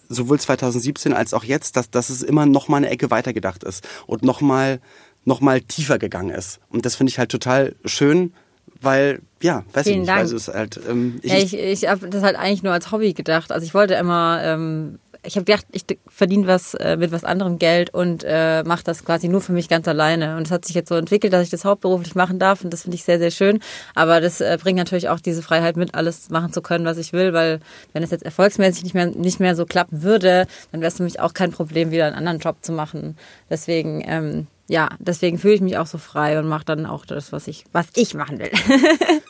sowohl 0.08 0.38
2017 0.38 1.12
als 1.14 1.32
auch 1.32 1.44
jetzt, 1.44 1.76
dass, 1.76 1.90
dass 1.90 2.10
es 2.10 2.22
immer 2.22 2.44
noch 2.46 2.68
mal 2.68 2.78
eine 2.78 2.90
Ecke 2.90 3.10
weitergedacht 3.10 3.64
ist 3.64 3.86
und 4.06 4.22
noch 4.22 4.40
mal, 4.40 4.80
noch 5.24 5.40
mal 5.40 5.60
tiefer 5.62 5.98
gegangen 5.98 6.30
ist. 6.30 6.60
Und 6.68 6.84
das 6.84 6.96
finde 6.96 7.10
ich 7.10 7.18
halt 7.18 7.30
total 7.30 7.74
schön, 7.86 8.34
weil, 8.80 9.22
ja, 9.42 9.64
weiß 9.72 9.84
Vielen 9.84 9.94
ich 9.94 10.00
nicht, 10.00 10.08
Dank. 10.10 10.28
weil 10.28 10.36
es 10.36 10.48
halt, 10.48 10.80
ähm, 10.88 11.18
ich, 11.22 11.32
Ja, 11.32 11.38
ich, 11.38 11.54
ich 11.54 11.88
habe 11.88 12.08
das 12.10 12.22
halt 12.22 12.36
eigentlich 12.36 12.62
nur 12.62 12.72
als 12.72 12.92
Hobby 12.92 13.14
gedacht. 13.14 13.50
Also 13.52 13.64
ich 13.64 13.72
wollte 13.72 13.94
immer, 13.94 14.40
ähm, 14.42 14.98
ich 15.24 15.37
habe 15.37 15.44
gedacht, 15.44 15.66
ich 15.72 15.84
verdiene 16.06 16.46
was 16.46 16.74
äh, 16.74 16.96
mit 16.96 17.12
was 17.12 17.24
anderem 17.24 17.58
Geld 17.58 17.92
und 17.92 18.24
äh, 18.24 18.62
mache 18.64 18.84
das 18.84 19.04
quasi 19.04 19.28
nur 19.28 19.40
für 19.40 19.52
mich 19.52 19.68
ganz 19.68 19.88
alleine. 19.88 20.37
Und 20.37 20.46
es 20.46 20.50
hat 20.50 20.64
sich 20.64 20.74
jetzt 20.74 20.88
so 20.88 20.94
entwickelt, 20.94 21.32
dass 21.32 21.42
ich 21.42 21.50
das 21.50 21.64
hauptberuflich 21.64 22.14
machen 22.14 22.38
darf 22.38 22.62
und 22.64 22.72
das 22.72 22.82
finde 22.82 22.96
ich 22.96 23.04
sehr, 23.04 23.18
sehr 23.18 23.30
schön. 23.30 23.60
Aber 23.94 24.20
das 24.20 24.40
äh, 24.40 24.58
bringt 24.60 24.78
natürlich 24.78 25.08
auch 25.08 25.20
diese 25.20 25.42
Freiheit 25.42 25.76
mit, 25.76 25.94
alles 25.94 26.30
machen 26.30 26.52
zu 26.52 26.62
können, 26.62 26.84
was 26.84 26.98
ich 26.98 27.12
will, 27.12 27.32
weil 27.32 27.60
wenn 27.92 28.02
es 28.02 28.10
jetzt 28.10 28.24
erfolgsmäßig 28.24 28.84
nicht 28.84 28.94
mehr, 28.94 29.06
nicht 29.06 29.40
mehr 29.40 29.56
so 29.56 29.66
klappen 29.66 30.02
würde, 30.02 30.46
dann 30.72 30.80
wäre 30.80 30.88
es 30.88 30.96
für 30.96 31.02
mich 31.02 31.20
auch 31.20 31.34
kein 31.34 31.50
Problem, 31.50 31.90
wieder 31.90 32.06
einen 32.06 32.16
anderen 32.16 32.38
Job 32.38 32.56
zu 32.62 32.72
machen. 32.72 33.16
Deswegen, 33.50 34.02
ähm, 34.06 34.46
ja, 34.68 34.90
deswegen 34.98 35.38
fühle 35.38 35.54
ich 35.54 35.60
mich 35.60 35.78
auch 35.78 35.87
so 35.87 35.98
frei 35.98 36.38
und 36.38 36.48
mache 36.48 36.64
dann 36.64 36.87
auch 36.87 37.04
das, 37.04 37.32
was 37.32 37.48
ich, 37.48 37.64
was 37.72 37.87
ich 37.94 38.14
machen 38.14 38.38
will. 38.38 38.50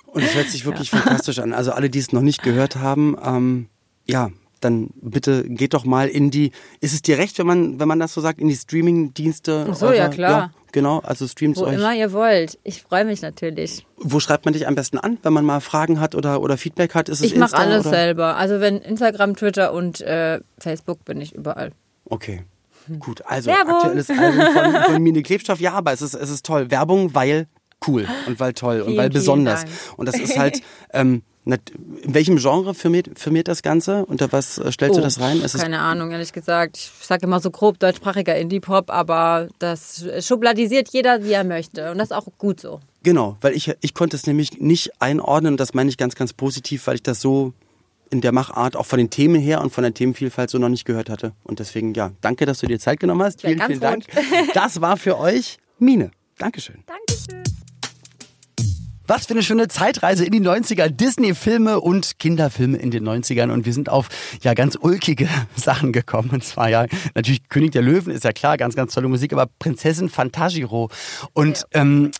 Und 0.06 0.22
es 0.22 0.34
hört 0.34 0.48
sich 0.48 0.64
wirklich 0.64 0.90
fantastisch 0.90 1.40
an. 1.40 1.52
Also 1.52 1.72
alle, 1.72 1.90
die 1.90 1.98
es 1.98 2.12
noch 2.12 2.22
nicht 2.22 2.42
gehört 2.44 2.76
haben, 2.76 3.16
ähm, 3.20 3.68
ja, 4.06 4.30
dann 4.64 4.88
bitte 4.94 5.44
geht 5.48 5.74
doch 5.74 5.84
mal 5.84 6.08
in 6.08 6.30
die. 6.30 6.50
Ist 6.80 6.94
es 6.94 7.02
dir 7.02 7.18
recht, 7.18 7.38
wenn 7.38 7.46
man, 7.46 7.78
wenn 7.80 7.88
man 7.88 8.00
das 8.00 8.14
so 8.14 8.20
sagt, 8.20 8.40
in 8.40 8.48
die 8.48 8.56
Streaming-Dienste? 8.56 9.66
Ach 9.70 9.74
so, 9.74 9.92
ja, 9.92 10.08
klar. 10.08 10.30
Ja, 10.30 10.50
genau, 10.72 11.00
also 11.00 11.26
streamt 11.28 11.56
Wo 11.56 11.64
euch. 11.64 11.74
immer 11.74 11.94
ihr 11.94 12.12
wollt. 12.12 12.58
Ich 12.64 12.82
freue 12.82 13.04
mich 13.04 13.22
natürlich. 13.22 13.86
Wo 13.96 14.20
schreibt 14.20 14.44
man 14.44 14.54
dich 14.54 14.66
am 14.66 14.74
besten 14.74 14.98
an, 14.98 15.18
wenn 15.22 15.32
man 15.32 15.44
mal 15.44 15.60
Fragen 15.60 16.00
hat 16.00 16.14
oder, 16.14 16.40
oder 16.40 16.56
Feedback 16.56 16.94
hat? 16.94 17.08
Ist 17.08 17.20
es 17.20 17.32
Ich 17.32 17.36
mache 17.36 17.56
alles 17.56 17.86
oder? 17.86 17.90
selber. 17.96 18.36
Also 18.36 18.60
wenn 18.60 18.78
Instagram, 18.78 19.36
Twitter 19.36 19.72
und 19.72 20.00
äh, 20.00 20.40
Facebook 20.58 21.04
bin 21.04 21.20
ich 21.20 21.34
überall. 21.34 21.72
Okay. 22.06 22.44
Gut, 22.98 23.22
also 23.26 23.50
Werbung. 23.50 23.76
aktuelles 23.76 24.10
Album 24.10 24.52
von, 24.52 24.82
von 24.82 25.02
Mine 25.02 25.22
Klebstoff. 25.22 25.58
Ja, 25.60 25.72
aber 25.72 25.92
es 25.92 26.02
ist, 26.02 26.14
es 26.14 26.28
ist 26.30 26.44
toll. 26.44 26.70
Werbung, 26.70 27.14
weil 27.14 27.46
cool 27.86 28.06
und 28.26 28.40
weil 28.40 28.52
toll 28.52 28.80
und 28.82 28.96
weil 28.96 29.10
besonders. 29.10 29.64
Und 29.96 30.06
das 30.06 30.18
ist 30.18 30.38
halt, 30.38 30.60
ähm, 30.92 31.22
in 31.46 32.14
welchem 32.14 32.38
Genre 32.38 32.74
firmiert, 32.74 33.18
firmiert 33.18 33.48
das 33.48 33.62
Ganze? 33.62 34.06
Unter 34.06 34.32
was 34.32 34.58
äh, 34.58 34.72
stellst 34.72 34.96
du 34.96 35.02
das 35.02 35.20
rein? 35.20 35.38
Ist 35.42 35.54
es 35.54 35.60
Oh, 35.60 35.62
Keine 35.62 35.80
Ahnung, 35.80 36.10
ehrlich 36.10 36.32
gesagt. 36.32 36.78
Ich 36.78 36.90
sage 37.06 37.26
immer 37.26 37.40
so 37.40 37.50
grob 37.50 37.78
deutschsprachiger 37.78 38.36
Indie-Pop, 38.36 38.90
aber 38.90 39.48
das 39.58 40.04
schubladisiert 40.20 40.88
jeder, 40.90 41.22
wie 41.22 41.32
er 41.32 41.44
möchte. 41.44 41.90
Und 41.90 41.98
das 41.98 42.10
ist 42.10 42.16
auch 42.16 42.26
gut 42.38 42.60
so. 42.60 42.80
Genau, 43.02 43.36
weil 43.42 43.54
ich, 43.54 43.70
ich 43.82 43.92
konnte 43.92 44.16
es 44.16 44.26
nämlich 44.26 44.58
nicht 44.60 45.02
einordnen 45.02 45.54
und 45.54 45.60
das 45.60 45.74
meine 45.74 45.90
ich 45.90 45.98
ganz, 45.98 46.14
ganz 46.14 46.32
positiv, 46.32 46.86
weil 46.86 46.94
ich 46.94 47.02
das 47.02 47.20
so 47.20 47.52
in 48.10 48.20
der 48.20 48.32
Machart 48.32 48.76
auch 48.76 48.86
von 48.86 48.98
den 48.98 49.10
Themen 49.10 49.40
her 49.40 49.60
und 49.60 49.70
von 49.70 49.82
der 49.82 49.92
Themenvielfalt 49.92 50.48
so 50.48 50.58
noch 50.58 50.68
nicht 50.68 50.84
gehört 50.84 51.10
hatte. 51.10 51.32
Und 51.42 51.58
deswegen, 51.58 51.92
ja, 51.94 52.12
danke, 52.20 52.46
dass 52.46 52.60
du 52.60 52.66
dir 52.66 52.78
Zeit 52.78 53.00
genommen 53.00 53.22
hast. 53.22 53.42
Ja, 53.42 53.48
Vielen, 53.48 53.58
ganz 53.58 53.68
vielen 53.68 53.80
Dank. 53.80 54.04
Das 54.54 54.80
war 54.80 54.96
für 54.96 55.18
euch 55.18 55.58
Mine. 55.78 56.10
Dankeschön. 56.38 56.84
Dankeschön. 56.86 57.42
Was 59.06 59.26
für 59.26 59.34
eine 59.34 59.42
schöne 59.42 59.68
Zeitreise 59.68 60.24
in 60.24 60.32
die 60.32 60.40
90er. 60.40 60.88
Disney-Filme 60.88 61.80
und 61.80 62.18
Kinderfilme 62.18 62.78
in 62.78 62.90
den 62.90 63.06
90ern. 63.06 63.50
Und 63.50 63.66
wir 63.66 63.72
sind 63.74 63.90
auf 63.90 64.08
ja 64.42 64.54
ganz 64.54 64.78
ulkige 64.80 65.28
Sachen 65.56 65.92
gekommen. 65.92 66.30
Und 66.30 66.42
zwar 66.42 66.70
ja 66.70 66.86
natürlich 67.14 67.48
König 67.48 67.72
der 67.72 67.82
Löwen 67.82 68.12
ist 68.12 68.24
ja 68.24 68.32
klar, 68.32 68.56
ganz, 68.56 68.76
ganz 68.76 68.94
tolle 68.94 69.08
Musik, 69.08 69.32
aber 69.34 69.46
Prinzessin 69.58 70.08
Fantagiro. 70.08 70.90
Und 71.34 71.66
ähm, 71.72 72.12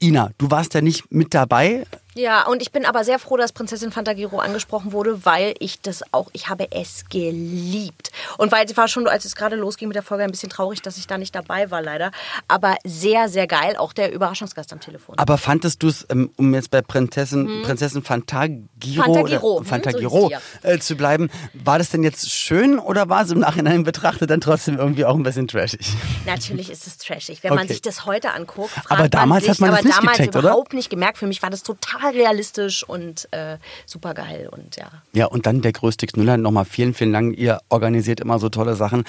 Ina, 0.00 0.30
du 0.38 0.50
warst 0.50 0.74
ja 0.74 0.80
nicht 0.80 1.10
mit 1.10 1.34
dabei. 1.34 1.84
Ja, 2.18 2.48
und 2.48 2.62
ich 2.62 2.72
bin 2.72 2.84
aber 2.84 3.04
sehr 3.04 3.20
froh, 3.20 3.36
dass 3.36 3.52
Prinzessin 3.52 3.92
Fantagiro 3.92 4.40
angesprochen 4.40 4.90
wurde, 4.90 5.24
weil 5.24 5.54
ich 5.60 5.80
das 5.80 6.02
auch, 6.10 6.30
ich 6.32 6.48
habe 6.48 6.66
es 6.72 7.04
geliebt. 7.08 8.10
Und 8.38 8.50
weil 8.50 8.66
es 8.66 8.76
war 8.76 8.88
schon, 8.88 9.06
als 9.06 9.24
es 9.24 9.36
gerade 9.36 9.54
losging 9.54 9.86
mit 9.86 9.94
der 9.94 10.02
Folge, 10.02 10.24
ein 10.24 10.30
bisschen 10.32 10.50
traurig, 10.50 10.82
dass 10.82 10.98
ich 10.98 11.06
da 11.06 11.16
nicht 11.16 11.32
dabei 11.32 11.70
war, 11.70 11.80
leider. 11.80 12.10
Aber 12.48 12.74
sehr, 12.82 13.28
sehr 13.28 13.46
geil, 13.46 13.76
auch 13.76 13.92
der 13.92 14.12
Überraschungsgast 14.12 14.72
am 14.72 14.80
Telefon. 14.80 15.16
Aber 15.16 15.38
fandest 15.38 15.80
du 15.80 15.86
es, 15.86 16.06
ähm, 16.10 16.32
um 16.36 16.52
jetzt 16.54 16.72
bei 16.72 16.82
Prinzessin, 16.82 17.62
Prinzessin 17.62 18.02
Fantagiro, 18.02 19.04
Fantagiro, 19.04 19.52
oder 19.52 19.60
hm, 19.60 19.64
Fantagiro 19.66 20.30
so 20.62 20.68
äh, 20.68 20.80
zu 20.80 20.96
bleiben, 20.96 21.30
war 21.54 21.78
das 21.78 21.90
denn 21.90 22.02
jetzt 22.02 22.28
schön 22.32 22.80
oder 22.80 23.08
war 23.08 23.22
es 23.22 23.30
im 23.30 23.38
Nachhinein 23.38 23.84
betrachtet 23.84 24.30
dann 24.30 24.40
trotzdem 24.40 24.76
irgendwie 24.76 25.04
auch 25.04 25.14
ein 25.14 25.22
bisschen 25.22 25.46
trashig? 25.46 25.86
Natürlich 26.26 26.68
ist 26.68 26.88
es 26.88 26.98
trashig. 26.98 27.44
Wenn 27.44 27.50
man 27.50 27.60
Okay. 27.60 27.74
sich 27.74 27.82
das 27.82 28.06
heute 28.06 28.32
anguckt, 28.32 28.72
Aber 28.88 29.08
damals 29.08 29.44
man 29.44 29.50
hat 29.50 29.56
sich, 29.56 29.60
man 29.60 29.70
das 29.70 29.78
aber 29.78 29.86
nicht 29.86 29.98
damals 29.98 30.16
gecheckt, 30.18 30.34
oder? 30.36 30.48
überhaupt 30.48 30.72
nicht 30.72 30.90
gemerkt. 30.90 31.18
Für 31.18 31.28
mich 31.28 31.42
war 31.42 31.50
das 31.50 31.62
total 31.62 32.07
realistisch 32.10 32.82
und 32.84 33.28
äh, 33.32 33.58
super 33.86 34.14
geil 34.14 34.48
und 34.50 34.76
ja. 34.76 34.90
Ja, 35.12 35.26
und 35.26 35.46
dann 35.46 35.60
der 35.62 35.72
größte 35.72 36.06
Knüller. 36.06 36.36
Nochmal 36.36 36.64
vielen, 36.64 36.94
vielen 36.94 37.12
Dank. 37.12 37.36
Ihr 37.38 37.60
organisiert 37.68 38.20
immer 38.20 38.38
so 38.38 38.48
tolle 38.48 38.74
Sachen. 38.76 39.04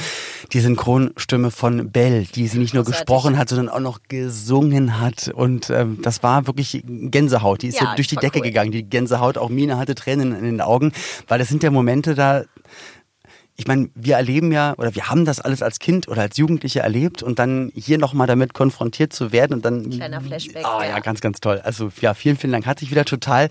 Die 0.54 0.60
Synchronstimme 0.60 1.52
von 1.52 1.92
Belle, 1.92 2.24
die 2.24 2.48
sie 2.48 2.58
nicht 2.60 2.74
nur 2.74 2.84
Großartig. 2.84 3.06
gesprochen 3.08 3.38
hat, 3.38 3.50
sondern 3.50 3.70
auch 3.70 3.80
noch 3.80 4.00
gesungen 4.08 5.00
hat. 5.00 5.30
Und 5.34 5.70
ähm, 5.70 6.00
das 6.02 6.24
war 6.24 6.48
wirklich 6.48 6.84
Gänsehaut. 6.86 7.62
Die 7.62 7.68
ist 7.68 7.80
Ja, 7.80 7.90
so 7.92 7.96
durch 7.96 8.08
die 8.08 8.16
Decke 8.16 8.40
cool. 8.40 8.46
gegangen. 8.46 8.72
Die 8.72 8.84
Gänsehaut, 8.84 9.38
auch 9.38 9.50
Mine 9.50 9.78
hatte 9.78 9.96
Tränen 9.96 10.34
in 10.38 10.44
den 10.44 10.62
Augen, 10.62 10.92
weil 11.28 11.40
das 11.40 11.48
sind 11.50 11.64
ja 11.64 11.72
Momente 11.72 12.16
da. 12.16 12.44
Ich 13.60 13.68
meine, 13.68 13.90
wir 13.94 14.16
erleben 14.16 14.54
ja, 14.54 14.74
oder 14.78 14.96
wir 14.96 15.10
haben 15.10 15.26
das 15.26 15.42
alles 15.42 15.62
als 15.62 15.80
Kind 15.80 16.08
oder 16.08 16.22
als 16.22 16.38
Jugendliche 16.38 16.80
erlebt 16.80 17.22
und 17.22 17.40
dann 17.40 17.74
hier 17.76 17.98
nochmal 17.98 18.26
damit 18.26 18.54
konfrontiert 18.54 19.12
zu 19.12 19.34
werden 19.34 19.54
und 19.54 19.66
dann. 19.66 19.90
Kleiner 19.90 20.22
Flashback, 20.22 20.66
Ah 20.66 20.82
ja, 20.82 20.92
ja. 20.92 21.00
ganz, 21.00 21.20
ganz 21.20 21.42
toll. 21.42 21.60
Also 21.62 21.92
ja, 22.00 22.14
vielen, 22.14 22.38
vielen 22.38 22.54
Dank. 22.54 22.66
Hat 22.66 22.80
sich 22.80 22.90
wieder 22.90 23.04
total 23.04 23.50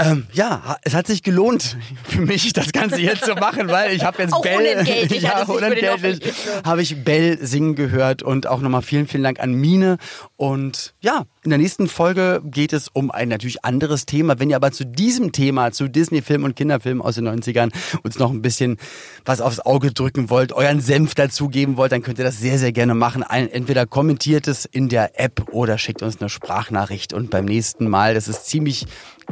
ähm, 0.00 0.26
ja, 0.32 0.78
es 0.82 0.94
hat 0.94 1.06
sich 1.06 1.22
gelohnt 1.22 1.76
für 2.04 2.22
mich, 2.22 2.52
das 2.54 2.72
Ganze 2.72 2.96
hier 2.96 3.20
zu 3.20 3.34
machen, 3.34 3.68
weil 3.68 3.92
ich 3.92 4.02
habe 4.02 4.22
jetzt 4.22 4.32
Auch 4.32 4.40
Bell, 4.42 4.56
unentgeltlich 4.56 5.22
ja, 5.22 5.42
unentgeltlich 5.42 6.20
habe 6.64 6.80
ich 6.80 7.04
Bell 7.04 7.38
singen 7.44 7.74
gehört 7.74 8.22
und 8.22 8.46
auch 8.46 8.60
nochmal 8.60 8.80
vielen, 8.80 9.06
vielen 9.08 9.24
Dank 9.24 9.40
an 9.40 9.52
Mine. 9.52 9.98
Und 10.36 10.94
ja, 11.00 11.24
in 11.42 11.50
der 11.50 11.58
nächsten 11.58 11.88
Folge 11.88 12.42
geht 12.44 12.74
es 12.74 12.88
um 12.92 13.10
ein 13.10 13.28
natürlich 13.28 13.64
anderes 13.64 14.04
Thema. 14.04 14.38
Wenn 14.38 14.50
ihr 14.50 14.56
aber 14.56 14.72
zu 14.72 14.84
diesem 14.84 15.32
Thema, 15.32 15.72
zu 15.72 15.88
Disney-Filmen 15.88 16.44
und 16.44 16.56
Kinderfilmen 16.56 17.02
aus 17.02 17.14
den 17.14 17.26
90ern 17.28 17.72
uns 18.02 18.18
noch 18.18 18.30
ein 18.30 18.42
bisschen 18.42 18.76
was 19.24 19.40
aufs 19.40 19.60
Auge 19.60 19.92
drücken 19.92 20.28
wollt, 20.28 20.52
euren 20.52 20.80
Senf 20.80 21.14
dazugeben 21.14 21.78
wollt, 21.78 21.92
dann 21.92 22.02
könnt 22.02 22.18
ihr 22.18 22.24
das 22.24 22.38
sehr, 22.38 22.58
sehr 22.58 22.72
gerne 22.72 22.94
machen. 22.94 23.22
Entweder 23.22 23.86
kommentiert 23.86 24.48
es 24.48 24.66
in 24.66 24.90
der 24.90 25.18
App 25.18 25.48
oder 25.52 25.78
schickt 25.78 26.02
uns 26.02 26.20
eine 26.20 26.28
Sprachnachricht. 26.28 27.14
Und 27.14 27.30
beim 27.30 27.46
nächsten 27.46 27.88
Mal, 27.88 28.12
das 28.12 28.28
ist 28.28 28.46
ziemlich 28.46 28.86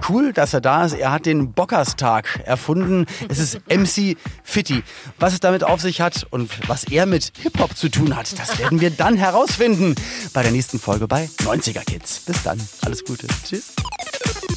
cool, 0.08 0.32
dass 0.32 0.54
er 0.54 0.60
da 0.60 0.86
ist. 0.86 0.94
Er 0.94 1.12
hat 1.12 1.26
den 1.26 1.52
Bockerstag 1.52 2.40
erfunden. 2.44 3.04
Es 3.28 3.38
ist 3.38 3.60
MC 3.68 4.16
Fitti. 4.44 4.82
Was 5.18 5.34
es 5.34 5.40
damit 5.40 5.64
auf 5.64 5.80
sich 5.80 6.00
hat 6.00 6.26
und 6.30 6.68
was 6.68 6.84
er 6.84 7.04
mit 7.04 7.32
Hip-Hop 7.42 7.76
zu 7.76 7.90
tun 7.90 8.16
hat, 8.16 8.38
das 8.38 8.58
werden 8.58 8.80
wir 8.80 8.90
dann 8.90 9.16
herausfinden 9.16 9.94
bei 10.32 10.42
der 10.42 10.52
nächsten 10.52 10.78
Folge 10.78 11.06
bei 11.06 11.28
90er 11.40 11.84
Kids. 11.98 12.20
Bis 12.20 12.42
dann. 12.42 12.68
Alles 12.84 13.04
Gute. 13.04 13.26
Tschüss. 13.44 13.72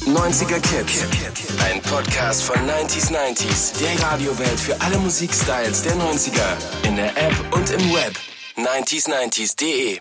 90er 0.06 0.60
Kids. 0.60 1.04
Ein 1.60 1.80
Podcast 1.82 2.42
von 2.42 2.56
90s 2.56 3.10
90s. 3.10 3.78
Der 3.78 4.02
Radiowelt 4.04 4.60
für 4.60 4.80
alle 4.80 4.98
Musikstyles 4.98 5.82
der 5.82 5.94
90er. 5.96 6.86
In 6.86 6.96
der 6.96 7.16
App 7.16 7.34
und 7.52 7.70
im 7.70 7.92
Web. 7.92 8.16
90s90s.de 8.56 10.00